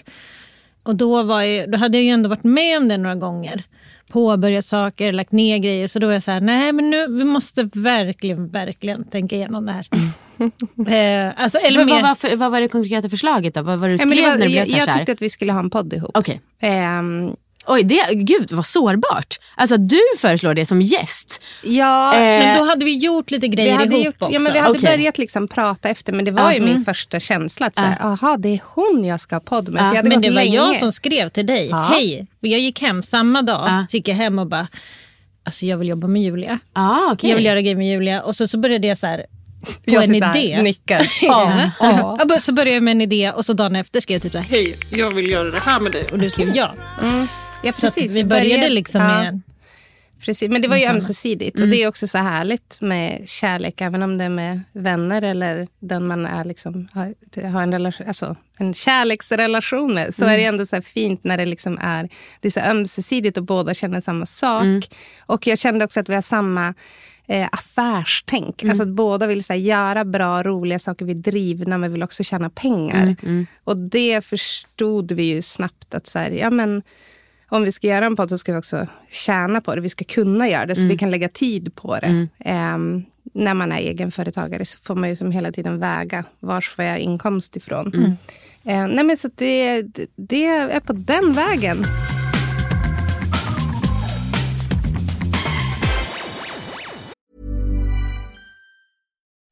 och 0.85 0.97
då, 0.97 1.23
var 1.23 1.43
jag, 1.43 1.71
då 1.71 1.79
hade 1.79 1.99
jag 1.99 2.05
ju 2.05 2.11
ändå 2.11 2.29
varit 2.29 2.45
med 2.45 2.79
om 2.79 2.89
det 2.89 2.97
några 2.97 3.15
gånger. 3.15 3.65
Påbörjat 4.09 4.65
saker, 4.65 5.13
lagt 5.13 5.33
ner 5.33 5.59
grejer. 5.59 5.89
Så 5.89 5.99
då 5.99 6.07
var 6.07 6.15
jag 6.15 6.23
så 6.23 6.31
här, 6.31 6.41
nej 6.41 6.73
men 6.73 6.91
nu 6.91 7.07
vi 7.09 7.25
måste 7.25 7.71
verkligen, 7.73 8.49
verkligen 8.49 9.05
tänka 9.05 9.37
igenom 9.37 9.67
det 9.67 9.73
här. 9.73 9.89
eh, 11.27 11.33
alltså, 11.37 11.59
eller 11.59 11.79
Vad, 11.79 11.87
mer, 11.87 11.95
vad, 11.95 12.03
var 12.03 12.15
för, 12.15 12.37
vad 12.37 12.51
var 12.51 12.61
det 12.61 12.69
konkreta 12.69 13.09
förslaget 13.09 13.55
då? 13.55 13.63
Vad 13.63 13.79
var 13.79 13.89
det 13.89 13.97
du 13.97 14.03
Ja, 14.03 14.07
men 14.07 14.19
skrev 14.19 14.25
det 14.25 14.31
var, 14.31 14.39
när 14.39 14.45
du 14.47 14.53
blev 14.53 14.69
jag, 14.69 14.89
jag 14.89 14.97
tyckte 14.97 15.13
att 15.13 15.23
vi 15.23 15.31
skulle 15.31 15.53
ha 15.53 15.61
en 15.61 15.71
podd 15.71 15.93
ihop. 15.93 16.11
Okej. 16.15 16.41
Ehm, 16.61 17.37
Oj, 17.67 17.83
det, 17.83 18.15
gud 18.15 18.53
vad 18.53 18.67
sårbart. 18.67 19.39
Alltså 19.57 19.77
du 19.77 20.01
föreslår 20.19 20.55
det 20.55 20.67
som 20.67 20.83
gäst. 20.83 21.43
ja, 21.63 22.15
Eh, 22.15 22.21
men 22.25 22.59
då 22.59 22.65
hade 22.65 22.85
vi 22.85 22.97
gjort 22.97 23.31
lite 23.31 23.49
vi 23.49 23.57
grejer 23.57 23.75
hade, 23.75 23.95
ihop 23.95 24.05
gjort, 24.07 24.15
också. 24.23 24.33
ja, 24.35 24.41
men 24.41 24.53
vi 24.53 24.59
hade 24.59 24.79
Okej. 24.79 24.97
börjat 24.97 25.19
liksom 25.19 25.49
prata 25.49 25.89
efter, 25.89 26.13
men 26.13 26.25
det 26.25 26.31
var 26.31 26.53
ju 26.53 26.61
min 26.61 26.85
första 26.85 27.21
känsla. 27.21 27.67
Att 27.67 27.75
säga, 27.75 27.99
aha, 28.01 28.37
det 28.37 28.49
är 28.49 28.61
hon 28.75 29.05
jag 29.05 29.21
ska 29.21 29.35
ha 29.35 29.41
podd 29.41 29.69
med. 29.69 29.83
Hade 29.83 30.09
Men 30.09 30.21
det 30.21 30.29
var 30.31 30.35
länge. 30.35 30.57
jag 30.57 30.77
som 30.77 30.93
skrev 30.93 31.29
till 31.29 31.47
dig. 31.47 31.71
Hej, 31.91 32.27
jag 32.41 32.61
gick 32.61 32.83
hem 32.83 33.03
samma 33.03 33.43
dag. 33.43 33.65
Ja. 33.69 33.87
Så 33.91 33.97
gick 33.97 34.09
jag 34.09 34.15
hem 34.17 34.39
och 34.39 34.47
bara, 34.47 34.67
alltså 35.45 35.67
jag 35.67 35.77
vill 35.79 35.89
jobba 35.89 36.07
med 36.07 36.23
Julia. 36.23 36.59
Ah, 36.73 37.13
okej. 37.13 37.31
Jag 37.31 37.37
vill 37.37 37.47
göra 37.47 37.61
grejer 37.61 37.77
med 37.77 37.89
Julia. 37.89 38.23
Och 38.23 38.37
så, 38.37 38.47
så 38.49 38.59
började 38.59 38.87
jag 38.87 38.99
så 38.99 39.07
här, 39.07 39.27
på 39.65 39.71
jag 39.85 40.05
en 40.05 40.23
här 40.23 40.37
idé. 40.37 40.59
och 40.59 40.65
nickar. 40.65 41.03
Ja. 41.23 41.53
Ja. 41.81 42.19
Ja, 42.29 42.39
Så 42.41 42.53
började 42.53 42.71
jag 42.75 42.83
med 42.83 42.93
en 42.93 43.01
idé 43.01 43.31
och 43.31 43.45
så 43.45 43.53
dagen 43.53 43.77
efter 43.77 44.01
skrev 44.01 44.15
jag 44.15 44.23
typ 44.23 44.33
så 44.33 44.39
här, 44.39 44.45
hej. 44.45 44.77
Jag 44.91 45.11
vill 45.11 45.31
göra 45.31 45.51
det 45.51 45.61
här 45.61 45.81
med 45.81 45.93
dig. 45.93 46.05
Och 46.13 46.19
du 46.19 46.31
skrev 46.31 46.57
ja. 46.57 46.71
Ja, 47.65 47.73
Så 47.73 47.87
att 47.87 47.95
precis. 47.95 48.13
vi 48.13 48.25
började 48.25 48.49
började- 48.49 48.71
liksom 48.75 49.01
ja. 49.01 49.09
med... 49.23 49.41
Precis, 50.21 50.51
men 50.51 50.63
det 50.63 50.69
var 50.69 50.77
ju 50.77 50.87
ömsesidigt. 50.87 51.61
Och 51.61 51.69
det 51.69 51.83
är 51.83 51.89
också 51.89 52.07
så 52.07 52.19
härligt 52.19 52.81
med 52.81 53.29
kärlek, 53.29 53.81
även 53.81 54.03
om 54.03 54.19
det 54.19 54.25
är 54.25 54.29
med 54.29 54.61
vänner 54.73 55.23
eller 55.23 55.69
den 55.81 56.07
man 56.07 56.27
är 56.27 56.45
liksom, 56.45 56.89
har, 56.93 57.15
har 57.49 57.63
en, 57.63 57.73
relation, 57.73 58.07
alltså, 58.07 58.37
en 58.57 58.75
kärleksrelation 58.75 59.95
med. 59.95 60.15
Så 60.15 60.25
är 60.25 60.39
det 60.39 60.45
ändå 60.45 60.67
så 60.67 60.83
fint 60.83 61.25
när 61.25 61.37
det 61.37 61.47
liksom 61.47 61.79
är, 61.81 62.09
det 62.41 62.49
är 62.49 62.51
så 62.51 62.61
ömsesidigt 62.61 63.37
och 63.37 63.45
båda 63.45 63.75
känner 63.75 64.01
samma 64.01 64.27
sak. 64.27 64.65
Och 65.27 65.47
jag 65.47 65.59
kände 65.59 65.85
också 65.85 66.01
att 66.01 66.09
vi 66.09 66.15
har 66.15 66.23
samma 66.23 66.75
eh, 67.27 67.49
affärstänk. 67.53 68.65
Alltså 68.65 68.83
att 68.83 68.89
båda 68.89 69.27
vill 69.27 69.45
så 69.45 69.53
här, 69.53 69.61
göra 69.61 70.05
bra, 70.05 70.43
roliga 70.43 70.79
saker. 70.79 71.05
Vi 71.05 71.13
är 71.13 71.17
drivna, 71.17 71.79
men 71.79 71.93
vill 71.93 72.03
också 72.03 72.25
tjäna 72.25 72.51
pengar. 72.51 73.17
Och 73.65 73.77
det 73.77 74.25
förstod 74.25 75.13
vi 75.13 75.23
ju 75.23 75.43
snabbt 75.43 75.95
att 75.95 76.07
så 76.07 76.19
här, 76.19 76.31
ja 76.31 76.51
men 76.51 76.83
om 77.49 77.63
vi 77.63 77.73
ska 77.73 77.87
göra 77.87 78.07
en 78.07 78.17
podd 78.17 78.29
så 78.29 78.39
ska 78.39 78.53
vi 78.53 78.59
också 78.59 78.87
tjäna 79.11 79.61
på 79.61 79.75
det. 79.75 79.81
Vi 79.81 79.89
ska 79.89 80.05
kunna 80.05 80.49
göra 80.49 80.67
det 80.67 80.77
så 80.77 80.87
vi 80.87 80.99
kan 80.99 81.11
lägga 81.11 81.29
tid 81.29 81.75
på 81.75 81.97
det. 81.97 82.29
Ehm, 82.39 83.05
när 83.35 83.55
man 83.55 83.73
är 83.73 83.77
egenföretagare 83.77 84.65
så 84.65 84.79
får 84.83 84.95
man 84.95 85.09
ju 85.09 85.17
som 85.17 85.31
hela 85.31 85.53
tiden 85.53 85.79
väga 85.79 86.25
var 86.41 86.61
får 86.61 86.85
jag 86.85 86.99
inkomst 86.99 87.57
ifrån. 87.57 87.93
Eh, 88.65 88.87
nej 88.89 89.05
men 89.05 89.17
så 89.17 89.29
det, 89.35 89.83
det 90.17 90.45
är 90.47 90.81
på 90.81 90.93
den 90.93 91.33
vägen. 91.35 91.85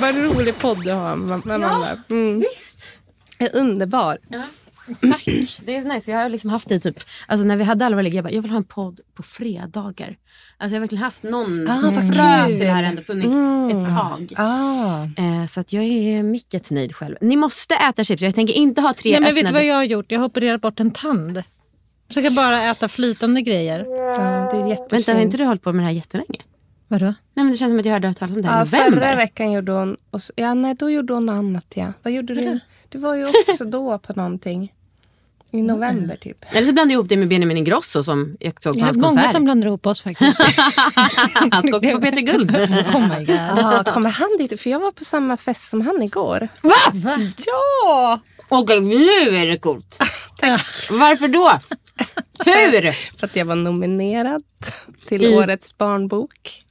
Vad 0.00 0.14
rolig 0.16 0.58
podd 0.58 0.84
du 0.84 0.90
har, 0.92 1.10
Amanda. 1.10 1.98
Mm. 2.10 2.38
Visst. 2.38 3.00
Är 3.38 3.56
Underbar. 3.56 4.18
Tack. 5.10 5.24
Det 5.64 5.76
är 5.76 5.82
så 5.82 5.88
nice. 5.88 6.10
Jag 6.10 6.18
har 6.18 6.28
liksom 6.28 6.50
haft 6.50 6.68
det 6.68 6.80
typ, 6.80 6.96
alltså 7.26 7.46
när 7.46 7.56
vi 7.56 7.64
hade 7.64 7.86
allvarliga, 7.86 8.14
jag 8.14 8.24
bara, 8.24 8.30
jag 8.32 8.42
vill 8.42 8.50
ha 8.50 8.56
en 8.58 8.64
podd 8.64 9.00
på 9.14 9.22
fredagar. 9.22 10.16
Alltså 10.58 10.74
jag 10.74 10.80
har 10.80 10.80
verkligen 10.80 11.04
haft 11.04 11.22
någon 11.22 11.68
Ah, 11.70 11.92
frö 12.12 12.46
till 12.46 12.58
det 12.58 12.70
här 12.70 12.82
ändå 12.82 13.02
funnits 13.02 13.36
ett 13.84 13.90
tag. 13.90 14.32
Ah. 14.36 15.02
Eh, 15.02 15.46
så 15.50 15.60
att 15.60 15.72
jag 15.72 15.84
är 15.84 16.22
mycket 16.22 16.70
nöjd 16.70 16.94
själv. 16.96 17.16
Ni 17.20 17.36
måste 17.36 17.74
äta 17.74 18.04
chips. 18.04 18.22
Jag 18.22 18.34
tänker 18.34 18.54
inte 18.54 18.80
ha 18.80 18.94
tre 18.94 19.10
Nej, 19.10 19.20
men 19.20 19.26
vet 19.26 19.34
du 19.34 19.40
öppnade. 19.40 19.54
vad 19.64 19.64
jag 19.70 19.74
har 19.74 19.84
gjort? 19.84 20.06
Jag 20.12 20.18
har 20.18 20.26
opererat 20.26 20.60
bort 20.60 20.80
en 20.80 20.90
tand. 20.90 21.42
Så 22.10 22.18
jag 22.18 22.24
kan 22.24 22.34
bara 22.34 22.62
äta 22.62 22.88
flytande 22.88 23.42
grejer. 23.42 23.78
Ja, 23.88 24.50
det 24.52 24.60
är 24.60 24.68
jättesynd. 24.68 24.90
Vänta, 24.90 25.12
har 25.12 25.20
inte 25.20 25.36
du 25.36 25.44
hållit 25.44 25.62
på 25.62 25.72
med 25.72 25.82
det 25.82 25.86
här 25.86 25.94
jättelänge? 25.94 26.40
Vadå? 26.88 27.04
Nej 27.06 27.14
men 27.34 27.50
det 27.50 27.56
känns 27.56 27.70
som 27.70 27.78
att 27.80 27.86
jag 27.86 27.92
hörde 27.92 28.14
talas 28.14 28.34
om 28.36 28.42
det 28.42 28.48
här 28.48 28.54
i 28.54 28.68
Ja, 28.72 28.78
november. 28.78 29.00
förra 29.06 29.16
veckan 29.16 29.52
gjorde 29.52 29.72
hon... 29.72 29.96
Och 30.10 30.22
så, 30.22 30.32
ja, 30.36 30.54
nej, 30.54 30.74
då 30.74 30.90
gjorde 30.90 31.14
hon 31.14 31.26
något 31.26 31.32
annat. 31.34 31.66
Ja. 31.74 31.92
Vad 32.02 32.12
gjorde 32.12 32.34
du? 32.34 32.60
Det 32.88 32.98
var 32.98 33.14
ju 33.14 33.26
också 33.48 33.64
då 33.64 33.98
på 33.98 34.12
någonting. 34.12 34.72
I 35.52 35.62
november 35.62 36.16
typ. 36.16 36.44
Eller 36.50 36.66
så 36.66 36.72
blandade 36.72 36.92
jag 36.92 36.98
ihop 36.98 37.08
det 37.08 37.16
med 37.16 37.28
Benjamin 37.28 37.56
Ingrosso 37.56 38.02
som 38.02 38.36
jag 38.40 38.62
såg 38.62 38.72
på 38.74 38.78
Jag 38.78 38.82
har 38.84 38.86
hans 38.86 38.96
många 38.96 39.08
konsert. 39.14 39.32
som 39.32 39.44
blandar 39.44 39.66
ihop 39.68 39.86
oss 39.86 40.02
faktiskt. 40.02 40.40
Han 41.50 41.62
ska 41.66 41.76
också 41.76 41.90
på 41.90 42.00
Peter 42.00 42.20
Guld. 42.20 42.56
oh 42.94 43.18
my 43.18 43.24
god. 43.24 43.38
Ah, 43.38 43.84
kommer 43.84 44.10
han 44.10 44.28
dit? 44.38 44.60
För 44.60 44.70
jag 44.70 44.80
var 44.80 44.92
på 44.92 45.04
samma 45.04 45.36
fest 45.36 45.70
som 45.70 45.80
han 45.80 46.02
igår. 46.02 46.48
Va? 46.62 47.18
Ja! 47.46 48.20
Okej, 48.48 48.80
nu 48.80 49.36
är 49.36 49.46
det 49.46 49.58
coolt. 49.58 49.98
Varför 50.90 51.28
då? 51.28 51.58
Hur? 52.44 52.92
För 53.18 53.26
att 53.26 53.36
jag 53.36 53.44
var 53.44 53.54
nominerad 53.56 54.42
till 55.08 55.24
I- 55.24 55.36
årets 55.36 55.78
barnbok. 55.78 56.62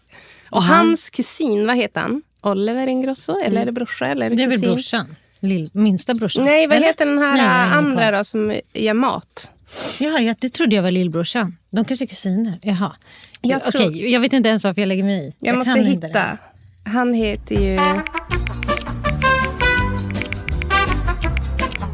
Och 0.50 0.64
hans 0.64 1.10
kusin, 1.10 1.68
vad 1.68 1.76
heter 1.76 2.02
han? 2.02 2.22
Oliver 2.42 2.88
Ingrosso? 2.88 3.40
Eller 3.44 3.62
är 3.62 3.66
det 3.66 3.72
brorsa? 3.72 4.08
Eller 4.08 4.26
är 4.26 4.30
det, 4.30 4.36
Det 4.36 4.44
är 4.44 4.48
väl 4.48 4.56
kusin? 4.58 4.74
brorsan? 4.74 5.16
Lill, 5.40 5.70
minsta 5.74 6.14
brorsan? 6.14 6.44
Nej, 6.46 6.68
vad 6.68 6.78
Eller? 6.78 6.88
heter 6.88 7.06
den 7.06 7.18
här 7.18 7.34
Nej, 7.34 7.46
jag 7.70 7.78
andra 7.78 8.12
då 8.18 8.24
som 8.24 8.60
gör 8.74 8.94
mat? 8.94 9.52
Ja, 10.00 10.20
ja, 10.20 10.36
det 10.40 10.50
trodde 10.50 10.76
jag 10.76 10.84
var 10.84 10.92
lillbrorsan. 10.92 11.58
De 11.70 11.86
kanske 11.86 12.06
är 12.06 12.08
kusiner. 12.08 12.60
Jaha. 12.62 12.92
Jag 13.42 13.62
Okej, 13.68 13.72
tror- 13.72 13.96
jag 13.96 14.20
vet 14.20 14.34
inte 14.34 14.50
ens 14.50 14.64
varför 14.64 14.82
jag 14.82 14.88
lägger 14.88 15.04
mig 15.04 15.28
i. 15.28 15.34
Jag, 15.40 15.58
måste 15.58 15.80
inte 15.80 15.92
det. 16.08 16.08
hitta. 16.08 16.38
Han 16.86 17.14
heter 17.14 17.56
ju... 17.60 17.80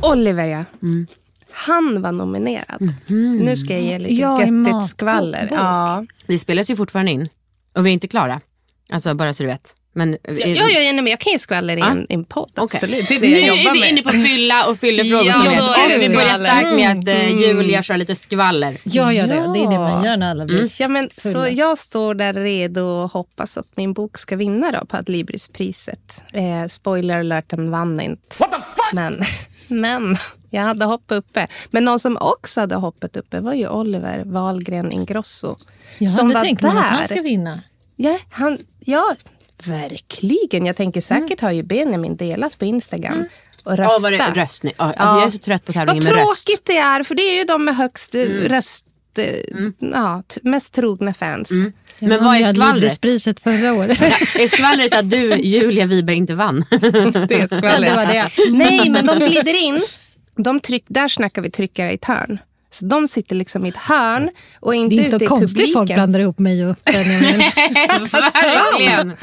Oliver, 0.02 0.46
ja. 0.48 0.64
Han 1.52 2.02
var 2.02 2.12
nominerad. 2.12 2.94
Nu 3.42 3.58
ska 3.58 3.74
jag 3.74 3.82
ge 3.82 4.00
lite 4.00 4.14
Ja, 4.14 4.42
göttigt 4.42 4.84
skvaller. 4.90 5.48
Ja. 5.52 6.06
Det 6.28 6.40
spelas 6.40 6.70
ju 6.70 6.76
fortfarande 6.76 7.12
in. 7.12 7.30
Och 7.76 7.86
vi 7.86 7.90
är 7.90 7.94
inte 7.94 8.08
klara. 8.08 8.42
Alltså 8.92 9.14
bara 9.14 9.34
så 9.34 9.44
du 9.44 9.48
vet. 9.48 9.76
Men, 9.94 10.18
Ja, 10.24 10.34
ja, 10.46 10.70
ja, 10.70 10.80
nej, 10.80 10.94
men 10.94 11.08
jag 11.08 11.20
kan 11.20 11.32
ge 11.34 11.40
skvaller 11.40 11.78
i 11.78 11.82
en, 11.82 12.06
i 12.10 12.14
en 12.14 12.26
podd. 12.26 12.52
Okej. 12.58 12.78
Absolut. 12.84 13.08
Det 13.08 13.16
är 13.16 13.20
det 13.20 13.28
Nu 13.28 13.34
jag 13.40 13.58
jobbar 13.58 13.72
är 13.72 13.74
vi 13.74 13.80
med. 13.80 13.90
inne 13.90 14.02
på 14.02 14.12
fylla 14.12 14.68
och 14.70 14.78
fyllefrågor. 14.78 15.26
Ja, 15.26 15.34
som 15.34 15.48
är 15.48 16.00
vi 16.00 16.10
börjar 16.10 16.38
starkt 16.38 16.76
med 16.76 17.00
att 17.00 17.08
eh, 17.08 17.42
Julia 17.42 17.84
kör 17.84 17.98
lite 17.98 18.16
skvaller. 18.16 18.78
Jag 18.84 19.14
gör 19.14 19.28
det. 19.28 19.34
Det 19.34 19.40
är 19.66 19.70
det 19.72 19.80
man 19.80 20.04
gör 20.04 20.18
när 20.18 20.32
alla 20.32 20.46
blir 20.46 20.72
Ja, 20.82 20.88
men, 20.88 21.10
så 21.18 21.48
jag 21.52 21.78
står 21.78 22.14
där 22.16 22.34
redo 22.34 22.82
och 22.82 23.12
hoppas 23.12 23.58
att 23.58 23.78
min 23.78 23.94
bok 23.94 24.18
ska 24.18 24.36
vinna 24.36 24.72
då 24.72 24.86
på 24.86 24.98
Adlibrispriset. 24.98 26.24
Eh, 26.34 26.68
spoiler 26.70 27.20
alert, 27.20 27.50
den 27.50 27.72
vann 27.72 28.00
inte. 28.00 28.36
Men, 28.94 29.22
men 29.72 30.16
jag 30.50 30.62
hade 30.62 30.86
hopp 30.86 31.04
uppe. 31.08 31.48
Men 31.72 31.86
någon 31.86 32.00
som 32.00 32.18
också 32.22 32.60
hade 32.60 32.76
hoppet 32.76 33.18
uppe 33.18 33.40
var 33.40 33.54
ju 33.54 33.70
Oliver 33.70 34.24
Wahlgren 34.26 34.92
Ingrosso. 34.92 35.56
Jag 36.00 36.12
som 36.12 36.30
var 36.30 36.42
tänkt 36.42 36.62
där. 36.62 36.70
att 36.70 36.76
han 36.76 37.08
ska 37.08 37.22
vinna. 37.22 37.60
Ja, 37.96 38.18
han, 38.30 38.58
ja, 38.80 39.16
verkligen. 39.66 40.66
Jag 40.66 40.76
tänker 40.76 41.02
säkert 41.02 41.42
har 41.42 41.52
ju 41.52 41.64
Benjamin 41.64 42.16
delat 42.16 42.58
på 42.60 42.66
Instagram 42.66 43.26
och 43.64 43.72
Ja, 43.72 43.76
röstat. 43.78 44.02
var 44.04 44.12
det 44.12 44.32
röstning? 44.42 44.74
Ja, 44.78 44.84
alltså, 44.86 45.04
Ja. 45.04 45.18
Jag 45.20 45.28
är 45.28 45.32
så 45.32 45.38
trött 45.40 45.66
på 45.66 45.72
Vad 45.72 45.88
tävlingen 45.88 46.04
med 46.04 46.14
röst. 46.14 46.46
tråkigt 46.46 46.66
det 46.66 46.78
är, 46.78 47.04
för 47.04 47.16
det 47.16 47.22
är 47.24 47.38
ju 47.38 47.44
de 47.44 47.66
med 47.66 47.76
högst 47.76 48.16
eh, 48.16 48.22
röst... 48.26 48.86
eh, 49.20 49.36
Ja, 49.80 50.24
t- 50.28 50.40
mest 50.44 50.74
trogna 50.74 51.14
fans. 51.14 51.52
Men 52.00 52.12
Han 52.12 52.24
vad 52.24 52.36
är 52.36 52.54
skvallret? 52.54 52.76
Librispriset 52.82 53.40
förra 53.40 53.74
året. 53.74 53.98
Ja, 54.02 54.42
är 54.42 54.48
skvallret 54.48 54.94
att 54.94 55.10
du, 55.10 55.36
Julia 55.36 55.86
Wiberg, 55.86 56.18
inte 56.18 56.36
vann? 56.36 56.66
Det 56.70 56.76
är 57.34 57.48
skvallret. 57.48 57.90
det 57.90 57.96
var 57.96 58.06
det. 58.06 58.30
Nej, 58.52 58.90
men 58.90 59.06
de 59.06 59.20
glider 59.20 59.64
in. 59.64 59.82
De 60.36 60.60
tryck, 60.60 60.86
där 60.88 61.08
snackar 61.08 61.42
vi 61.42 61.52
tryckare 61.52 61.92
i 61.92 61.96
ett 61.96 62.06
hörn. 62.06 62.40
Så 62.74 62.86
de 62.86 63.08
sitter 63.08 63.36
liksom 63.36 63.66
i 63.66 63.70
ett 63.70 63.76
hörn 63.76 64.30
och 64.60 64.76
är 64.76 64.80
inte, 64.80 64.96
Det 64.96 65.02
är 65.02 65.06
inte 65.06 65.16
ute 65.16 65.26
i 65.26 65.28
konstigt 65.28 65.74
folk 65.74 65.76
publiken. 65.76 65.96
blandar 65.96 66.20
ihop 66.20 66.40
mig 66.40 66.66
och 66.66 66.76
Benjamin. 66.86 67.42
Verkligen. 68.12 69.14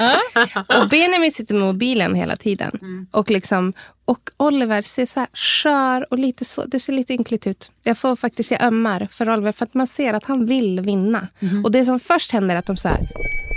Och 0.81 0.89
Benjamin 0.89 1.31
sitter 1.31 1.53
med 1.53 1.63
mobilen 1.63 2.15
hela 2.15 2.35
tiden. 2.35 3.07
Och, 3.11 3.29
liksom, 3.31 3.73
och 4.05 4.19
Oliver 4.37 4.81
ser 4.81 5.05
så 5.05 5.19
här 5.19 5.29
skör 5.33 6.13
och 6.13 6.19
lite 6.19 6.45
så, 6.45 6.65
det 6.65 6.79
ser 6.79 6.93
lite 6.93 7.13
ynkligt 7.13 7.47
ut. 7.47 7.71
Jag 7.83 7.97
får 7.97 8.15
faktiskt, 8.15 8.51
jag 8.51 8.63
ömmar 8.63 9.07
för 9.11 9.29
Oliver 9.29 9.51
för 9.51 9.65
att 9.65 9.73
man 9.73 9.87
ser 9.87 10.13
att 10.13 10.23
han 10.25 10.45
vill 10.45 10.79
vinna. 10.79 11.27
Och 11.63 11.71
det 11.71 11.85
som 11.85 11.99
först 11.99 12.31
händer 12.31 12.55
är 12.55 12.59
att 12.59 12.65
de 12.65 12.77
så 12.77 12.87
här. 12.87 13.09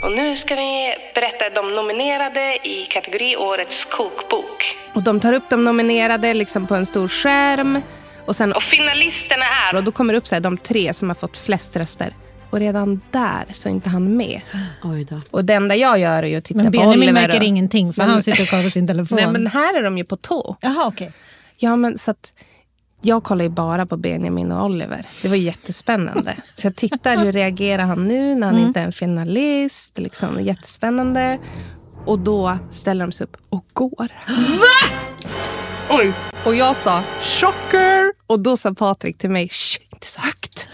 Och 0.05 0.13
nu 0.13 0.37
ska 0.37 0.55
vi 0.55 0.95
berätta 1.15 1.51
de 1.55 1.75
nominerade 1.75 2.69
i 2.69 2.87
kategori 2.91 3.37
Årets 3.37 3.85
kokbok. 3.85 4.77
Och 4.95 5.03
de 5.03 5.21
tar 5.21 5.33
upp 5.33 5.43
de 5.51 5.65
nominerade 5.65 6.35
liksom 6.35 6.67
på 6.67 6.75
en 6.75 6.87
stor 6.87 7.09
skärm. 7.09 7.81
Och, 8.27 8.37
sen, 8.37 8.53
och 8.53 8.63
finalisterna 8.63 9.45
är... 9.45 9.77
Och 9.77 9.85
då 9.85 9.93
kommer 9.93 10.13
det 10.13 10.19
upp 10.19 10.27
så 10.27 10.35
här, 10.35 10.41
de 10.41 10.57
tre 10.59 10.95
som 10.95 11.09
har 11.11 11.15
fått 11.15 11.39
flest 11.39 11.77
röster. 11.77 12.17
Och 12.51 12.59
redan 12.59 13.01
där 13.11 13.45
så 13.53 13.69
är 13.69 13.73
inte 13.73 13.89
han 13.91 14.17
med. 14.17 14.41
Oj 14.83 15.05
då. 15.05 15.21
Och 15.31 15.45
det 15.45 15.55
enda 15.55 15.77
jag 15.77 15.99
gör 15.99 16.23
är 16.23 16.27
ju 16.27 16.37
att 16.37 16.45
titta 16.45 16.57
Men 16.57 16.67
på 16.67 16.71
Benjamin 16.71 16.99
Oliver. 16.99 17.13
märker 17.13 17.37
och- 17.39 17.45
ingenting 17.45 17.93
för 17.93 18.03
Men- 18.03 18.11
han 18.11 18.23
sitter 18.23 18.43
och 18.43 18.49
kollar 18.49 18.63
på 18.65 18.71
sin 18.71 18.87
telefon. 18.87 19.17
Nej, 19.17 19.27
men 19.33 19.47
här 19.47 19.79
är 19.79 19.83
de 19.83 19.99
ju 19.99 20.05
på 20.05 20.17
tå. 20.17 20.57
Jaha, 20.61 20.87
okej. 20.87 21.13
Ja, 21.57 21.77
men 21.77 21.99
så 21.99 22.11
att 22.11 22.33
jag 23.01 23.25
kollar 23.25 23.43
ju 23.45 23.49
bara 23.49 23.87
på 23.87 23.97
Benjamin 23.97 24.53
och 24.53 24.65
Oliver. 24.65 25.07
Det 25.23 25.29
var 25.29 25.37
jättespännande. 25.37 26.35
Så 26.55 26.67
jag 26.67 26.77
tittar, 26.77 27.17
hur 27.17 27.33
reagerar 27.33 27.83
han 27.85 28.09
nu 28.09 28.35
när 28.35 28.47
han 28.47 28.59
inte 28.59 28.81
är 28.81 28.85
en 28.85 28.93
finalist? 28.93 29.99
Liksom, 29.99 30.41
jättespännande. 30.41 31.39
Och 32.07 32.19
då 32.19 32.59
ställer 32.71 33.07
de 33.07 33.13
sig 33.13 33.25
upp 33.25 33.37
och 33.49 33.65
går. 33.73 34.09
Va? 34.59 34.97
Oj. 35.91 36.13
Och 36.45 36.55
jag 36.55 36.77
sa 36.77 37.03
chocker. 37.23 38.13
Och 38.27 38.41
då 38.41 38.57
sa 38.57 38.75
Patrik 38.75 39.19
till 39.19 39.31
mig, 39.31 39.49
Shh, 39.49 39.79
inte 39.93 40.07
så 40.07 40.21
högt. 40.21 40.69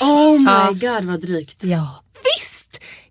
Oh 0.00 0.38
my 0.38 0.50
Ja. 0.50 0.68
god 0.72 1.04
vad 1.04 1.20
drygt. 1.20 1.64
Ja. 1.64 2.02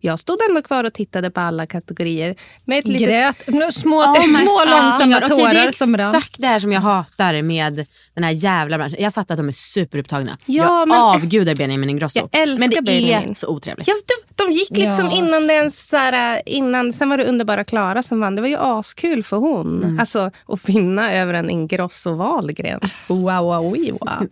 Jag 0.03 0.19
stod 0.19 0.37
ändå 0.49 0.61
kvar 0.61 0.83
och 0.83 0.93
tittade 0.93 1.31
på 1.31 1.39
alla 1.41 1.65
kategorier. 1.65 2.35
Med 2.65 2.79
ett 2.79 2.85
litet... 2.85 3.07
Grät. 3.09 3.35
Nu, 3.47 3.71
Små, 3.71 3.95
Oh 3.97 4.23
små 4.23 4.57
God. 4.59 4.69
långsamma 4.69 5.17
Okej, 5.17 5.29
tårar 5.29 5.53
Det 5.53 5.59
är 5.59 5.71
som 5.71 5.97
rann. 5.97 6.15
exakt 6.15 6.35
det 6.39 6.47
här 6.47 6.59
som 6.59 6.71
jag 6.71 6.81
hatar 6.81 7.41
med 7.41 7.85
den 8.15 8.23
här 8.23 8.31
jävla 8.31 8.77
branschen. 8.77 8.95
Jag 8.99 9.13
fattar 9.13 9.33
att 9.35 9.39
de 9.39 9.47
är 9.49 9.53
superupptagna. 9.53 10.37
Ja, 10.45 10.63
jag 10.79 10.87
men- 10.87 10.97
avgudar 10.97 11.55
Benjamin 11.55 11.89
Ingrosso. 11.89 12.19
Jag 12.31 12.41
älskar 12.41 12.59
men 12.59 12.69
det 12.69 12.81
Benjamin. 12.81 13.29
är 13.29 13.33
så 13.33 13.47
otrevligt. 13.47 13.87
Ja, 13.87 13.93
de, 14.07 14.43
de 14.45 14.51
gick 14.53 14.69
liksom 14.77 15.05
Ja. 15.05 15.17
innan 15.17 15.47
det 15.47 15.53
ens 15.53 15.87
så 15.87 15.97
här, 15.97 16.41
innan, 16.45 16.93
sen 16.93 17.09
var 17.09 17.17
det 17.17 17.25
underbara 17.25 17.63
Klara 17.63 18.03
som 18.03 18.19
vann. 18.19 18.35
Det 18.35 18.41
var 18.41 18.49
ju 18.49 18.57
askul 18.59 19.23
för 19.23 19.37
hon. 19.37 19.83
Mm. 19.83 19.99
Alltså 19.99 20.31
att 20.47 20.69
vinna 20.69 21.13
över 21.13 21.33
en 21.33 21.49
Ingrosso 21.49 22.15
Wahlgren. 22.15 22.79
Wow, 23.07 23.25
wow, 23.43 23.63
wow. 23.99 24.27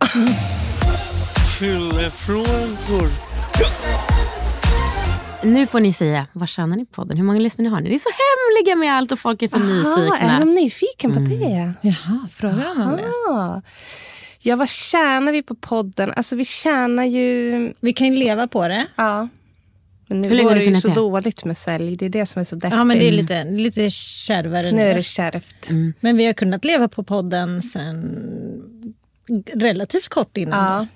Fyllefrågor. 1.58 3.10
Nu 5.42 5.66
får 5.66 5.80
ni 5.80 5.92
säga, 5.92 6.26
vad 6.32 6.48
tjänar 6.48 6.76
ni 6.76 6.86
på 6.86 6.92
podden? 6.92 7.16
Hur 7.16 7.24
många 7.24 7.40
lyssnare 7.40 7.68
har 7.68 7.80
ni? 7.80 7.88
Det 7.88 7.94
är 7.94 7.98
så 7.98 8.08
hemliga 8.08 8.76
med 8.76 8.94
allt 8.96 9.12
och 9.12 9.18
folk 9.18 9.42
är 9.42 9.48
så 9.48 9.58
nyfikna. 9.58 10.18
är 10.18 10.40
de 10.40 10.54
nyfiken 10.54 11.12
på 11.14 11.20
det? 11.20 11.72
Jaha, 11.80 12.28
frågar 12.34 12.74
han 12.74 12.88
om 12.90 12.96
det? 12.96 13.62
Ja, 14.42 14.56
vad 14.56 14.68
tjänar 14.68 15.32
vi 15.32 15.42
på 15.42 15.54
podden? 15.54 16.12
Alltså 16.16 16.36
vi 16.36 16.44
tjänar 16.44 17.04
ju... 17.04 17.72
Vi 17.80 17.92
kan 17.92 18.06
ju 18.06 18.18
leva 18.18 18.46
på 18.48 18.68
det. 18.68 18.86
Ja. 18.96 19.28
Men 20.06 20.20
nu 20.20 20.28
Hur 20.28 20.42
går 20.42 20.54
det 20.54 20.64
ju 20.64 20.74
så 20.74 20.88
det? 20.88 20.94
dåligt 20.94 21.44
med 21.44 21.58
sälj. 21.58 21.96
Det 21.96 22.04
är 22.06 22.10
det 22.10 22.26
som 22.26 22.40
är 22.40 22.44
så 22.44 22.54
deppigt. 22.54 22.74
Ja, 22.76 22.84
men 22.84 22.98
det 22.98 23.08
är 23.08 23.12
lite, 23.12 23.44
lite 23.44 23.90
kärvare 23.90 24.72
Nu 24.72 24.82
är 24.82 24.88
nu. 24.90 24.94
det 24.94 25.02
kärvt. 25.02 25.68
Men 26.00 26.16
vi 26.16 26.26
har 26.26 26.32
kunnat 26.32 26.64
leva 26.64 26.88
på 26.88 27.02
podden 27.04 27.62
sen 27.62 28.18
relativt 29.54 30.08
kort 30.08 30.36
innan. 30.36 30.64
Ja. 30.72 30.86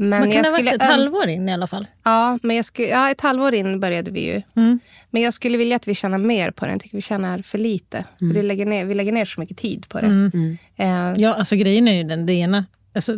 Men 0.00 0.08
Man 0.10 0.20
kan 0.22 0.30
jag 0.30 0.44
ha 0.44 0.50
varit 0.50 0.58
skulle 0.60 0.70
ett 0.74 0.82
halvår 0.82 1.28
in 1.28 1.48
i 1.48 1.52
alla 1.52 1.66
fall. 1.66 1.86
Ja, 2.04 2.38
men 2.42 2.56
jag 2.56 2.64
skulle, 2.64 2.88
ja, 2.88 3.10
ett 3.10 3.20
halvår 3.20 3.54
in 3.54 3.80
började 3.80 4.10
vi 4.10 4.20
ju. 4.26 4.42
Mm. 4.56 4.80
Men 5.10 5.22
jag 5.22 5.34
skulle 5.34 5.58
vilja 5.58 5.76
att 5.76 5.88
vi 5.88 5.94
tjänar 5.94 6.18
mer 6.18 6.50
på 6.50 6.64
den. 6.64 6.72
Jag 6.74 6.80
tycker 6.82 6.96
vi 6.96 7.02
tjänar 7.02 7.42
för 7.42 7.58
lite. 7.58 8.04
För 8.18 8.26
det 8.34 8.42
lägger 8.42 8.66
ner, 8.66 8.84
vi 8.84 8.94
lägger 8.94 9.12
ner 9.12 9.24
så 9.24 9.40
mycket 9.40 9.56
tid 9.58 9.88
på 9.88 10.00
det. 10.00 10.06
Mm. 10.06 10.58
Eh, 10.76 11.20
Ja, 11.22 11.34
alltså 11.34 11.56
grejen 11.56 11.88
är 11.88 11.92
ju 11.96 12.02
den, 12.04 12.26
det 12.26 12.32
ena, 12.32 12.64
alltså, 12.94 13.12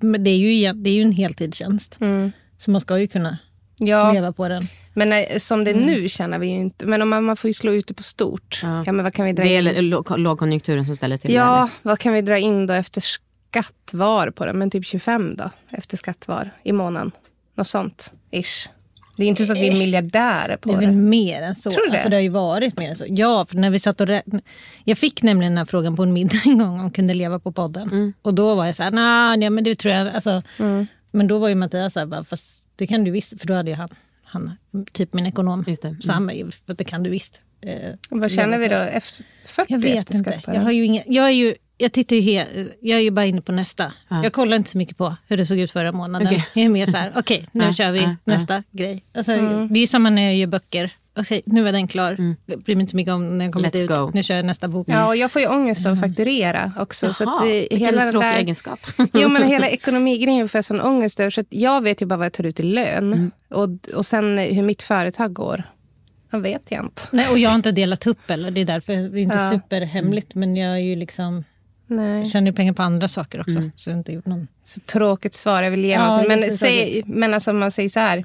men 0.00 0.24
det 0.24 0.30
är 0.30 0.36
ju, 0.36 0.72
det 0.72 0.90
är 0.90 0.94
ju 0.94 1.02
en 1.02 1.12
heltidstjänst. 1.12 1.96
Mm. 2.00 2.32
Så 2.58 2.70
man 2.70 2.80
ska 2.80 2.98
ju 2.98 3.08
kunna 3.08 3.38
ja, 3.76 4.12
leva 4.12 4.32
på 4.32 4.48
den. 4.48 4.62
men 4.94 5.12
eh, 5.12 5.18
som 5.38 5.64
det 5.64 5.70
är 5.70 5.74
Mm. 5.74 5.86
nu 5.86 6.08
tjänar 6.08 6.38
vi 6.38 6.46
ju 6.46 6.54
inte. 6.60 6.86
Men 6.86 7.02
om 7.02 7.08
man, 7.08 7.24
man 7.24 7.36
får 7.36 7.48
ju 7.48 7.54
slå 7.54 7.72
ut 7.72 7.86
det 7.86 7.94
på 7.94 8.02
stort. 8.02 8.60
Ja. 8.62 8.82
Ja. 8.86 8.92
men 8.92 9.04
vad 9.04 9.14
kan 9.14 9.26
vi 9.26 9.32
dra 9.32 9.42
Det 9.42 9.56
är 9.56 9.78
in? 9.78 9.90
lågkonjunkturen 10.16 10.86
som 10.86 10.96
ställer 10.96 11.16
till 11.16 11.30
det. 11.30 11.36
Ja, 11.36 11.68
vad 11.82 11.98
kan 11.98 12.12
vi 12.12 12.20
dra 12.22 12.38
in 12.38 12.66
då 12.66 12.74
efter 12.74 13.02
skatt 13.62 13.90
var 13.92 14.30
på 14.30 14.46
det? 14.46 14.52
Men 14.52 14.70
typ 14.70 14.86
25 14.86 15.36
då, 15.36 15.50
efter 15.70 15.96
skatt 15.96 16.28
var 16.28 16.50
i 16.64 16.72
månaden. 16.72 17.10
Något 17.54 17.68
sånt, 17.68 18.12
ish. 18.30 18.68
Det 19.16 19.22
är 19.22 19.24
ju 19.24 19.30
inte 19.30 19.44
så 19.44 19.52
att 19.52 19.58
vi 19.58 19.68
är 19.68 19.78
miljardärer 19.78 20.56
på 20.56 20.68
Det 20.68 20.74
är 20.74 20.80
det. 20.80 20.86
väl 20.86 20.94
mer 20.96 21.42
än 21.42 21.54
så. 21.54 21.70
Tror 21.70 21.84
du 21.84 21.90
det? 21.90 21.96
Alltså, 21.96 22.08
det 22.08 22.16
har 22.16 22.20
ju 22.20 22.28
varit 22.28 22.78
mer 22.78 22.88
än 22.88 22.96
så. 22.96 23.04
Ja, 23.08 23.46
för 23.46 23.56
när 23.56 23.70
vi 23.70 23.78
satt 23.78 24.00
och 24.00 24.06
rä- 24.08 24.40
Jag 24.84 24.98
fick 24.98 25.22
nämligen 25.22 25.52
den 25.52 25.58
här 25.58 25.64
frågan 25.64 25.96
på 25.96 26.02
en 26.02 26.12
middag 26.12 26.36
en 26.44 26.58
gång 26.58 26.80
om 26.80 26.90
kunde 26.90 27.14
leva 27.14 27.38
på 27.38 27.52
podden. 27.52 27.88
Mm. 27.88 28.12
Och 28.22 28.34
då 28.34 28.54
var 28.54 28.66
jag 28.66 28.76
så 28.76 28.82
här, 28.82 28.90
nah, 28.90 29.36
nej, 29.36 29.50
men 29.50 29.64
det 29.64 29.74
tror 29.74 29.94
jag. 29.94 30.08
Alltså, 30.14 30.42
Men 31.10 31.26
då 31.26 31.38
var 31.38 31.48
ju 31.48 31.54
Mattias 31.54 31.92
så 31.92 32.00
här, 32.00 32.22
fast 32.24 32.68
det 32.76 32.86
kan 32.86 33.04
du 33.04 33.10
visst. 33.10 33.40
För 33.40 33.46
då 33.46 33.54
hade 33.54 33.70
ju 33.70 33.76
han, 33.76 33.88
han 34.24 34.56
typ 34.92 35.12
min 35.14 35.26
ekonom. 35.26 35.64
Just 35.68 35.82
det. 35.82 35.96
Så 36.00 36.12
han 36.12 36.26
bara, 36.26 36.32
"Jo, 36.34 36.50
det 36.66 36.84
kan 36.84 37.02
du 37.02 37.10
visst. 37.10 37.40
Eh, 37.60 37.92
Vad 38.10 38.32
känner 38.32 38.58
vi 38.58 38.64
då? 38.68 38.74
leva 38.74 38.84
på." 38.84 38.90
Efter 38.96 39.24
40 39.46 39.72
Jag 39.72 39.78
vet 39.78 40.10
efter 40.10 40.34
inte. 40.34 40.42
Jag, 40.52 40.60
har 40.60 40.70
ju 40.72 40.84
inga, 40.84 41.02
jag, 41.06 41.24
är 41.26 41.30
ju, 41.30 41.54
jag, 41.78 41.92
tittar 41.92 42.16
ju 42.16 42.22
he, 42.22 42.46
jag 42.80 42.98
är 42.98 43.02
ju 43.02 43.10
bara 43.10 43.26
inne 43.26 43.40
på 43.40 43.52
nästa. 43.52 43.92
Jag 44.08 44.32
kollar 44.32 44.56
inte 44.56 44.70
så 44.70 44.78
mycket 44.78 44.96
på 44.98 45.16
hur 45.28 45.36
det 45.36 45.46
såg 45.46 45.58
ut 45.58 45.70
förra 45.70 45.92
månaden. 45.92 46.26
Okej. 46.28 46.46
Jag 46.54 46.64
är 46.64 46.68
mer 46.68 46.86
så 46.86 46.96
här, 46.96 47.12
okej 47.16 47.46
nu 47.52 47.64
Ja, 47.64 47.72
kör 47.72 47.90
vi 47.90 47.98
ja, 47.98 48.04
ja. 48.04 48.16
nästa 48.24 48.62
grej. 48.70 49.04
Alltså, 49.14 49.32
Mm. 49.32 49.68
Det 49.72 49.78
är 49.78 49.80
ju 49.80 49.86
samma 49.86 50.10
när 50.10 50.22
jag 50.22 50.34
gör 50.36 50.46
böcker. 50.46 50.90
Okej, 51.16 51.42
nu 51.46 51.62
var 51.62 51.72
den 51.72 51.88
klar. 51.88 52.34
Jag 52.46 52.58
bryr 52.60 52.76
mig 52.76 52.80
inte 52.80 52.90
så 52.90 52.96
mycket 52.96 53.12
om 53.14 53.38
när 53.38 53.44
den 53.44 53.52
kommit 53.52 53.74
ut. 53.74 53.88
go. 53.88 54.10
Nu 54.14 54.22
kör 54.22 54.34
jag 54.36 54.44
nästa 54.44 54.68
bok. 54.68 54.86
Ja, 54.90 55.06
och 55.06 55.16
jag 55.16 55.32
får 55.32 55.42
ju 55.42 55.48
ångest 55.48 55.86
av 55.86 55.92
att 55.92 56.00
fakturera 56.00 56.72
också. 56.78 57.12
så 57.12 57.24
att, 57.24 57.40
Jaha, 57.40 57.48
eh, 57.48 57.52
vilken 57.60 57.78
hela 57.78 58.08
tråkig 58.08 58.28
där, 58.30 58.36
egenskap. 58.38 58.78
Jo, 59.12 59.28
men 59.28 59.48
hela 59.48 59.68
ekonomigrejen 59.70 60.48
får 60.48 60.58
jag 60.58 60.64
sån 60.64 60.80
ångest 60.80 61.20
över. 61.20 61.30
Så 61.30 61.40
att 61.40 61.46
jag 61.50 61.80
vet 61.82 62.02
ju 62.02 62.06
bara 62.06 62.16
vad 62.16 62.24
jag 62.26 62.32
tar 62.32 62.44
ut 62.44 62.60
i 62.60 62.62
lön. 62.62 63.12
Mm. 63.12 63.30
Och, 63.50 63.68
och 63.96 64.06
sen 64.06 64.38
hur 64.38 64.62
mitt 64.62 64.82
företag 64.82 65.32
går. 65.32 65.62
Jag 66.30 66.40
vet 66.40 66.62
jag 66.70 66.84
inte. 66.84 67.02
Nej, 67.10 67.28
och 67.30 67.38
jag 67.38 67.50
har 67.50 67.56
inte 67.56 67.72
delat 67.72 68.06
upp 68.06 68.30
eller 68.30 68.50
Det 68.50 68.60
är 68.60 68.64
därför 68.64 68.92
det 68.92 69.20
är 69.20 69.22
inte 69.22 69.36
Ja. 69.36 69.50
superhemligt. 69.50 70.34
Men 70.34 70.56
jag 70.56 70.72
är 70.74 70.78
ju 70.82 70.96
liksom, 70.96 71.44
Nej. 71.86 72.18
jag 72.18 72.28
tjänar 72.28 72.46
ju 72.46 72.52
pengar 72.52 72.72
på 72.72 72.82
andra 72.82 73.08
saker 73.08 73.40
också. 73.40 73.58
Mm. 73.58 73.72
Så 73.76 73.90
inte 73.90 74.12
gjort 74.12 74.26
någon... 74.26 74.48
Så 74.64 74.80
tråkigt 74.80 75.34
svar 75.34 75.62
jag 75.62 75.70
vill 75.70 75.84
ge. 75.84 75.92
Ja, 75.92 76.24
men, 76.28 76.56
säg, 76.56 77.02
men 77.06 77.34
alltså 77.34 77.52
man 77.52 77.70
säger 77.70 77.88
så 77.88 78.00
här. 78.00 78.24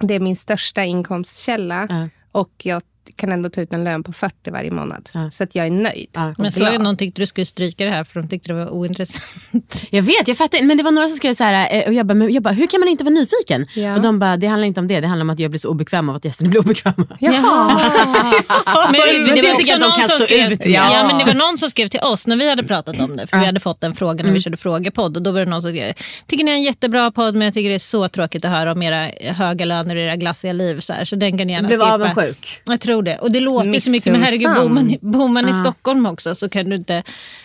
Det 0.00 0.14
är 0.14 0.20
min 0.20 0.36
största 0.36 0.84
inkomstkälla. 0.84 1.86
Ja. 1.90 2.08
Och 2.32 2.52
jag 2.62 2.82
kan 3.16 3.32
ändå 3.32 3.48
ta 3.48 3.60
ut 3.60 3.72
en 3.72 3.84
lön 3.84 4.02
på 4.02 4.12
40 4.12 4.50
varje 4.50 4.70
månad. 4.70 5.08
Så 5.30 5.44
att 5.44 5.54
jag 5.54 5.66
är 5.66 5.70
nöjd. 5.70 6.08
Ja. 6.12 6.34
Men 6.38 6.52
så 6.52 6.64
att 6.64 6.80
någon 6.80 6.96
tyckte 6.96 7.22
du 7.22 7.26
skulle 7.26 7.46
stryka 7.46 7.84
det 7.84 7.90
här 7.90 8.04
för 8.04 8.20
de 8.22 8.28
tyckte 8.28 8.48
det 8.48 8.54
var 8.54 8.70
ointressant. 8.74 9.82
Jag 9.90 10.02
vet, 10.02 10.28
jag 10.28 10.38
fattar. 10.38 10.62
Men 10.66 10.76
det 10.76 10.82
var 10.82 10.90
några 10.90 11.08
som 11.08 11.16
skrev 11.16 11.34
så 11.34 11.44
här, 11.44 11.68
eh, 11.78 11.86
och 11.86 11.92
jag 11.94 12.06
bara, 12.06 12.14
men 12.14 12.32
jag 12.32 12.42
bara, 12.42 12.54
hur 12.54 12.66
kan 12.66 12.80
man 12.80 12.88
inte 12.88 13.04
vara 13.04 13.14
nyfiken? 13.14 13.66
Ja. 13.76 13.94
Och 13.96 14.00
de 14.02 14.18
bara, 14.18 14.36
det 14.36 14.46
handlar 14.46 14.66
inte 14.66 14.80
om 14.80 14.86
det, 14.86 15.00
det 15.00 15.06
handlar 15.06 15.24
om 15.24 15.30
att 15.30 15.38
jag 15.38 15.50
blir 15.50 15.58
så 15.58 15.68
obekväm 15.68 16.08
av 16.08 16.16
att 16.16 16.24
gästerna 16.24 16.50
blir 16.50 16.60
obekväma. 16.60 17.06
Jaha. 17.20 17.80
Men, 18.92 19.34
det 19.34 19.42
var 19.42 19.50
att 19.50 19.66
de 19.66 19.78
någon 19.78 19.90
kan 19.90 20.08
som 20.08 20.18
stå 20.18 20.24
skrev, 20.24 20.52
ut. 20.52 20.66
Ja. 20.66 20.92
Ja. 20.92 21.06
men 21.06 21.18
det 21.18 21.24
var 21.24 21.34
någon 21.34 21.58
som 21.58 21.70
skrev 21.70 21.88
till 21.88 22.00
oss 22.00 22.26
när 22.26 22.36
vi 22.36 22.48
hade 22.48 22.62
pratat 22.64 23.00
om 23.00 23.16
det. 23.16 23.26
För 23.26 23.38
vi 23.38 23.46
hade 23.46 23.60
fått 23.60 23.84
en 23.84 23.94
fråga 23.94 24.12
Mm. 24.16 24.26
när 24.26 24.32
vi 24.34 24.40
körde 24.40 24.56
frågepodd. 24.56 25.16
Och 25.16 25.22
då 25.22 25.32
var 25.32 25.40
det 25.40 25.46
någon 25.46 25.62
som 25.62 25.70
skrev, 25.70 25.92
tycker 26.26 26.44
ni 26.44 26.50
är 26.50 26.54
en 26.54 26.62
jättebra 26.62 27.10
podd 27.10 27.34
men 27.34 27.44
jag 27.44 27.54
tycker 27.54 27.68
det 27.68 27.74
är 27.74 27.78
så 27.78 28.08
tråkigt 28.08 28.44
att 28.44 28.50
höra 28.50 28.72
om 28.72 28.82
era 28.82 29.10
höga 29.34 29.64
löner 29.64 29.96
och 29.96 30.02
era 30.02 30.16
glassiga 30.16 30.52
liv. 30.52 30.80
Så, 30.80 30.92
här, 30.92 31.04
så 31.04 31.16
den 31.16 31.38
kan 31.38 31.46
ni 31.46 31.52
gärna 31.52 31.68
Blev 31.68 31.78
skippa. 31.80 31.92
avundsjuk. 31.94 32.60
Jag 32.64 32.80
tror 32.80 32.95
det. 33.02 33.18
Och 33.18 33.32
det 33.32 33.40
låter 33.40 33.68
ju 33.72 33.80
så 33.80 33.90
mycket. 33.90 34.12
Men 34.12 34.22
herregud, 34.22 34.54
bor 34.54 34.68
man, 34.68 34.90
i- 34.90 34.98
bor 35.02 35.28
man 35.28 35.44
i 35.48 35.50
Ja. 35.50 35.60
Stockholm 35.60 36.06
också 36.06 36.34
så 36.34 36.48
kan 36.48 36.70
du 36.70 36.76
inte... 36.76 37.02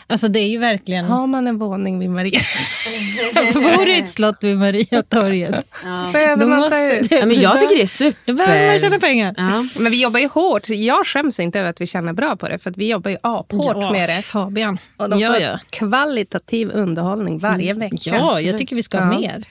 Alltså 0.08 0.28
det 0.28 0.40
är 0.40 0.48
ju 0.48 0.58
verkligen... 0.58 1.06
Har 1.06 1.28
man 1.28 1.48
en 1.48 1.58
våning 1.58 2.00
vid 2.00 2.10
Maria? 2.10 2.40
Bor 3.54 3.90
i 3.90 4.00
ett 4.00 4.10
slott 4.10 4.38
vid 4.42 4.58
Behöver 4.60 4.84
Mariatorget. 4.90 5.66
Då 6.40 6.48
man 6.48 6.50
ta 6.50 6.58
måste 6.58 6.78
ut? 7.02 7.10
du- 7.10 7.16
Ja, 7.16 7.26
men 7.26 7.36
du 7.36 7.42
jag 7.42 7.60
tycker 7.60 7.76
det 7.76 7.82
är 7.82 7.86
super. 7.88 8.20
Då 8.26 8.34
behöver 8.34 8.68
man 8.72 8.80
tjäna 8.80 9.00
pengar. 9.00 9.36
Ja. 9.38 9.64
Men 9.80 9.92
vi 9.92 10.02
jobbar 10.02 10.20
ju 10.20 10.28
hårt. 10.28 10.70
Jag 10.70 11.08
skäms 11.08 11.40
inte 11.40 11.60
över 11.60 11.70
att 11.70 11.82
vi 11.82 11.88
tjänar 11.88 12.14
bra 12.14 12.36
på 12.36 12.50
det. 12.50 12.60
För 12.60 12.70
att 12.70 12.78
vi 12.78 12.88
jobbar 12.90 13.12
ju 13.12 13.18
aphårt 13.24 13.76
Ja, 13.78 13.92
med 13.92 14.10
det. 14.10 14.22
Fabian. 14.22 14.78
Och 14.98 15.10
de 15.10 15.20
ja, 15.20 15.34
får 15.34 15.42
ja. 15.42 15.60
kvalitativ 15.70 16.72
underhållning 16.74 17.40
varje 17.40 17.74
vecka. 17.74 17.96
ja, 18.04 18.42
jag 18.42 18.58
tycker 18.58 18.76
vi 18.76 18.84
ska 18.84 19.00
ha 19.00 19.14
Ja. 19.14 19.20
mer. 19.20 19.48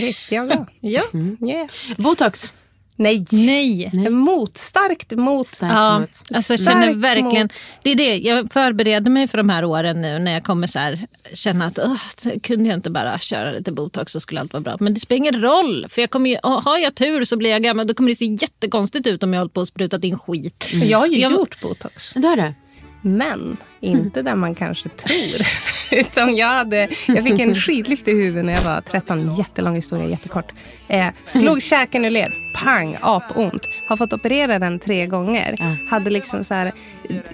Visst, 0.00 0.32
jag 0.32 0.46
med. 0.46 0.66
Ja. 0.80 1.02
Yeah. 1.48 1.66
Botox. 1.96 2.54
Nej. 2.98 3.24
Nej. 3.32 4.10
Mot, 4.10 4.58
starkt 4.58 5.12
mot. 5.12 5.46
Starkt 5.48 5.72
Ja, 5.74 5.96
emot. 5.96 6.08
alltså 6.34 6.52
jag 6.52 6.60
Starkt 6.60 6.62
känner 6.80 6.94
verkligen, 6.94 7.42
mot- 7.46 7.70
det 7.82 7.90
är 7.90 7.94
det, 7.96 8.16
jag 8.16 8.52
förbereder 8.52 9.10
mig 9.10 9.28
för 9.28 9.38
de 9.38 9.48
här 9.48 9.64
åren 9.64 10.02
nu 10.02 10.18
när 10.18 10.32
jag 10.32 10.44
kommer 10.44 10.66
så 10.66 10.78
här, 10.78 11.06
känna 11.34 11.64
att 11.66 11.78
"Åh, 11.78 11.96
kunde 12.42 12.68
jag 12.68 12.76
inte 12.78 12.90
bara 12.90 13.18
köra 13.18 13.50
lite 13.52 13.72
botox 13.72 14.12
så 14.12 14.20
skulle 14.20 14.40
allt 14.40 14.52
vara 14.52 14.60
bra. 14.60 14.76
Men 14.80 14.94
det 14.94 15.00
spelar 15.00 15.16
ingen 15.16 15.40
roll, 15.42 15.86
för 15.88 16.00
jag 16.02 16.10
kommer 16.10 16.30
ju, 16.30 16.36
har 16.42 16.78
jag 16.78 16.94
tur 16.94 17.24
så 17.24 17.36
blir 17.36 17.50
jag 17.50 17.62
gammal. 17.62 17.86
Då 17.86 17.94
kommer 17.94 18.10
det 18.10 18.16
se 18.16 18.24
jättekonstigt 18.40 19.06
ut 19.06 19.22
om 19.22 19.32
jag 19.32 19.40
håller 19.40 19.50
på 19.50 19.60
och 19.60 19.68
sprutat 19.68 20.04
in 20.04 20.18
skit. 20.18 20.70
Jag 20.72 20.98
har 20.98 21.06
ju 21.06 21.18
Jag- 21.18 21.32
gjort 21.32 21.60
botox. 21.60 22.12
Du 22.14 22.26
har 22.28 22.36
det? 22.36 22.54
Men 23.02 23.56
inte 23.80 24.22
där 24.22 24.34
man 24.34 24.54
kanske 24.54 24.88
tror. 24.88 25.46
Utan 26.00 26.36
jag, 26.36 26.48
hade, 26.48 26.88
jag 27.06 27.24
fick 27.24 27.40
en 27.40 27.54
skidlyft 27.54 28.08
i 28.08 28.12
huvudet 28.12 28.44
när 28.44 28.52
jag 28.52 28.62
var 28.62 28.80
13. 28.80 29.34
Jättelång 29.34 29.74
historia, 29.74 30.08
jättekort. 30.08 30.52
Eh, 30.88 31.06
slog 31.24 31.62
käken 31.62 32.04
ur 32.04 32.10
led. 32.10 32.30
Pang, 32.54 32.98
apont. 33.00 33.62
Har 33.88 33.96
fått 33.96 34.12
operera 34.12 34.58
den 34.58 34.78
tre 34.78 35.06
gånger. 35.06 35.56
Hade 35.90 36.10
liksom 36.10 36.44
så 36.44 36.54
här 36.54 36.72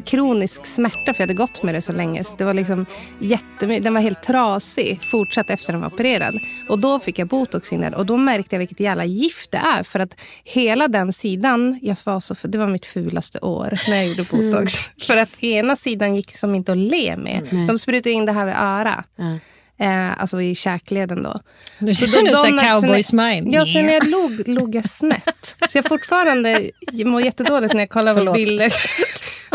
kronisk 0.05 0.67
smärta 0.67 1.15
för 1.15 1.15
jag 1.15 1.21
hade 1.21 1.35
gått 1.35 1.63
med 1.63 1.75
det 1.75 1.83
så 1.83 1.93
länge. 1.93 2.25
Så 2.25 2.37
det 2.37 2.45
var 2.45 2.55
liksom 2.55 2.87
den 3.59 3.95
var 3.95 4.01
helt 4.01 4.23
trasig 4.23 5.03
fortsatt 5.03 5.51
efter 5.51 5.73
den 5.73 5.81
var 5.81 5.89
opererad. 5.89 6.35
Och 6.69 6.79
då 6.79 7.01
fick 7.01 7.19
jag 7.19 7.29
botox 7.29 7.73
in 7.73 7.81
där. 7.81 7.95
Och 7.95 8.07
då 8.07 8.17
märkte 8.17 8.55
jag 8.55 8.59
vilket 8.59 8.81
jävla 8.81 9.05
gift 9.05 9.51
det 9.51 9.59
är. 9.59 9.83
För 9.83 10.01
att 10.01 10.17
hela 10.45 10.89
den 10.89 11.13
sidan, 11.13 11.79
jag 11.83 11.97
var 12.05 12.21
så, 12.21 12.35
det 12.43 12.59
var 12.59 12.67
mitt 12.67 12.87
fulaste 12.87 13.39
år 13.39 13.79
när 13.89 13.97
jag 13.97 14.07
gjorde 14.07 14.23
botox. 14.31 14.73
För 15.07 15.17
att 15.17 15.45
ena 15.45 15.77
sidan 15.77 16.15
gick 16.15 16.34
som 16.37 16.55
inte 16.55 16.73
att 16.73 16.79
le 16.79 17.17
med. 17.17 17.49
De 17.69 17.79
sprutade 17.79 18.11
in 18.13 18.27
det 18.27 18.33
här 18.33 18.47
vid 18.47 18.55
öra. 18.55 19.05
Ja. 19.17 19.39
Eh, 19.79 20.21
alltså 20.23 20.43
i 20.43 20.55
käkleden 20.55 21.23
då. 21.23 21.41
Du 21.79 21.95
Så 21.95 22.07
känner 22.07 22.51
de- 22.51 22.59
här 22.59 22.81
cowboy 22.81 23.03
smile. 23.03 23.51
Ja, 23.51 23.67
så 23.67 23.83
när 23.83 23.93
jag 23.93 24.07
log, 24.07 24.49
log 24.49 24.75
jag 24.75 24.85
snett. 24.85 25.57
Så 25.69 25.79
jag 25.79 25.85
fortfarande 25.85 26.71
mår 27.05 27.21
jättedåligt 27.23 27.75
när 27.75 27.81
jag 27.81 27.91
kollar 27.91 28.13
på 28.15 28.19
Förlåt. 28.21 28.35
bilder. 28.35 28.73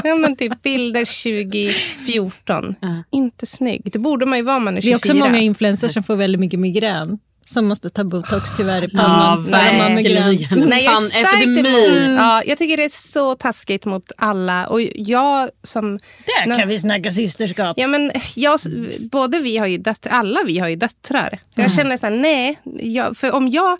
Ja, 0.03 0.15
men 0.15 0.35
typ 0.35 0.61
bilder 0.61 1.05
2014. 1.05 2.75
Inte 3.11 3.45
snygg. 3.45 3.81
Det 3.91 3.99
borde 3.99 4.25
man 4.25 4.37
ju 4.39 4.43
vara 4.45 4.57
om 4.57 4.63
man 4.63 4.77
är 4.77 4.81
Det 4.81 4.87
är 4.87 4.99
24. 4.99 5.13
också 5.13 5.13
många 5.15 5.39
influencers 5.39 5.93
som 5.93 6.03
får 6.03 6.15
väldigt 6.15 6.39
mycket 6.39 6.59
migrän. 6.59 7.19
Som 7.53 7.67
måste 7.67 7.89
ta 7.89 8.03
botox 8.03 8.57
tyvärr 8.57 8.83
i 8.83 8.89
Ja, 8.93 8.99
pannan. 8.99 9.95
migrän. 9.95 10.23
verkligen. 10.35 10.69
Nej, 10.69 10.83
jag 10.83 11.03
är 11.03 11.07
starkt 11.07 11.43
emot. 11.45 12.19
Ja, 12.19 12.43
jag 12.45 12.57
tycker 12.57 12.77
det 12.77 12.83
är 12.83 12.89
så 12.89 13.35
taskigt 13.35 13.85
mot 13.85 14.11
alla. 14.17 14.67
Och 14.67 14.81
jag 14.95 15.49
som... 15.63 15.99
Där 16.25 16.57
kan 16.59 16.67
vi 16.67 16.79
snacka 16.79 17.11
systerskap. 17.11 17.77
Ja, 17.79 17.87
men 17.87 18.11
jag, 18.35 18.59
både 19.11 19.39
vi 19.39 19.57
har 19.57 19.67
ju 19.67 19.77
döttrar, 19.77 20.13
alla 20.13 20.39
vi 20.45 20.59
har 20.59 20.67
ju 20.67 20.75
döttrar. 20.75 21.39
Jag 21.55 21.73
känner 21.73 21.97
så 21.97 22.05
här, 22.05 22.13
nej. 22.15 22.59
Jag, 22.79 23.17
för 23.17 23.31
om 23.31 23.49
jag... 23.49 23.77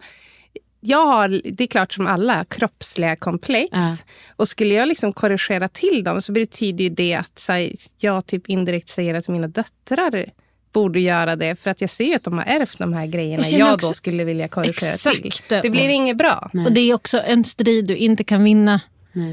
Jag 0.82 1.05
har, 1.05 1.41
det 1.51 1.63
är 1.63 1.67
klart 1.67 1.93
som 1.93 2.07
alla, 2.07 2.45
kroppsliga 2.45 3.15
komplex. 3.15 3.70
Ja. 3.72 3.97
Och 4.36 4.47
skulle 4.47 4.74
jag 4.74 4.88
liksom 4.88 5.13
korrigera 5.13 5.67
till 5.67 6.03
dem 6.03 6.22
så 6.22 6.32
betyder 6.32 6.84
ju 6.84 6.89
det 6.89 7.15
att 7.15 7.45
här, 7.49 7.72
jag 7.97 8.26
typ 8.26 8.49
indirekt 8.49 8.89
säger 8.89 9.13
att 9.13 9.28
mina 9.28 9.47
döttrar 9.47 10.26
borde 10.72 10.99
göra 10.99 11.36
det. 11.36 11.55
För 11.55 11.70
att 11.70 11.82
jag 11.82 11.89
ser 11.89 12.15
att 12.15 12.24
de 12.24 12.34
har 12.38 12.45
ärvt 12.45 12.78
de 12.78 12.93
här 12.93 13.05
grejerna 13.05 13.43
Jag 13.43 13.45
jag, 13.45 13.59
känner 13.59 13.65
då 13.70 13.76
också- 13.76 13.93
skulle 13.93 14.24
vilja 14.24 14.47
korrigera 14.47 14.93
Exakt. 14.93 15.22
till. 15.47 15.59
Det 15.63 15.70
blir 15.70 15.89
inget 15.89 16.17
bra. 16.17 16.49
Och 16.65 16.72
det 16.72 16.82
är 16.82 16.93
också 16.93 17.22
en 17.22 17.43
strid 17.43 17.88
du 17.88 17.95
inte 17.95 18.24
kan 18.24 18.43
vinna. 18.43 18.82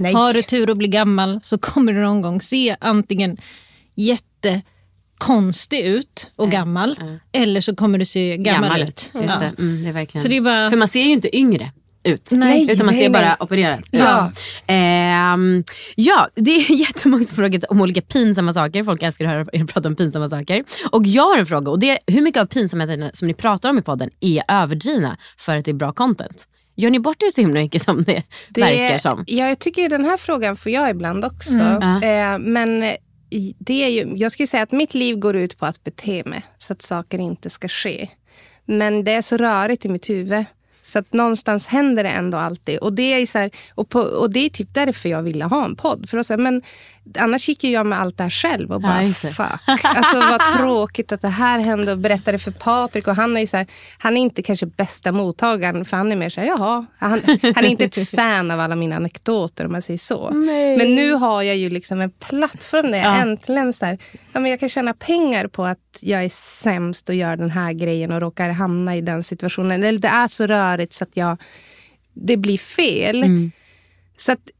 Nej. 0.00 0.12
Har 0.12 0.32
du 0.32 0.42
tur 0.42 0.70
att 0.70 0.76
bli 0.76 0.88
gammal 0.88 1.40
så 1.44 1.58
kommer 1.58 1.92
du 1.92 2.00
någon 2.00 2.22
gång 2.22 2.40
se 2.40 2.76
antingen 2.80 3.36
jättekonstig 3.94 5.80
ut 5.80 6.30
och 6.36 6.50
gammal 6.50 7.00
eller 7.32 7.60
så 7.60 7.76
kommer 7.76 7.98
du 7.98 8.04
se 8.04 8.36
gammal, 8.36 8.82
ut. 8.82 8.88
Just 8.88 9.10
Ja. 9.14 9.38
det. 9.56 9.62
Mm, 9.62 9.82
det 9.82 9.88
är 9.88 9.92
verkligen. 9.92 10.22
Så 10.22 10.28
det 10.28 10.36
är 10.36 10.40
bara... 10.40 10.70
För 10.70 10.76
man 10.76 10.88
ser 10.88 11.02
ju 11.02 11.10
inte 11.12 11.36
yngre 11.38 11.72
ut. 12.06 12.30
Nej, 12.32 12.72
utan 12.72 12.86
man 12.86 12.94
nej, 12.94 13.04
ser 13.04 13.10
bara 13.10 13.22
nej. 13.22 13.36
opererad 13.40 13.78
ut. 13.80 13.86
Ja. 13.90 14.32
Ehm, 14.66 15.64
ja, 15.94 16.28
det 16.34 16.50
är 16.50 16.70
jättemånga 16.80 17.24
som 17.24 17.36
frågar 17.36 17.70
om 17.70 17.80
olika 17.80 18.02
pinsamma 18.02 18.52
saker. 18.52 18.84
Folk 18.84 19.02
älskar 19.02 19.24
att 19.24 19.30
höra 19.30 19.46
er 19.52 19.64
prata 19.64 19.88
om 19.88 19.96
pinsamma 19.96 20.28
saker. 20.28 20.64
Och 20.90 21.06
jag 21.06 21.22
har 21.22 21.38
en 21.38 21.46
fråga. 21.46 21.70
Och 21.70 21.78
det 21.78 21.90
är, 21.90 21.98
hur 22.06 22.22
mycket 22.22 22.42
av 22.42 22.46
pinsamheterna 22.46 23.10
som 23.14 23.28
ni 23.28 23.34
pratar 23.34 23.70
om 23.70 23.78
i 23.78 23.82
podden 23.82 24.10
är 24.20 24.42
överdrivna 24.48 25.16
för 25.38 25.56
att 25.56 25.64
det 25.64 25.70
är 25.70 25.74
bra 25.74 25.92
content? 25.92 26.46
Gör 26.78 26.90
ni 26.90 27.00
bort 27.00 27.22
er 27.22 27.30
så 27.30 27.40
himla 27.40 27.60
mycket 27.60 27.82
som 27.82 28.04
det, 28.04 28.22
Det- 28.48 28.60
verkar 28.60 28.98
som? 28.98 29.24
Ja, 29.26 29.48
jag 29.48 29.58
tycker 29.58 29.88
den 29.88 30.04
här 30.04 30.16
frågan 30.16 30.56
får 30.56 30.72
jag 30.72 30.90
ibland 30.90 31.24
också. 31.24 31.52
Mm. 31.52 32.02
Eh, 32.02 32.38
men 32.38 32.80
det 33.58 33.84
är 33.84 33.88
ju, 33.88 34.12
jag 34.16 34.32
skulle 34.32 34.46
säga 34.46 34.62
att 34.62 34.72
mitt 34.72 34.94
liv 34.94 35.16
går 35.18 35.36
ut 35.36 35.58
på 35.58 35.66
att 35.66 35.84
bete 35.84 36.22
mig 36.26 36.42
så 36.58 36.72
att 36.72 36.82
saker 36.82 37.18
inte 37.18 37.50
ska 37.50 37.68
ske. 37.68 38.08
Men 38.66 39.04
det 39.04 39.12
är 39.12 39.22
så 39.22 39.36
rörigt 39.36 39.84
i 39.84 39.88
mitt 39.88 40.08
huvud. 40.10 40.44
Så 40.86 40.98
att 40.98 41.12
någonstans 41.12 41.66
händer 41.68 42.02
det 42.04 42.10
ändå 42.10 42.38
alltid. 42.38 42.78
Och 42.78 42.92
det 42.92 43.02
är, 43.22 43.26
så 43.26 43.38
här, 43.38 43.50
och, 43.74 43.88
på, 43.88 44.00
och 44.00 44.30
det 44.30 44.38
är 44.46 44.48
typ 44.50 44.74
därför 44.74 45.08
jag 45.08 45.22
ville 45.22 45.44
ha 45.44 45.64
en 45.64 45.76
podd. 45.76 46.08
För 46.08 46.18
att 46.18 46.26
säga, 46.26 46.36
men 46.38 46.62
annars 47.18 47.48
gick 47.48 47.64
ju 47.64 47.70
jag 47.70 47.86
med 47.86 48.00
allt 48.00 48.16
det 48.16 48.22
här 48.22 48.30
själv 48.30 48.70
och 48.72 48.82
Ja, 48.82 48.86
bara 48.88 49.02
det. 49.02 49.12
fuck. 49.14 49.84
Alltså 49.84 50.16
vad 50.20 50.40
tråkigt 50.58 51.12
att 51.12 51.20
det 51.20 51.28
här 51.28 51.58
hände 51.58 51.92
och 51.92 51.98
berättade 51.98 52.38
för 52.38 52.50
Patrik. 52.50 53.08
Och 53.08 53.16
han 53.16 53.36
är 53.36 53.40
ju 53.40 53.46
så 53.46 53.56
här, 53.56 53.66
han 53.98 54.16
är 54.16 54.20
inte 54.20 54.42
kanske 54.42 54.66
bästa 54.66 55.12
mottagaren 55.12 55.84
för 55.84 55.96
han 55.96 56.12
är 56.12 56.16
mer 56.16 56.30
så 56.30 56.40
här, 56.40 56.48
jaha. 56.48 56.86
Han, 56.98 57.20
han 57.54 57.64
är 57.64 57.68
inte 57.68 57.84
ett 57.84 58.08
fan 58.16 58.50
av 58.50 58.60
alla 58.60 58.74
mina 58.76 58.96
anekdoter 58.96 59.64
om 59.66 59.72
man 59.72 59.82
säger 59.82 59.98
så. 59.98 60.30
Men 60.78 60.94
nu 60.94 61.12
har 61.12 61.42
jag 61.42 61.56
ju 61.56 61.70
liksom 61.70 62.00
en 62.00 62.10
plattform 62.10 62.90
där 62.90 62.98
jag 62.98 63.06
Ja. 63.06 63.16
äntligen 63.16 63.72
så 63.72 63.86
här, 63.86 63.98
ja, 64.36 64.40
men 64.40 64.50
jag 64.50 64.60
kan 64.60 64.68
tjäna 64.68 64.94
pengar 64.94 65.46
på 65.46 65.64
att 65.64 65.98
jag 66.00 66.24
är 66.24 66.28
sämst 66.28 67.08
och 67.08 67.14
gör 67.14 67.36
den 67.36 67.50
här 67.50 67.72
grejen 67.72 68.12
och 68.12 68.20
råkar 68.20 68.50
hamna 68.50 68.96
i 68.96 69.00
den 69.00 69.22
situationen. 69.22 69.82
Eller 69.82 69.98
det 69.98 70.08
är 70.08 70.28
så 70.28 70.46
rörigt 70.46 70.92
så 70.92 71.04
att 71.04 71.10
jag, 71.14 71.36
det 72.12 72.36
blir 72.36 72.58
fel. 72.58 73.24
Så 74.16 74.32
att 74.32 74.50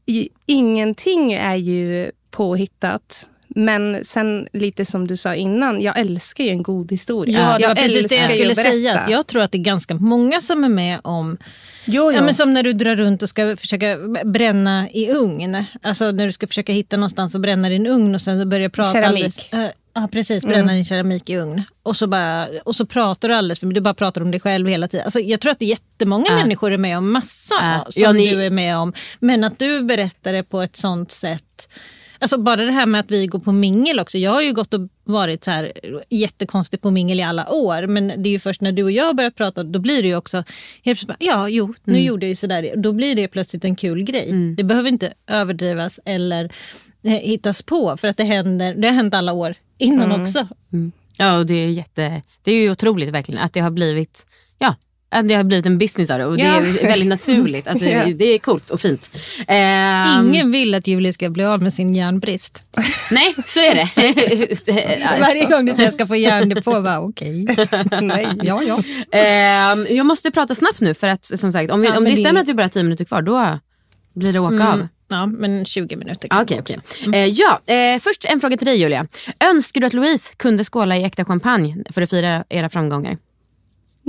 ingenting 0.45 1.33
är 1.33 1.55
ju 1.55 2.11
påhittat. 2.31 3.27
Men 3.47 4.05
sen 4.05 4.47
lite 4.53 4.85
som 4.85 5.07
du 5.07 5.17
sa 5.17 5.35
innan, 5.35 5.81
jag 5.81 5.99
älskar 5.99 6.43
ju 6.43 6.49
en 6.49 6.63
god 6.63 6.91
historia. 6.91 7.39
Ja, 7.39 7.57
det 7.57 7.61
jag 7.61 7.69
var 7.69 7.75
precis 7.75 8.07
det 8.07 8.15
jag 8.15 8.29
skulle 8.29 8.55
säga. 8.55 9.05
Jag 9.09 9.27
tror 9.27 9.41
att 9.41 9.51
det 9.51 9.57
är 9.57 9.63
ganska 9.63 9.93
många 9.93 10.41
som 10.41 10.63
är 10.63 10.69
med 10.69 10.99
om 11.03 11.37
Jo, 11.87 12.03
jo. 12.03 12.11
Ja, 12.11 12.21
men 12.21 12.33
som 12.33 12.53
när 12.53 12.63
du 12.63 12.73
drar 12.73 12.95
runt 12.95 13.23
och 13.23 13.29
ska 13.29 13.57
försöka 13.57 13.97
bränna 14.25 14.89
i 14.89 15.11
ugn. 15.11 15.63
Alltså 15.81 16.11
när 16.11 16.25
du 16.25 16.31
ska 16.31 16.47
försöka 16.47 16.73
hitta 16.73 16.97
någonstans 16.97 17.35
och 17.35 17.41
bränna 17.41 17.69
din 17.69 17.87
ugn 17.87 18.15
och 18.15 18.21
sen 18.21 18.49
börja 18.49 18.69
prata 18.69 18.91
Keramik. 18.93 19.23
alldeles... 19.51 19.53
äh, 19.53 19.71
Ja 19.93 20.07
precis, 20.11 20.45
bränna 20.45 20.73
din 20.73 20.85
keramik 20.85 21.29
i 21.29 21.37
ugn. 21.37 21.63
Och 21.83 21.97
så, 21.97 22.07
bara, 22.07 22.47
och 22.65 22.75
så 22.75 22.85
pratar 22.85 23.29
du 23.29 23.35
alldeles 23.35 23.59
för 23.59 23.67
du 23.67 23.81
bara 23.81 23.93
pratar 23.93 24.21
om 24.21 24.31
dig 24.31 24.39
själv 24.39 24.67
hela 24.67 24.87
tiden. 24.87 25.05
Alltså, 25.05 25.19
jag 25.19 25.39
tror 25.39 25.51
att 25.51 25.59
det 25.59 25.65
är 25.65 25.69
jättemånga 25.69 26.35
människor 26.35 26.71
är 26.71 26.77
med 26.77 26.97
om 26.97 27.11
massa 27.11 27.55
Ja. 27.61 27.85
som 27.89 28.03
Ja, 28.03 28.11
ni- 28.11 28.35
du 28.35 28.43
är 28.43 28.49
med 28.49 28.77
om. 28.77 28.93
Men 29.19 29.43
att 29.43 29.59
du 29.59 29.81
berättar 29.83 30.33
det 30.33 30.43
på 30.43 30.61
ett 30.61 30.75
sånt 30.75 31.11
sätt. 31.11 31.67
Alltså 32.19 32.37
bara 32.37 32.55
det 32.65 32.71
här 32.71 32.85
med 32.85 32.99
att 32.99 33.11
vi 33.11 33.27
går 33.27 33.39
på 33.39 33.51
mingel 33.51 33.99
också. 33.99 34.17
Jag 34.17 34.31
har 34.31 34.41
ju 34.41 34.53
gått 34.53 34.73
och 34.73 34.81
varit 35.09 35.43
så 35.43 35.51
här 35.51 35.73
jättekonstig 36.09 36.81
på 36.81 36.91
mingel 36.91 37.19
i 37.19 37.23
alla 37.23 37.49
år. 37.51 37.87
Men 37.87 38.07
det 38.07 38.29
är 38.29 38.31
ju 38.31 38.39
först 38.39 38.61
när 38.61 38.71
du 38.71 38.83
och 38.83 38.91
jag 38.91 39.15
börjar 39.15 39.31
prata, 39.31 39.63
då 39.63 39.79
blir 39.79 40.01
det 40.01 40.07
ju 40.07 40.15
också 40.15 40.43
helt 40.83 41.03
ja 41.19 41.49
jo, 41.49 41.73
nu 41.83 41.93
Mm. 41.93 42.05
gjorde 42.05 42.25
jag 42.25 42.29
ju 42.29 42.35
sådär. 42.35 42.73
Då 42.77 42.93
blir 42.93 43.15
det 43.15 43.27
plötsligt 43.27 43.65
en 43.65 43.75
kul 43.75 44.03
grej. 44.03 44.53
Det 44.57 44.63
behöver 44.63 44.89
inte 44.89 45.13
överdrivas 45.27 45.99
eller 46.05 46.51
eh, 47.03 47.11
hittas 47.11 47.63
på. 47.63 47.97
För 47.97 48.07
att 48.07 48.17
det 48.17 48.23
händer, 48.23 48.75
det 48.75 48.87
har 48.87 48.95
hänt 48.95 49.13
alla 49.13 49.33
år 49.33 49.55
innan 49.77 50.11
Mm. 50.11 50.21
också. 50.21 50.47
Ja, 51.17 51.37
och 51.37 51.45
det 51.45 51.53
är, 51.53 51.69
jätte, 51.69 52.21
det 52.43 52.51
är 52.51 52.55
ju 52.61 52.71
otroligt 52.71 53.09
verkligen 53.09 53.41
att 53.41 53.53
det 53.53 53.59
har 53.59 53.69
blivit 53.71 54.25
ja, 54.59 54.75
det 55.23 55.33
har 55.33 55.43
blivit 55.43 55.65
en 55.65 55.77
business 55.77 56.09
av 56.09 56.19
det 56.19 56.25
och 56.25 56.37
det 56.37 56.43
Ja. 56.43 56.55
är 56.55 56.87
väldigt 56.87 57.07
naturligt. 57.07 57.67
Alltså, 57.77 57.85
Ja. 57.85 58.05
Det 58.05 58.25
är 58.25 58.39
coolt 58.39 58.69
och 58.69 58.81
fint. 58.81 59.09
Ehm, 59.47 60.25
Ingen 60.33 60.51
vill 60.51 60.75
att 60.75 60.87
Julia 60.87 61.13
ska 61.13 61.29
bli 61.29 61.43
av 61.43 61.61
med 61.61 61.73
sin 61.73 61.95
järnbrist. 61.95 62.63
Nej, 63.11 63.35
så 63.45 63.59
är 63.59 63.75
det. 63.75 65.19
Varje 65.19 65.45
gång 65.45 65.65
du 65.65 65.71
säger 65.71 65.85
jag 65.85 65.93
ska 65.93 66.05
få 66.07 66.15
järndepå, 66.15 66.81
bara 66.81 66.99
okej. 66.99 67.45
Nej. 68.01 68.27
Ja, 68.43 68.61
ja. 68.63 68.83
Ehm, 69.19 69.87
jag 69.89 70.05
måste 70.05 70.31
prata 70.31 70.55
snabbt 70.55 70.79
nu 70.79 70.93
för 70.93 71.07
att 71.07 71.25
som 71.25 71.51
sagt 71.51 71.71
om, 71.71 71.81
vi, 71.81 71.87
Ja, 71.87 71.97
om 71.97 72.03
det 72.03 72.09
det- 72.09 72.17
stämmer 72.17 72.41
att 72.41 72.47
vi 72.47 72.53
bara 72.53 72.63
har 72.63 72.69
tio 72.69 72.83
minuter 72.83 73.05
kvar 73.05 73.21
då 73.21 73.59
blir 74.15 74.33
det 74.33 74.39
åka 74.39 74.67
av. 74.67 74.87
Ja, 75.09 75.25
men 75.25 75.65
20 75.65 75.95
minuter 75.95 76.27
kan 76.27 76.39
Ah, 76.39 76.41
Okej, 76.41 76.57
det 76.57 76.61
också. 76.61 76.75
okej. 77.07 77.21
Eh, 77.21 77.27
ja, 77.27 77.73
eh, 77.73 77.99
först 77.99 78.25
en 78.25 78.39
fråga 78.39 78.57
till 78.57 78.67
dig 78.67 78.77
Julia. 78.81 79.07
Önskar 79.51 79.81
du 79.81 79.87
att 79.87 79.93
Louise 79.93 80.33
kunde 80.37 80.63
skåla 80.63 80.97
i 80.97 81.03
äkta 81.03 81.25
champagne 81.25 81.75
för 81.93 82.01
att 82.01 82.09
fira 82.09 82.43
era 82.49 82.69
framgångar? 82.69 83.17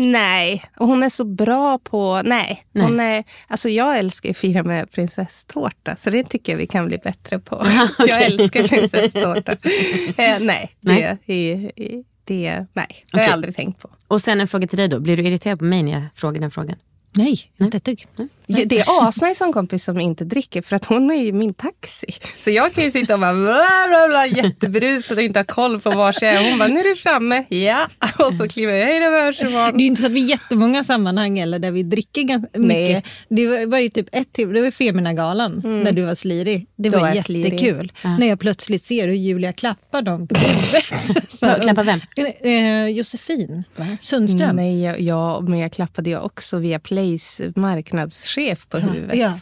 Nej, 0.00 0.64
och 0.76 0.86
hon 0.86 1.02
är 1.02 1.08
så 1.08 1.24
bra 1.24 1.78
på... 1.78 2.22
Nej. 2.24 2.64
Hon 2.74 3.00
är, 3.00 3.24
alltså 3.48 3.68
jag 3.68 3.98
älskar 3.98 4.28
ju 4.28 4.30
att 4.30 4.36
fira 4.36 4.62
med 4.62 4.90
prinsesstårta, 4.90 5.96
så 5.96 6.10
det 6.10 6.24
tycker 6.24 6.52
jag 6.52 6.58
vi 6.58 6.66
kan 6.66 6.86
bli 6.86 6.98
bättre 6.98 7.38
på. 7.38 7.66
Jag 7.98 8.22
älskar 8.22 8.68
prinsesstårta. 8.68 9.52
eh, 10.22 10.38
nej, 10.40 10.70
det, 10.80 10.92
Nej. 10.92 11.18
Är, 11.26 11.72
är, 11.76 12.04
det, 12.24 12.66
nej, 12.72 13.04
det 13.12 13.18
har 13.18 13.24
jag 13.24 13.32
aldrig 13.32 13.56
tänkt 13.56 13.80
på. 13.80 13.90
Och 14.08 14.20
sen 14.20 14.40
en 14.40 14.48
fråga 14.48 14.66
till 14.66 14.78
dig 14.78 14.88
då. 14.88 15.00
Blir 15.00 15.16
du 15.16 15.22
irriterad 15.22 15.58
på 15.58 15.64
mig 15.64 15.82
när 15.82 15.92
jag 15.92 16.02
frågar 16.14 16.40
den 16.40 16.50
frågan? 16.50 16.76
Nej, 17.12 17.52
inte 17.56 17.76
ett 17.76 17.84
dugg. 17.84 18.06
Ja, 18.16 18.28
Det 18.48 18.78
är 18.78 19.08
asnice 19.08 19.34
som 19.34 19.52
kompis 19.52 19.84
som 19.84 20.00
inte 20.00 20.24
dricker 20.24 20.62
för 20.62 20.76
att 20.76 20.84
hon 20.84 21.10
är 21.10 21.22
ju 21.22 21.32
min 21.32 21.54
taxi. 21.54 22.06
Så 22.38 22.50
jag 22.50 22.72
kan 22.72 22.84
ju 22.84 22.90
sitta 22.90 23.14
och 23.14 23.20
bara 23.20 23.34
bla 23.34 23.64
bla 23.88 24.08
bla 24.08 24.26
jätteberusad 24.26 25.18
och 25.18 25.22
inte 25.22 25.38
ha 25.38 25.44
koll 25.44 25.80
på 25.80 25.90
var 25.90 26.14
jag 26.20 26.34
är. 26.34 26.50
Hon 26.50 26.58
bara, 26.58 26.68
nu 26.68 26.80
är 26.80 26.84
du 26.84 26.96
framme. 26.96 27.44
Ja. 27.48 27.86
Och 28.18 28.34
så 28.34 28.48
kliver 28.48 28.72
jag 28.72 28.96
in 28.96 29.02
över 29.02 29.32
Det 29.72 29.82
är 29.82 29.86
inte 29.86 30.00
så 30.00 30.06
att 30.06 30.12
vi 30.12 30.24
är 30.24 30.30
jättemånga 30.30 30.84
sammanhang 30.84 31.38
eller 31.38 31.58
där 31.58 31.70
vi 31.70 31.82
dricker 31.82 32.22
ganska 32.22 32.48
Nej. 32.54 32.94
mycket. 32.94 33.10
Det 33.28 33.66
var, 33.66 33.78
ju 33.78 33.88
typ 33.88 34.08
ett 34.12 34.32
till, 34.32 34.52
det 34.52 34.60
var 34.60 34.70
Femina-galan 34.70 35.62
när 35.64 35.92
du 35.92 36.02
var 36.02 36.14
slirig. 36.14 36.66
Det 36.76 36.90
Då 36.90 36.98
var 36.98 37.06
jag 37.06 37.16
jättekul. 37.16 37.92
När 38.02 38.26
jag 38.26 38.40
plötsligt 38.40 38.84
ser 38.84 39.08
hur 39.08 39.14
Julia 39.14 39.52
klappar 39.52 40.02
dem 40.02 40.28
på 40.28 40.34
huvudet. 40.38 41.62
Klappar 41.62 41.84
vem? 41.84 42.00
Eh, 42.40 42.88
Josefin 42.88 43.64
Sundström. 44.00 44.56
Nej, 44.56 44.82
jag, 44.82 45.00
ja, 45.00 45.40
men 45.40 45.58
jag 45.58 45.72
klappade 45.72 46.10
ju 46.10 46.18
också 46.18 46.58
via 46.58 46.78
Plays 46.78 47.40
marknadschef 47.56 48.37
på 48.68 48.78
huvudet. 48.78 49.18
Ja. 49.18 49.38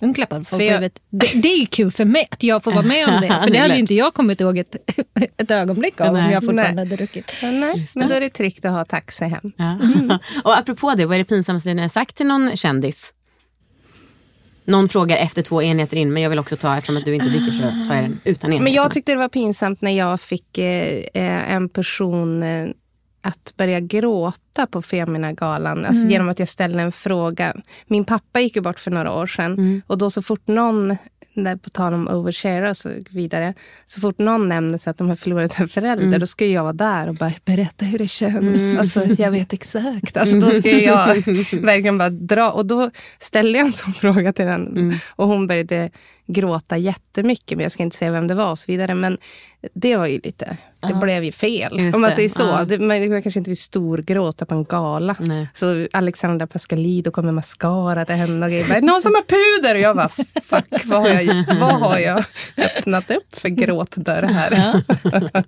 Hon 0.00 0.14
klappar 0.14 0.36
folk 0.36 0.48
För 0.48 0.56
på 0.56 0.62
jag- 0.62 0.68
huvudet. 0.72 1.00
Det, 1.10 1.42
det 1.42 1.48
är 1.48 1.58
ju 1.58 1.66
kul 1.66 1.90
för 1.90 2.04
mig 2.04 2.28
att 2.30 2.42
jag 2.42 2.64
får 2.64 2.72
vara 2.72 2.82
med 2.82 3.08
om 3.08 3.20
det. 3.20 3.26
För 3.44 3.50
Det 3.50 3.58
hade 3.58 3.74
ju 3.74 3.80
inte 3.80 3.94
jag 3.94 4.14
kommit 4.14 4.40
ihåg 4.40 4.58
ett, 4.58 4.76
ett 5.36 5.50
ögonblick 5.50 6.00
av 6.00 6.08
om 6.08 6.14
Nej. 6.14 6.32
jag 6.32 6.44
fortfarande 6.44 6.72
Nej. 6.72 6.84
hade 6.84 6.96
druckit. 6.96 7.36
Nej, 7.42 7.88
men 7.94 8.08
då 8.08 8.14
är 8.14 8.20
det 8.20 8.30
tryggt 8.30 8.64
att 8.64 8.72
ha 8.72 8.84
taxi 8.84 9.24
hem. 9.24 9.52
Ja. 9.56 9.78
och 10.44 10.58
apropå 10.58 10.94
det, 10.96 11.06
vad 11.06 11.14
är 11.14 11.18
det 11.18 11.24
pinsammaste 11.24 11.74
ni 11.74 11.82
har 11.82 11.88
sagt 11.88 12.16
till 12.16 12.26
någon 12.26 12.56
kändis? 12.56 13.12
Någon 14.64 14.88
frågar 14.88 15.16
efter 15.16 15.42
två 15.42 15.62
enheter 15.62 15.96
in, 15.96 16.12
men 16.12 16.22
jag 16.22 16.30
vill 16.30 16.38
också 16.38 16.56
ta, 16.56 16.74
eftersom 16.74 16.96
att 16.96 17.04
du 17.04 17.14
inte 17.14 17.26
dricker 17.28 17.52
så 17.52 17.62
tar 17.62 17.94
jag 17.94 18.04
den 18.04 18.20
utan 18.24 18.50
enheterna. 18.50 18.64
Men 18.64 18.72
jag 18.72 18.92
tyckte 18.92 19.12
det 19.12 19.18
var 19.18 19.28
pinsamt 19.28 19.82
när 19.82 19.90
jag 19.90 20.20
fick 20.20 20.58
eh, 20.58 21.04
eh, 21.14 21.52
en 21.52 21.68
person 21.68 22.42
eh, 22.42 22.68
att 23.22 23.54
börja 23.56 23.80
gråta 23.80 24.66
på 24.66 24.82
Femina-galan. 24.82 25.84
Alltså 25.84 26.06
genom 26.06 26.28
att 26.28 26.38
jag 26.38 26.48
ställde 26.48 26.82
en 26.82 26.92
fråga. 26.92 27.54
Min 27.86 28.04
pappa 28.04 28.40
gick 28.40 28.56
ju 28.56 28.62
bort 28.62 28.78
för 28.78 28.90
några 28.90 29.12
år 29.12 29.26
sedan. 29.26 29.82
Och 29.86 29.98
då 29.98 30.10
så 30.10 30.22
fort 30.22 30.46
någon, 30.46 30.96
där 31.34 31.56
på 31.56 31.70
tal 31.70 31.94
om 31.94 32.08
overshare 32.08 32.70
och 32.70 32.76
så 32.76 32.90
vidare. 33.10 33.54
Så 33.86 34.00
fort 34.00 34.18
någon 34.18 34.48
nämner 34.48 34.78
sig 34.78 34.90
att 34.90 34.98
de 34.98 35.08
har 35.08 35.16
förlorat 35.16 35.58
en 35.58 35.68
förälder. 35.68 36.18
Då 36.18 36.26
ska 36.26 36.46
jag 36.46 36.62
vara 36.62 36.72
där 36.72 37.08
och 37.08 37.14
bara 37.14 37.32
berätta 37.44 37.84
hur 37.84 37.98
det 37.98 38.08
känns. 38.08 38.76
Alltså 38.76 39.04
jag 39.04 39.30
vet 39.30 39.52
exakt. 39.52 40.16
Alltså 40.16 40.40
då 40.40 40.50
ska 40.50 40.68
jag 40.68 41.06
verkligen 41.62 41.98
bara 41.98 42.10
dra. 42.10 42.50
Och 42.50 42.66
då 42.66 42.90
ställde 43.18 43.58
jag 43.58 43.66
en 43.66 43.72
sån 43.72 43.94
fråga 43.94 44.32
till 44.32 44.46
den. 44.46 44.94
Och 45.08 45.28
hon 45.28 45.46
började 45.46 45.90
gråta 46.26 46.76
jättemycket. 46.76 47.58
Men 47.58 47.62
jag 47.62 47.72
ska 47.72 47.82
inte 47.82 47.96
säga 47.96 48.10
vem 48.10 48.26
det 48.26 48.34
var 48.34 48.50
och 48.50 48.58
så 48.58 48.72
vidare. 48.72 48.94
Men 48.94 49.18
det 49.74 49.96
var 49.96 50.06
ju 50.06 50.20
lite, 50.24 50.56
det 50.88 50.94
blev 50.94 51.24
ju 51.24 51.32
fel. 51.32 51.80
Just 51.80 51.94
om 51.94 52.00
man 52.00 52.10
det. 52.10 52.16
säger 52.16 52.28
så. 52.28 52.42
Ja. 52.42 52.64
Det, 52.64 52.78
man, 52.78 53.08
man 53.08 53.22
kanske 53.22 53.40
inte 53.40 53.50
vill 53.50 53.56
storgråta 53.60 54.46
på 54.46 54.54
en 54.54 54.64
gala. 54.64 55.16
Nej. 55.18 55.48
Så 55.54 55.86
Alexandra 55.92 56.46
Pascalidou 56.46 57.10
kom 57.10 57.24
med 57.24 57.34
mascara 57.34 58.04
till 58.04 58.14
henne 58.14 58.46
och 58.46 58.52
grejer. 58.52 58.68
Bara, 58.68 58.76
"Är 58.76 58.80
det 58.80 58.86
Någon 58.86 59.02
som 59.02 59.14
har 59.14 59.22
puder? 59.22 59.74
Och 59.74 59.80
jag 59.80 59.96
bara, 59.96 60.08
fuck, 60.44 60.84
vad 60.84 61.00
har 61.02 61.08
jag, 61.08 61.44
vad 61.60 61.80
har 61.80 61.98
jag 61.98 62.24
öppnat 62.56 63.10
upp 63.10 63.36
för 63.36 63.48
gråtdörr 63.48 64.22
här? 64.22 64.82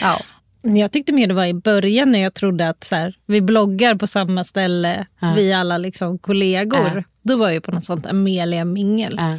ja. 0.00 0.20
Jag 0.64 0.92
tyckte 0.92 1.12
mer 1.12 1.26
det 1.26 1.34
var 1.34 1.44
i 1.44 1.54
början 1.54 2.12
när 2.12 2.22
jag 2.22 2.34
trodde 2.34 2.68
att 2.68 2.84
så 2.84 2.96
här, 2.96 3.14
vi 3.26 3.40
bloggar 3.40 3.94
på 3.94 4.06
samma 4.06 4.44
ställe, 4.44 5.06
vi 5.36 5.52
alla 5.52 5.78
liksom 5.78 6.18
kollegor. 6.18 6.92
Ja. 6.96 7.02
Då 7.22 7.36
var 7.36 7.50
jag 7.50 7.62
på 7.62 7.70
något 7.72 7.84
sånt 7.84 8.06
Amelia-mingel. 8.06 9.14
Ja. 9.18 9.38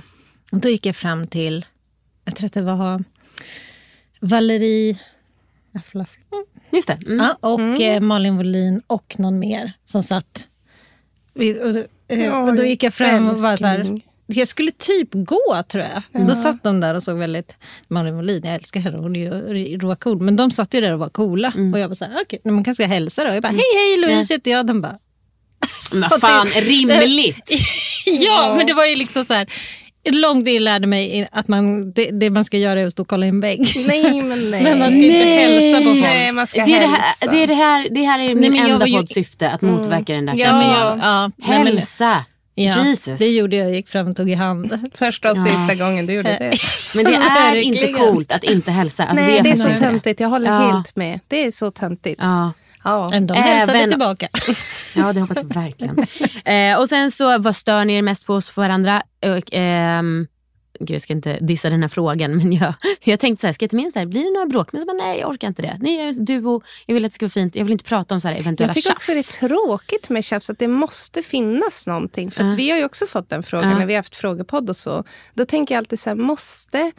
Och 0.51 0.57
Då 0.59 0.69
gick 0.69 0.86
jag 0.86 0.95
fram 0.95 1.27
till, 1.27 1.65
jag 2.25 2.36
tror 2.36 2.45
att 2.45 2.53
det 2.53 2.61
var 2.61 3.03
Valerie 4.19 4.99
Just 6.71 6.88
det. 6.88 6.99
Mm. 7.05 7.17
ja, 7.17 7.38
och 7.49 7.82
eh, 7.82 7.99
Malin 7.99 8.38
Wollin 8.38 8.82
och 8.88 9.15
någon 9.19 9.39
mer 9.39 9.74
som 9.86 10.03
satt. 10.03 10.47
Och, 11.36 11.74
då- 11.74 11.86
eh, 12.15 12.43
och 12.47 12.55
då 12.55 12.63
gick 12.63 12.84
jag 12.84 12.93
fram 12.93 13.30
och 13.30 13.38
var 13.38 13.57
så 13.57 13.65
här, 13.65 14.01
jag 14.26 14.47
skulle 14.47 14.71
typ 14.71 15.09
gå 15.13 15.63
tror 15.67 15.84
jag. 15.84 16.28
Då 16.28 16.36
satt 16.36 16.63
de 16.63 16.80
där 16.80 16.95
och 16.95 17.03
såg 17.03 17.17
väldigt, 17.17 17.55
Malin 17.88 18.15
Wollin, 18.15 18.41
jag 18.45 18.55
älskar 18.55 18.80
henne, 18.80 18.97
hon 18.97 19.15
är 19.15 19.53
ju 19.55 19.78
råcool. 19.78 20.19
Men 20.21 20.36
de 20.36 20.51
satt 20.51 20.74
ju 20.74 20.82
där 20.82 20.93
och 20.93 20.99
var 20.99 21.09
coola. 21.09 21.53
Och 21.74 21.80
jag 21.80 21.88
var 21.88 21.95
så 21.95 22.05
här, 22.05 22.13
okej, 22.21 22.39
okay, 22.39 22.51
man 22.51 22.63
kanske 22.63 22.84
ska 22.84 22.93
hälsa 22.93 23.24
då. 23.24 23.34
Jag 23.34 23.41
bara, 23.43 23.47
hej 23.51 23.61
hej 23.76 23.97
Louise 23.97 24.34
heter 24.34 24.51
jag. 24.51 24.65
De 24.67 24.82
bara, 24.82 24.97
Men 25.93 26.01
vad 26.09 26.21
fan, 26.21 26.47
rimligt. 26.61 27.49
ja 28.05 28.53
men 28.57 28.65
det 28.67 28.74
var 28.74 28.86
ju 28.86 28.95
liksom 28.95 29.26
så 29.26 29.34
här. 29.34 29.47
Långt 30.11 30.47
in 30.47 30.63
lärde 30.63 30.87
mig 30.87 31.27
att 31.31 31.47
man, 31.47 31.91
det, 31.93 32.09
det 32.11 32.29
man 32.29 32.45
ska 32.45 32.57
göra 32.57 32.81
är 32.81 32.85
att 32.85 32.91
stå 32.91 33.01
och 33.01 33.07
kolla 33.07 33.25
i 33.25 33.29
en 33.29 33.39
vägg. 33.39 33.61
Nej, 33.87 34.21
men 34.21 34.51
nej. 34.51 34.63
Men 34.63 34.79
man 34.79 34.91
ska 34.91 34.99
inte 34.99 35.17
hälsa 35.17 35.77
på 35.77 35.83
folk. 35.83 36.01
Nej, 36.01 36.31
man 36.31 36.47
ska 36.47 36.65
Det 36.65 36.73
är 36.73 36.79
det, 36.79 36.85
här, 36.87 36.97
hälsa. 36.97 37.25
det, 37.31 37.43
är 37.43 37.47
det, 37.47 37.53
här, 37.53 37.89
det 37.91 38.01
här 38.01 38.19
är 38.19 38.25
Nej, 38.25 38.35
min 38.35 38.55
enda 38.71 38.87
ju- 38.87 38.97
poddsyfte, 38.97 39.49
att 39.49 39.61
motverka 39.61 40.13
den 40.13 40.25
där. 40.25 40.33
Ja, 40.37 40.51
men 40.53 40.69
jag, 40.69 40.97
ja, 41.01 41.31
nej, 41.37 41.57
Hälsa! 41.73 42.25
Ja, 42.55 42.85
Jesus. 42.85 43.19
det 43.19 43.27
gjorde 43.27 43.55
jag. 43.55 43.67
Jag 43.67 43.75
gick 43.75 43.89
fram 43.89 44.07
och 44.07 44.17
tog 44.17 44.29
i 44.29 44.33
hand. 44.33 44.91
Första 44.95 45.31
och 45.31 45.37
sista 45.37 45.75
gången 45.75 46.05
du 46.05 46.13
gjorde 46.13 46.29
det. 46.29 46.53
Men 46.95 47.05
det 47.05 47.15
är 47.15 47.55
inte 47.55 47.87
coolt 47.93 48.31
att 48.31 48.43
inte 48.43 48.71
hälsa. 48.71 49.03
Alltså, 49.03 49.25
Nej, 49.25 49.31
det 49.33 49.37
är 49.39 49.43
faktiskt 49.43 49.63
så 49.63 49.69
inte 49.69 49.81
töntigt. 49.83 50.19
Jag 50.19 50.29
håller 50.29 50.51
Ja. 50.51 50.59
helt 50.71 50.95
med. 50.95 51.19
Det 51.27 51.45
är 51.45 51.51
så 51.51 51.71
töntigt. 51.71 52.19
Ja. 52.23 52.51
Ja. 52.84 53.09
De 53.27 53.34
hälsade 53.34 53.77
Även- 53.77 53.89
tillbaka. 53.89 54.27
Ja, 54.95 55.13
det 55.13 55.19
hoppas 55.21 55.38
jag 55.38 55.53
verkligen. 55.61 55.97
eh, 56.45 56.79
och 56.79 56.89
sen 56.89 57.11
så, 57.11 57.38
vad 57.39 57.55
stör 57.55 57.86
ni 57.86 57.93
er 57.95 58.01
mest 58.01 58.25
på 58.25 58.34
hos 58.34 58.57
varandra? 58.57 59.03
Och, 59.38 59.49
ehm, 59.51 60.27
gud, 60.79 60.89
jag 60.91 61.01
ska 61.01 61.13
inte 61.13 61.38
dissa 61.41 61.69
den 61.69 61.81
här 61.81 61.89
frågan, 61.89 62.38
men 62.38 62.51
jag, 62.53 62.73
jag 63.03 63.19
tänkte 63.19 63.41
så 63.41 63.47
här, 63.47 63.53
ska 63.53 63.63
jag 63.63 63.69
ta 63.71 63.77
med 63.77 63.93
så 63.93 63.99
här, 63.99 64.05
blir 64.05 64.23
det 64.23 64.34
några 64.34 64.45
bråk? 64.45 64.73
Men 64.73 64.81
så 64.81 64.86
bara, 64.88 64.93
nej, 64.97 65.19
jag 65.19 65.29
orkar 65.29 65.47
inte 65.47 65.61
det. 65.61 65.89
Är 65.89 66.07
en 66.07 66.25
duo, 66.25 66.61
jag 66.86 66.93
vill 66.93 67.05
att 67.05 67.11
det 67.11 67.15
ska 67.15 67.25
vara 67.25 67.29
fint. 67.31 67.55
Jag 67.55 67.63
vill 67.63 67.71
inte 67.71 67.84
prata 67.86 68.15
om 68.15 68.21
så 68.21 68.27
här 68.27 68.36
eventuella 68.36 68.69
Jag 68.69 68.75
tycker 68.75 68.89
tjafs. 68.89 68.97
också 68.97 69.11
det 69.11 69.19
är 69.19 69.47
tråkigt 69.47 70.09
med 70.09 70.25
tjafs, 70.25 70.49
att 70.49 70.59
det 70.59 70.67
måste 70.67 71.21
finnas 71.21 71.88
någonting. 71.88 72.31
För 72.31 72.43
att 72.43 72.57
vi 72.57 72.69
har 72.69 72.77
ju 72.77 72.86
också 72.86 73.05
fått 73.05 73.29
den 73.29 73.43
frågan 73.43 73.71
Ja. 73.71 73.79
när 73.79 73.86
vi 73.86 73.93
har 73.93 73.99
haft 73.99 74.17
frågepodd 74.17 74.69
och 74.69 74.77
så. 74.77 75.03
Då 75.34 75.45
tänker 75.45 75.75
jag 75.75 75.79
alltid 75.79 75.99
så 75.99 76.09
här, 76.09 76.15
måste... 76.17 76.91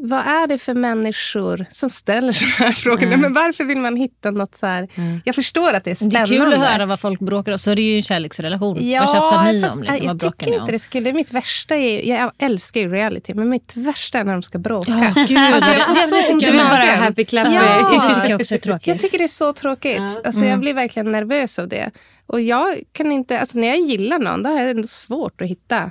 Vad 0.00 0.18
är 0.26 0.46
det 0.46 0.58
för 0.58 0.74
människor 0.74 1.66
som 1.70 1.90
ställer 1.90 2.32
såna 2.32 2.50
här 2.50 2.72
frågor? 2.72 3.06
Nej, 3.06 3.16
Men 3.18 3.34
varför 3.34 3.64
vill 3.64 3.78
man 3.78 3.96
hitta 3.96 4.30
något 4.30 4.54
så 4.54 4.66
här... 4.66 4.88
Jag 5.24 5.34
förstår 5.34 5.72
att 5.72 5.84
det 5.84 5.90
är 5.90 5.92
Det 5.92 5.96
spännande. 5.96 6.34
är 6.34 6.38
kul 6.38 6.52
att 6.54 6.58
höra 6.72 6.86
vad 6.86 7.00
folk 7.00 7.20
bråkar 7.20 7.52
om. 7.52 7.58
Så 7.58 7.74
det 7.74 7.82
är 7.82 7.90
ju 7.90 7.96
en 7.96 8.02
kärleksrelation. 8.02 8.74
vad 8.74 9.10
tjafsar 9.10 9.52
ni 9.52 9.62
fast, 9.62 9.74
om? 9.76 9.80
Lite? 9.82 9.92
Vad 9.92 10.02
jag 10.02 10.20
tycker 10.20 10.46
inte 10.46 10.58
om? 10.60 10.66
det 10.70 10.78
skulle... 10.78 11.12
Mitt 11.12 11.32
värsta 11.32 11.76
är... 11.76 12.08
Jag 12.08 12.32
älskar 12.38 12.80
ju 12.80 12.90
reality, 12.92 13.34
men 13.34 13.48
mitt 13.48 13.76
värsta 13.76 14.18
är 14.18 14.24
när 14.24 14.32
de 14.32 14.42
ska 14.42 14.58
bråka. 14.58 14.90
gud, 15.28 15.38
alltså, 15.38 15.70
jag 15.70 15.80
det- 15.80 15.84
får 15.84 15.94
det- 15.94 16.00
så 16.08 16.14
det 16.14 16.22
tycker 16.22 16.34
ont 16.34 16.42
i 16.42 16.46
jag 16.46 16.54
magen. 16.54 16.68
Bara 16.70 17.04
happy 17.04 17.24
clappy. 17.24 17.52
Ja. 17.54 17.90
Det 18.08 18.14
tycker 18.14 18.30
jag 18.30 18.40
också 18.40 18.54
är 18.54 18.58
tråkigt. 18.58 18.86
Jag 18.86 18.98
tycker 18.98 19.18
det 19.18 19.24
är 19.24 19.28
så 19.28 19.52
tråkigt. 19.52 20.00
Alltså, 20.24 20.38
Mm. 20.40 20.50
Jag 20.50 20.60
blir 20.60 20.74
verkligen 20.74 21.12
nervös 21.12 21.58
av 21.58 21.68
det. 21.68 21.90
Och 22.26 22.40
jag 22.40 22.74
kan 22.92 23.12
inte, 23.12 23.40
alltså, 23.40 23.58
när 23.58 23.68
jag 23.68 23.78
gillar 23.78 24.18
någon, 24.18 24.42
då 24.42 24.50
har 24.50 24.60
jag 24.60 24.70
ändå 24.70 24.88
svårt 24.88 25.40
att 25.40 25.48
hitta. 25.48 25.90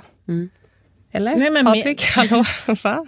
Eller? 1.12 1.36
Nej, 1.36 1.50
men 1.50 1.64
Patrik, 1.64 2.04
hallå? 2.14 2.44
Va? 2.84 3.06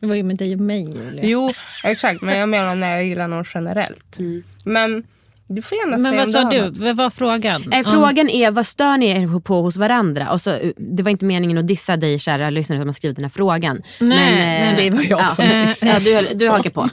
Det 0.00 0.06
var 0.06 0.14
ju 0.14 0.22
med 0.22 0.36
dig 0.36 0.54
och 0.54 0.60
mig, 0.60 0.82
Julia. 0.82 1.24
Jo, 1.24 1.50
exakt. 1.84 2.22
Men 2.22 2.38
jag 2.38 2.48
menar 2.48 2.74
när 2.74 2.94
jag 2.94 3.04
gillar 3.04 3.28
någon 3.28 3.44
generellt. 3.54 4.18
Men 4.64 5.04
du 5.46 5.62
får 5.62 5.78
gärna 5.78 5.98
Men 5.98 6.12
säga 6.12 6.24
vad 6.24 6.32
sa 6.32 6.50
du? 6.70 6.84
Vad 6.84 6.96
var 6.96 7.10
frågan? 7.10 7.72
Eh, 7.72 7.90
frågan 7.90 8.28
är, 8.28 8.50
vad 8.50 8.66
stör 8.66 8.98
ni 8.98 9.06
er 9.06 9.40
på 9.40 9.62
hos 9.62 9.76
varandra? 9.76 10.32
Och 10.32 10.40
så, 10.40 10.50
eh, 10.50 10.70
det 10.76 11.02
var 11.02 11.10
inte 11.10 11.24
meningen 11.24 11.58
att 11.58 11.66
dissa 11.66 11.96
dig 11.96 12.18
kära 12.18 12.50
lyssnare 12.50 12.80
som 12.80 12.88
har 12.88 12.92
skrivit 12.92 13.16
den 13.16 13.24
här 13.24 13.30
frågan. 13.30 13.82
Nej, 14.00 14.18
men, 14.18 14.34
nej, 14.38 14.70
eh, 14.70 14.76
det 14.76 14.96
var 14.96 15.02
jag 15.02 15.20
ja, 15.20 15.26
som 15.26 15.44
eh, 15.44 15.66
dissade. 15.66 16.10
ja, 16.10 16.22
du, 16.22 16.34
du 16.34 16.48
hakar 16.48 16.70
på. 16.70 16.88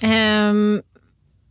Ehm, 0.06 0.82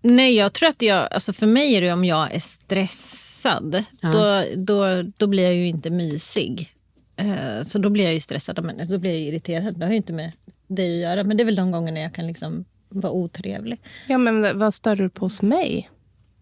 nej, 0.02 0.36
jag 0.36 0.54
tror 0.54 0.70
att 0.70 0.82
jag... 0.82 1.08
Alltså 1.12 1.34
för 1.34 1.48
mig 1.48 1.76
är 1.76 1.82
det 1.82 1.94
om 1.94 2.06
jag 2.06 2.36
är 2.36 2.40
stressad. 2.40 3.84
Då, 4.02 4.44
då, 4.56 5.02
då 5.18 5.28
blir 5.28 5.44
jag 5.44 5.56
ju 5.56 5.68
inte 5.68 5.90
mysig. 5.90 6.74
Eh, 7.20 7.64
så 7.64 7.80
då 7.80 7.90
blir 7.90 8.04
jag 8.04 8.14
ju 8.14 8.20
stressad. 8.20 8.64
Men 8.66 8.88
då 8.90 8.98
blir 8.98 9.12
jag 9.12 9.20
irriterad. 9.20 9.80
Det 9.80 9.86
har 9.86 9.92
ju 9.92 9.98
inte 9.98 10.14
med 10.14 10.32
dig 10.68 10.96
att 11.06 11.10
göra. 11.10 11.24
Men 11.24 11.38
det 11.38 11.44
är 11.44 11.46
väl 11.46 11.56
de 11.56 11.72
gångerna 11.72 12.00
jag 12.00 12.14
kan 12.14 12.28
liksom 12.28 12.66
vara 12.90 13.14
otrevlig. 13.14 13.82
Ja, 14.08 14.18
men 14.18 14.60
vad 14.60 14.74
stör 14.74 14.96
du 14.96 15.10
på 15.10 15.26
hos 15.26 15.42
mig? 15.42 15.90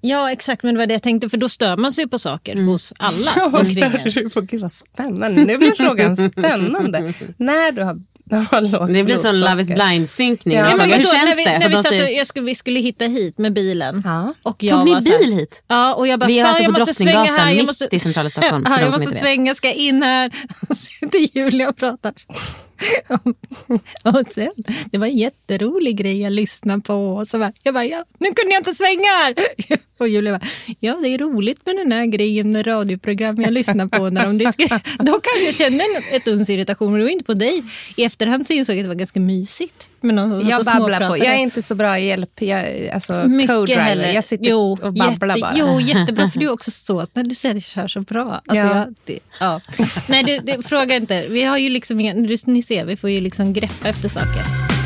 Ja, 0.01 0.31
exakt. 0.31 0.63
Men 0.63 0.73
det 0.73 0.77
var 0.79 0.87
det 0.87 0.93
jag 0.93 1.03
tänkte. 1.03 1.29
För 1.29 1.37
då 1.37 1.49
stör 1.49 1.77
man 1.77 1.91
sig 1.91 2.07
på 2.09 2.19
saker 2.19 2.53
Mm. 2.53 2.67
hos 2.67 2.93
alla. 2.99 3.31
Vad 3.51 3.67
stör 3.67 4.11
du 4.21 4.29
på? 4.29 4.41
Gud 4.41 4.61
vad 4.61 4.71
spännande. 4.71 5.45
Nu 5.45 5.57
blir 5.57 5.71
frågan 5.71 6.17
spännande. 6.31 7.13
När 7.37 7.71
du 7.71 7.83
har, 7.83 8.01
Det 8.29 9.03
blir 9.03 9.17
sån. 9.17 9.39
Love 9.39 9.61
is 9.61 9.67
blind-synkning. 9.67 10.57
Ja. 10.57 10.67
Hur 10.67 10.77
vadå, 10.77 10.91
känns 10.91 11.13
när 11.13 11.35
vi, 11.35 11.43
det? 11.43 11.59
när 11.59 11.69
vi, 11.69 11.75
satt 11.75 11.91
och, 11.91 12.11
jag 12.11 12.27
skulle, 12.27 12.45
vi 12.45 12.55
skulle 12.55 12.79
hitta 12.79 13.05
hit 13.05 13.37
med 13.37 13.53
bilen. 13.53 14.01
Ja. 14.05 14.33
Och 14.43 14.63
jag 14.63 14.77
Tog 14.77 14.85
ni 14.85 14.93
här- 14.93 15.19
bil 15.19 15.33
hit? 15.33 15.61
Ja, 15.67 15.93
och 15.93 16.07
jag 16.07 16.19
bara, 16.19 16.25
Vi 16.27 16.39
är 16.39 16.45
alltså 16.45 16.63
jag 16.63 16.73
på 16.73 16.79
måste 16.79 16.93
svänga 16.93 17.11
här. 17.11 17.25
Drottninggatan, 17.25 17.49
Jag 17.49 17.57
mitt 17.57 17.67
måste, 17.67 17.95
i 17.95 17.99
centrala 17.99 18.29
Stockholm, 18.29 18.65
Ja, 18.69 18.81
jag 18.81 18.91
måste 18.91 19.17
svänga, 19.17 19.55
ska 19.55 19.71
in 19.73 20.03
här. 20.03 20.31
Sitter 20.75 21.37
Julia 21.37 21.69
och 21.69 21.77
pratar. 21.77 22.13
och 24.03 24.23
sen, 24.33 24.51
det 24.91 24.97
var 24.97 25.07
en 25.07 25.17
jätterolig 25.17 25.97
grej 25.97 26.21
jag 26.21 26.31
lyssnade 26.33 26.81
på. 26.81 26.93
Och 26.95 27.27
så 27.27 27.39
bara, 27.39 27.51
jag 27.63 27.73
bara, 27.73 27.85
ja, 27.85 28.03
nu 28.19 28.27
kunde 28.33 28.53
jag 28.53 28.59
inte 28.59 28.75
svänga 28.75 29.09
här. 29.23 29.35
Och 29.97 30.07
Julia 30.07 30.31
bara, 30.39 30.47
ja 30.79 30.97
det 31.01 31.07
är 31.07 31.17
roligt 31.17 31.65
med 31.65 31.75
den 31.75 31.91
här 31.91 32.05
grejen 32.05 32.51
med 32.51 32.67
radioprogram 32.67 33.41
jag 33.41 33.53
lyssnar 33.53 33.87
på. 33.87 34.09
När 34.09 34.25
de 34.25 34.37
diskuterar. 34.37 34.81
Då 35.03 35.11
kanske 35.11 35.45
jag 35.45 35.55
känner 35.55 35.85
ett 36.15 36.27
uns 36.27 36.49
irritation, 36.49 36.91
men 36.91 36.99
det 36.99 37.05
var 37.05 37.11
inte 37.11 37.25
på 37.25 37.33
dig. 37.33 37.63
I 37.95 38.03
efterhand 38.03 38.47
så 38.47 38.53
insåg 38.53 38.75
jag 38.75 38.79
att 38.79 38.83
det 38.83 38.87
var 38.87 38.95
ganska 38.95 39.19
mysigt. 39.19 39.87
Med 40.01 40.15
någon 40.15 40.39
som 40.41 40.49
Jag 40.49 40.65
babblar 40.65 41.09
på. 41.09 41.17
Jag 41.17 41.27
är 41.27 41.37
inte 41.37 41.63
så 41.63 41.75
bra 41.75 41.99
i 41.99 42.07
hjälp. 42.07 42.41
Jag, 42.41 42.89
alltså, 42.93 43.23
Mycket 43.27 43.49
co-driver. 43.55 43.81
heller. 43.81 44.13
Jag 44.13 44.23
sitter 44.23 44.45
jo, 44.45 44.71
och 44.81 44.93
babblar 44.93 45.37
jätte, 45.37 45.41
bara. 45.41 45.53
Jo, 45.55 45.79
jättebra. 45.79 46.29
För 46.29 46.39
du 46.39 46.45
är 46.45 46.51
också 46.53 46.71
så, 46.71 47.05
när 47.13 47.23
du 47.23 47.35
säger 47.35 47.55
det 47.55 47.61
kör 47.61 47.87
så 47.87 48.01
bra. 48.01 48.41
Alltså, 48.45 48.55
Ja. 48.55 48.77
jag, 48.77 48.95
det, 49.05 49.19
ja. 49.39 49.61
Nej, 50.07 50.23
det, 50.23 50.39
det, 50.39 50.67
fråga 50.67 50.95
inte. 50.95 51.27
Vi 51.27 51.43
har 51.43 51.57
ju 51.57 51.69
liksom 51.69 51.97
ni 52.45 52.63
ser, 52.63 52.85
vi 52.85 52.97
får 52.97 53.09
ju 53.09 53.21
liksom 53.21 53.53
greppa 53.53 53.87
efter 53.87 54.09
saker. 54.09 54.76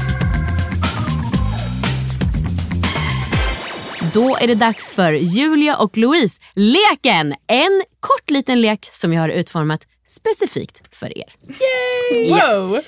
Då 4.14 4.38
är 4.38 4.48
det 4.48 4.56
dags 4.56 4.90
för 4.90 5.14
Julia 5.14 5.78
och 5.78 5.98
Louise 5.98 6.42
leken. 6.56 7.36
En 7.48 7.84
kort 8.00 8.30
liten 8.30 8.62
lek 8.62 8.90
som 8.94 9.14
jag 9.14 9.22
har 9.22 9.30
utformat 9.30 9.82
specifikt 10.08 10.82
för 10.92 11.18
er. 11.18 11.36
Wow! 12.30 12.80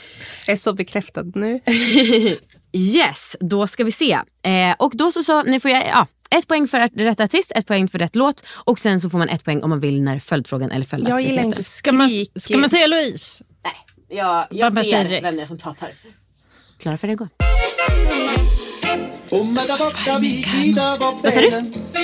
Jag 0.46 0.54
är 0.54 0.58
så 0.58 0.74
bekräftad 0.74 1.24
nu. 1.36 1.60
Yes, 2.76 3.36
då 3.40 3.68
ska 3.68 3.84
vi 3.84 3.92
se. 3.92 4.12
Eh, 4.44 4.76
och 4.80 4.92
då 4.96 5.12
så 5.12 5.24
sa 5.24 5.44
ni 5.44 5.60
får 5.60 5.72
jag, 5.72 5.84
ja, 5.88 6.08
ett 6.38 6.48
poäng 6.48 6.68
för 6.68 6.90
rätt 7.04 7.20
artist, 7.20 7.52
ett 7.56 7.68
poäng 7.68 7.88
för 7.88 8.00
rätt 8.00 8.16
låt 8.16 8.44
och 8.66 8.80
sen 8.80 9.02
så 9.02 9.10
får 9.10 9.18
man 9.18 9.30
ett 9.30 9.44
poäng 9.44 9.64
om 9.64 9.70
man 9.70 9.80
vinner 9.80 10.20
följdfrågan 10.20 10.72
eller 10.72 10.80
Jag 10.80 10.88
följdaktiviteten. 10.90 11.30
gillar 11.36 11.44
inte 11.44 11.64
Ska 11.64 11.92
man, 11.92 12.10
ska 12.36 12.58
man 12.58 12.70
säga 12.70 12.88
Louise? 12.88 13.44
Nej, 13.64 13.74
jag, 14.20 14.48
jag 14.52 14.86
ser 14.86 15.22
vem 15.22 15.36
det 15.36 15.42
är 15.42 15.46
som 15.46 15.58
pratar. 15.58 15.90
Klara 16.80 16.98
för 16.98 17.08
det 17.08 17.16
gå. 17.16 17.28
Vad 21.24 21.34
sa 21.34 21.42
du? 21.42 21.52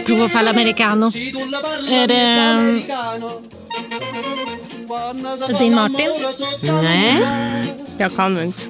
Tuo 0.06 0.30
fall 0.30 0.48
americano. 0.48 1.06
Är 1.92 2.08
det 2.08 2.24
Dean 5.60 5.76
Martin? 5.76 6.10
Nej, 6.84 7.24
Jag 8.00 8.16
kan 8.16 8.42
inte. 8.44 8.62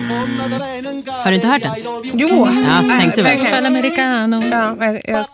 har 1.08 1.30
du 1.32 1.36
inte 1.36 1.48
hört 1.48 1.62
den? 1.62 1.74
Jo! 2.14 2.48
Ja, 2.64 2.98
tänkte 3.00 3.22
väl. 3.22 3.32
verkligen. 3.32 3.56
Fall 3.56 3.66
americano. 3.66 4.42
Ja, 4.52 4.76
jag, 4.86 5.02
jag, 5.06 5.26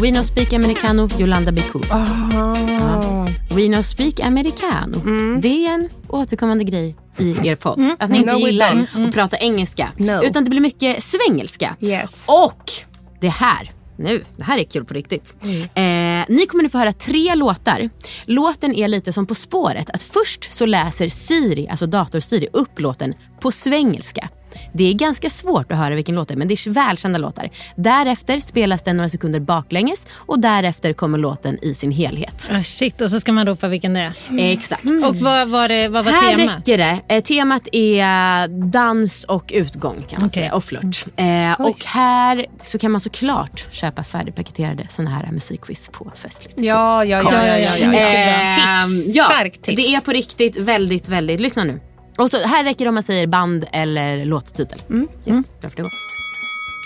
We 0.00 0.10
no 0.10 0.24
speak 0.24 0.52
americano, 0.52 1.08
Yolanda 1.18 1.52
Be 1.52 1.62
Cool. 1.72 1.84
ah. 1.90 3.26
We 3.56 3.68
no 3.68 3.82
speak 3.82 4.20
americano. 4.20 4.98
Det 5.40 5.66
är 5.66 5.70
en 5.74 5.88
återkommande 6.08 6.64
grej 6.64 6.96
i 7.18 7.48
er 7.48 7.54
podd. 7.56 7.94
Att 7.98 8.10
ni 8.10 8.18
inte 8.18 8.32
No, 8.32 8.38
gillar 8.38 8.80
att 8.80 9.12
prata 9.12 9.36
engelska. 9.36 9.88
No. 9.96 10.24
Utan 10.24 10.44
det 10.44 10.50
blir 10.50 10.60
mycket 10.60 11.02
svengelska. 11.02 11.76
Yes. 11.80 12.26
Och 12.28 12.72
det 13.20 13.28
här, 13.28 13.70
nu, 13.98 14.24
det 14.36 14.44
här 14.44 14.58
är 14.58 14.64
kul 14.64 14.84
på 14.84 14.94
riktigt. 14.94 15.34
Eh, 15.74 16.24
ni 16.28 16.46
kommer 16.48 16.62
nu 16.62 16.68
få 16.68 16.78
höra 16.78 16.92
tre 16.92 17.34
låtar. 17.34 17.90
Låten 18.24 18.74
är 18.74 18.88
lite 18.88 19.12
som 19.12 19.26
På 19.26 19.34
spåret. 19.34 19.90
Att 19.90 20.02
först 20.02 20.52
så 20.52 20.66
läser 20.66 21.08
Siri, 21.08 21.68
alltså 21.68 21.86
dator-Siri, 21.86 22.48
upp 22.52 22.80
låten 22.80 23.14
på 23.40 23.50
svengelska. 23.50 24.28
Det 24.72 24.84
är 24.90 24.92
ganska 24.94 25.30
svårt 25.30 25.72
att 25.72 25.78
höra 25.78 25.94
vilken 25.94 26.14
låt 26.14 26.28
det 26.28 26.34
är, 26.34 26.38
men 26.38 26.48
det 26.48 26.54
är 26.54 26.70
välkända 26.70 27.18
låtar. 27.18 27.50
Därefter 27.76 28.40
spelas 28.40 28.82
den 28.82 28.96
några 28.96 29.08
sekunder 29.08 29.40
baklänges 29.40 30.06
och 30.26 30.38
därefter 30.40 30.92
kommer 30.92 31.18
låten 31.18 31.58
i 31.64 31.74
sin 31.74 31.90
helhet. 31.92 32.50
Ah, 32.52 32.62
shit, 32.62 33.00
och 33.00 33.10
så 33.10 33.20
ska 33.20 33.32
man 33.32 33.46
ropa 33.46 33.68
vilken 33.68 33.94
det 33.94 34.00
är. 34.00 34.12
Exakt. 34.38 34.84
Och 35.08 35.16
vad 35.16 35.48
var, 35.48 35.68
det, 35.68 35.88
vad 35.88 36.04
var 36.04 36.12
Här 36.12 36.36
temat? 36.36 36.56
räcker 36.56 36.78
det. 36.78 36.98
Eh, 37.08 37.22
temat 37.22 37.68
är 37.72 38.48
dans 38.70 39.24
och 39.24 39.52
utgång 39.54 40.04
kan 40.08 40.20
man 40.20 40.28
Okej. 40.28 40.42
säga, 40.42 40.54
och 40.54 40.64
flört. 40.64 41.04
Eh, 41.16 41.60
och 41.60 41.84
här 41.84 42.46
så 42.60 42.78
kan 42.78 42.90
man 42.90 43.00
såklart 43.00 43.66
köpa 43.70 44.04
färdigpaketerade 44.04 44.86
såna 44.90 45.10
här 45.10 45.28
musikquiz 45.32 45.88
på 45.92 46.12
festligt. 46.16 46.54
Ja, 46.60 47.04
ja, 47.04 47.22
ja. 47.22 47.30
ja, 47.32 47.46
ja, 47.46 47.58
ja, 47.58 47.76
ja. 47.76 47.92
Ehm, 47.98 49.02
Tips. 49.02 49.16
ja, 49.16 49.24
Starkt 49.24 49.62
tips. 49.62 49.76
Det 49.76 49.94
är 49.94 50.00
på 50.00 50.10
riktigt 50.10 50.56
väldigt, 50.56 51.08
väldigt, 51.08 51.40
lyssna 51.40 51.64
nu. 51.64 51.80
Och 52.18 52.30
så, 52.30 52.38
här 52.38 52.64
räcker 52.64 52.84
det 52.84 52.88
om 52.88 52.94
man 52.94 53.02
säger 53.04 53.26
band 53.26 53.64
eller 53.72 54.24
låttitel. 54.24 54.82
Mm. 54.90 55.08
Yes, 55.26 55.46
bra 55.60 55.70
för 55.70 55.76
det 55.76 55.82
går. 55.82 55.92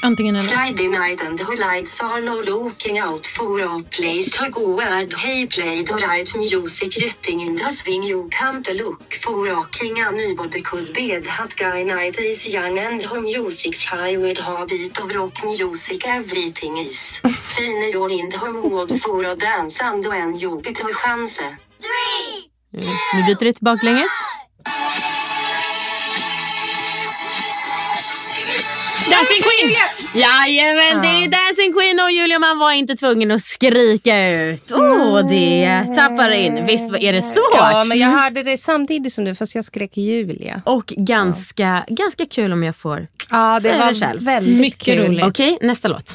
Antingen 0.03 0.37
eller. 0.37 0.49
Friday 0.49 0.89
night 0.89 1.23
and 1.27 1.39
the 1.39 1.57
lights 1.57 2.01
are 2.01 2.21
low 2.21 2.43
looking 2.45 3.03
out 3.03 3.27
for 3.27 3.61
a 3.61 3.83
place. 3.91 4.31
To 4.39 4.45
go 4.51 4.81
and 4.81 5.13
hey 5.15 5.47
play 5.47 5.85
the 5.85 5.95
right 5.95 6.35
music. 6.37 6.91
Getting 7.03 7.41
in 7.41 7.57
the 7.57 7.71
swing 7.71 8.03
you 8.05 8.29
come 8.41 8.63
to 8.63 8.73
look 8.73 9.13
for 9.25 9.49
a 9.49 9.65
king. 9.79 9.95
Anybody 9.99 10.61
could 10.63 10.93
be 10.95 11.19
the 11.19 11.31
hot 11.31 11.55
guy 11.57 11.85
night 11.85 12.19
is 12.21 12.55
young. 12.55 12.79
And 12.79 13.03
her 13.03 13.21
music's 13.21 13.85
high 13.93 14.17
with 14.17 14.41
a 14.41 14.67
beat 14.67 14.99
of 15.01 15.15
rock 15.15 15.35
music. 15.45 16.07
Everything 16.07 16.77
is 16.79 17.19
fine. 17.55 17.91
You're 17.93 18.11
in 18.21 18.29
the 18.31 18.53
mood 18.53 18.91
for 19.03 19.23
a 19.25 19.35
dance 19.37 19.85
and 19.85 20.05
when 20.07 20.37
you 20.39 20.61
get 20.63 20.81
a 20.81 20.89
chance. 21.05 21.41
Nu 23.13 23.25
byter 23.27 23.45
det 23.45 23.53
till 23.53 23.65
Dancing 29.21 29.43
Queen! 29.43 29.77
Jajamän, 30.15 31.03
det 31.03 31.09
är 31.09 31.29
Dancing 31.29 31.73
Queen 31.79 31.99
och 32.05 32.11
Julia 32.11 32.39
man 32.39 32.59
var 32.59 32.73
inte 32.73 32.97
tvungen 32.97 33.31
att 33.31 33.43
skrika 33.43 34.31
ut. 34.31 34.73
Åh, 34.73 34.81
oh, 34.81 35.29
det 35.29 35.85
tappar 35.95 36.31
in. 36.31 36.67
Visst 36.67 36.95
är 37.01 37.13
det 37.13 37.23
svårt? 37.23 37.45
Ja, 37.55 37.85
men 37.89 37.99
jag 37.99 38.09
hörde 38.09 38.43
det 38.43 38.59
samtidigt 38.59 39.13
som 39.13 39.25
du, 39.25 39.35
fast 39.35 39.55
jag 39.55 39.65
skrek 39.65 39.97
Julia. 39.97 40.63
Och 40.67 40.87
ganska, 40.87 41.85
ganga 41.89 42.27
kul 42.31 42.53
om 42.53 42.63
jag 42.63 42.77
får 42.77 43.07
Ja, 43.31 43.61
det 43.63 43.79
var 43.79 43.95
själv. 43.95 44.23
väldigt 44.23 44.61
Mycket 44.61 44.85
kul. 44.85 44.99
roligt. 45.07 45.25
Okej, 45.25 45.59
nästa 45.61 45.89
låt. 45.89 46.15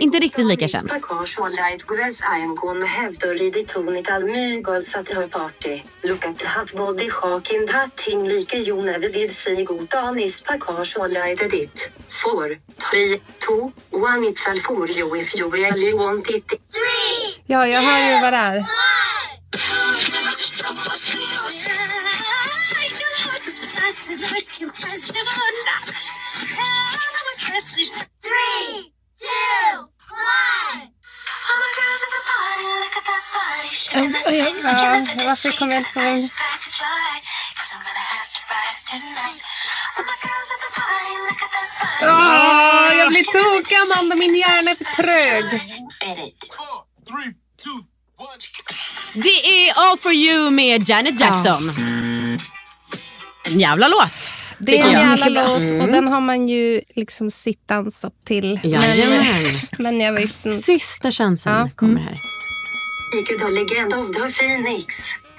Inte 0.00 0.18
riktigt 0.18 0.46
lika 0.46 0.68
känd. 0.68 0.88
Ja, 17.46 17.66
jag 17.66 17.82
hör 17.82 18.14
ju 18.14 18.20
vad 18.20 18.32
det 18.32 18.36
är. 18.36 18.66
Ja, 34.64 35.06
varför 35.26 35.50
kommer 35.58 35.72
jag 35.74 35.80
inte 35.80 35.92
på 35.92 36.00
vem... 36.00 36.16
Åh, 42.02 42.94
jag 42.98 43.08
blir 43.08 43.24
tokig, 43.24 43.76
Amanda. 43.76 44.16
Min 44.16 44.34
hjärna 44.36 44.70
är 44.70 44.74
för 44.74 45.02
trög. 45.02 45.44
Det 49.14 49.68
är 49.68 49.72
All 49.74 49.98
for 49.98 50.12
you 50.12 50.50
med 50.50 50.88
Janet 50.88 51.20
Jackson. 51.20 51.70
En 53.44 53.60
jävla 53.60 53.88
låt. 53.88 54.31
Det 54.64 54.78
är 54.78 54.86
en 54.86 54.92
jag. 54.92 55.02
jävla 55.02 55.42
låt 55.42 55.82
och 55.82 55.92
den 55.92 56.08
har 56.08 56.20
man 56.20 56.48
ju 56.48 56.80
liksom 56.94 57.30
sittdansat 57.30 58.12
till. 58.24 58.60
Jajamän. 58.64 59.60
men 59.78 60.00
jag 60.00 60.12
vet 60.12 60.46
inte. 60.46 60.50
Sista 60.50 61.12
chansen 61.12 61.70
kommer 61.70 62.00
här. 62.00 62.14
Ike 63.20 63.34
the 63.38 63.50
legend 63.50 63.94
of 63.94 64.12
the 64.12 64.28
phoenix. 64.28 64.94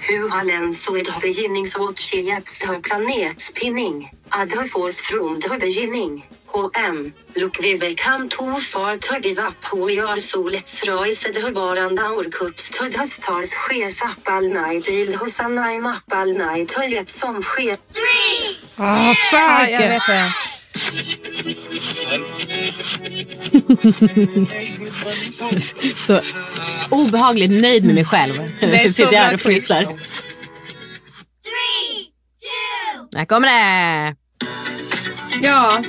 Who 0.08 0.28
har 0.28 0.44
lens 0.44 0.88
with 0.92 1.12
the 1.12 1.20
beginnings 1.20 1.78
what 1.78 1.98
she 1.98 2.20
yaps 2.20 2.58
the 2.58 2.66
planet 2.66 3.40
spinning. 3.40 4.10
Ad 4.30 4.52
her 4.52 4.64
force 4.64 5.02
from 5.02 5.40
the 5.40 5.58
beginning. 5.58 6.22
HM. 6.54 7.12
Look 7.36 7.58
we 7.60 7.76
will 7.78 7.96
come 7.96 8.28
too 8.28 8.54
far 8.60 8.96
to 8.96 9.20
give 9.20 9.38
up 9.38 9.54
who 9.64 9.86
we 9.86 9.98
are 9.98 10.20
so 10.20 10.40
let's 10.42 10.86
rise 10.88 11.24
the 11.24 11.52
baranda 11.52 12.02
our 12.02 12.24
cups 12.30 12.70
to 12.78 12.88
the 12.88 13.04
stars 13.04 13.52
shes 13.62 14.02
up 14.02 14.28
all 14.28 14.42
night. 14.42 14.88
Il 14.88 15.16
hos 15.18 15.40
I'm 15.40 15.86
up 15.86 16.02
all 16.12 16.32
night 16.32 16.68
to 16.68 16.88
get 16.88 17.08
some 17.08 17.42
ske. 17.42 17.76
Three, 17.90 18.56
Oh, 18.78 19.14
Ja, 19.32 19.68
jag 19.68 19.88
vet 19.88 20.02
vad 20.08 20.16
jag... 20.16 20.32
Så 25.96 26.20
obehagligt 26.90 27.50
nöjd 27.50 27.84
med 27.84 27.94
mig 27.94 28.04
själv. 28.04 28.34
Det 28.60 28.66
är 28.66 28.84
så 28.88 28.92
Sitter 28.92 29.12
jag 29.12 29.20
här 29.20 29.28
bra 29.28 29.34
och 29.34 29.40
fnissar. 29.40 29.86
Här 33.16 33.24
kommer 33.24 33.48
det! 33.48 34.16
Ja. 35.42 35.82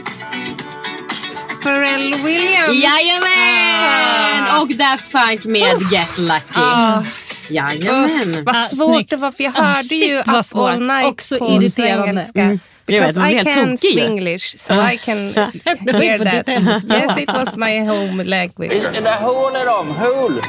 Pharrell 1.66 2.14
Williams. 2.24 2.84
Jajamän! 2.84 4.62
Och 4.62 4.68
Daft 4.76 5.12
Punk 5.12 5.46
med 5.46 5.82
Get 5.92 6.18
Lucky. 6.18 6.60
Ah. 6.60 7.04
Jajamän. 7.50 8.36
Uff, 8.36 8.44
vad 8.46 8.56
Ah, 8.56 8.68
svårt 8.68 9.10
det 9.10 9.16
var 9.16 9.32
för 9.32 9.44
jag 9.44 9.54
Ah, 9.58 9.62
hörde 9.62 9.84
shit, 9.84 10.12
ju 10.12 10.20
Up 10.20 10.46
svårt. 10.46 10.70
All 10.70 10.88
Night 10.88 11.06
Också 11.06 11.38
på 11.40 11.48
irriterande. 11.50 12.08
engelska. 12.08 12.42
Mm. 12.42 12.60
Because 12.88 13.32
I 13.32 13.44
can 13.44 13.72
ju. 13.72 13.78
Swinglish 13.78 14.58
so 14.58 14.74
I 14.74 14.98
can 15.06 15.18
hear 15.34 16.18
that. 16.26 16.50
Yes, 16.92 17.18
it 17.18 17.34
was 17.34 17.56
my 17.56 17.80
home 17.80 18.24
language. 18.24 18.72
Det 19.04 19.10
hål 19.22 19.52
i 19.62 19.66
dem? 19.66 19.92
Hål? 20.00 20.42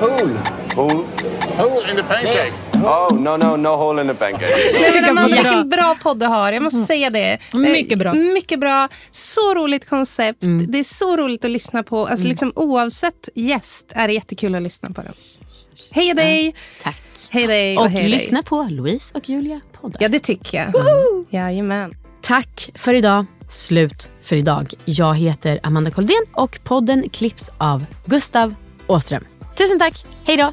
Hål? 0.00 0.38
Hole? 0.74 1.04
Hole 1.58 1.90
in 1.90 1.96
the 1.96 2.02
pancake. 2.02 2.52
Oh, 2.74 3.20
no, 3.20 3.36
no, 3.36 3.56
no 3.56 3.68
hole 3.76 4.02
in 4.02 4.08
the 4.08 4.14
pancake. 4.14 4.46
Nej, 4.80 4.92
men 5.00 5.04
Amanda, 5.10 5.28
Bra. 5.28 5.42
vilken 5.42 5.68
bra 5.68 5.96
podd 6.02 6.18
du 6.18 6.26
har. 6.26 6.52
Jag 6.52 6.62
måste 6.62 6.84
säga 6.84 7.10
det. 7.10 7.38
Mycket 7.52 7.98
bra. 7.98 8.10
Eh, 8.14 8.20
Mycket 8.20 8.60
bra. 8.60 8.88
Så 9.10 9.54
roligt 9.54 9.88
koncept. 9.88 10.38
Det 10.68 10.78
är 10.78 10.84
så 10.84 11.16
roligt 11.16 11.44
att 11.44 11.50
lyssna 11.50 11.82
på. 11.82 12.06
Alltså, 12.06 12.26
liksom, 12.26 12.52
oavsett 12.56 13.28
gäst 13.34 13.86
är 13.88 14.06
det 14.08 14.14
jättekul 14.14 14.54
att 14.54 14.62
lyssna 14.62 14.90
på 14.94 15.02
den. 15.02 15.12
Hej 15.90 16.14
dig! 16.14 16.54
Tack. 16.82 17.02
Hej 17.30 17.46
dig 17.46 17.76
och, 17.78 17.84
Och 17.84 17.90
hej 17.90 18.08
lyssna 18.08 18.38
dig. 18.40 18.48
på 18.48 18.66
Louise 18.70 19.14
och 19.14 19.28
Julia 19.28 19.60
podden. 19.80 19.96
Ja, 20.00 20.08
det 20.08 20.18
tycker 20.20 20.58
jag. 20.58 20.72
Jajamän. 21.30 21.94
Tack 22.22 22.70
för 22.74 22.94
idag. 22.94 23.24
Slut 23.50 24.10
för 24.22 24.36
idag. 24.36 24.72
Jag 24.84 25.14
heter 25.18 25.60
Amanda 25.62 25.90
Koldén 25.90 26.22
och 26.32 26.58
podden 26.64 27.08
klipps 27.10 27.50
av 27.58 27.84
Gustav 28.04 28.54
Åström. 28.86 29.24
Tusen 29.58 29.78
tack. 29.78 30.04
Hej 30.26 30.36
då. 30.36 30.52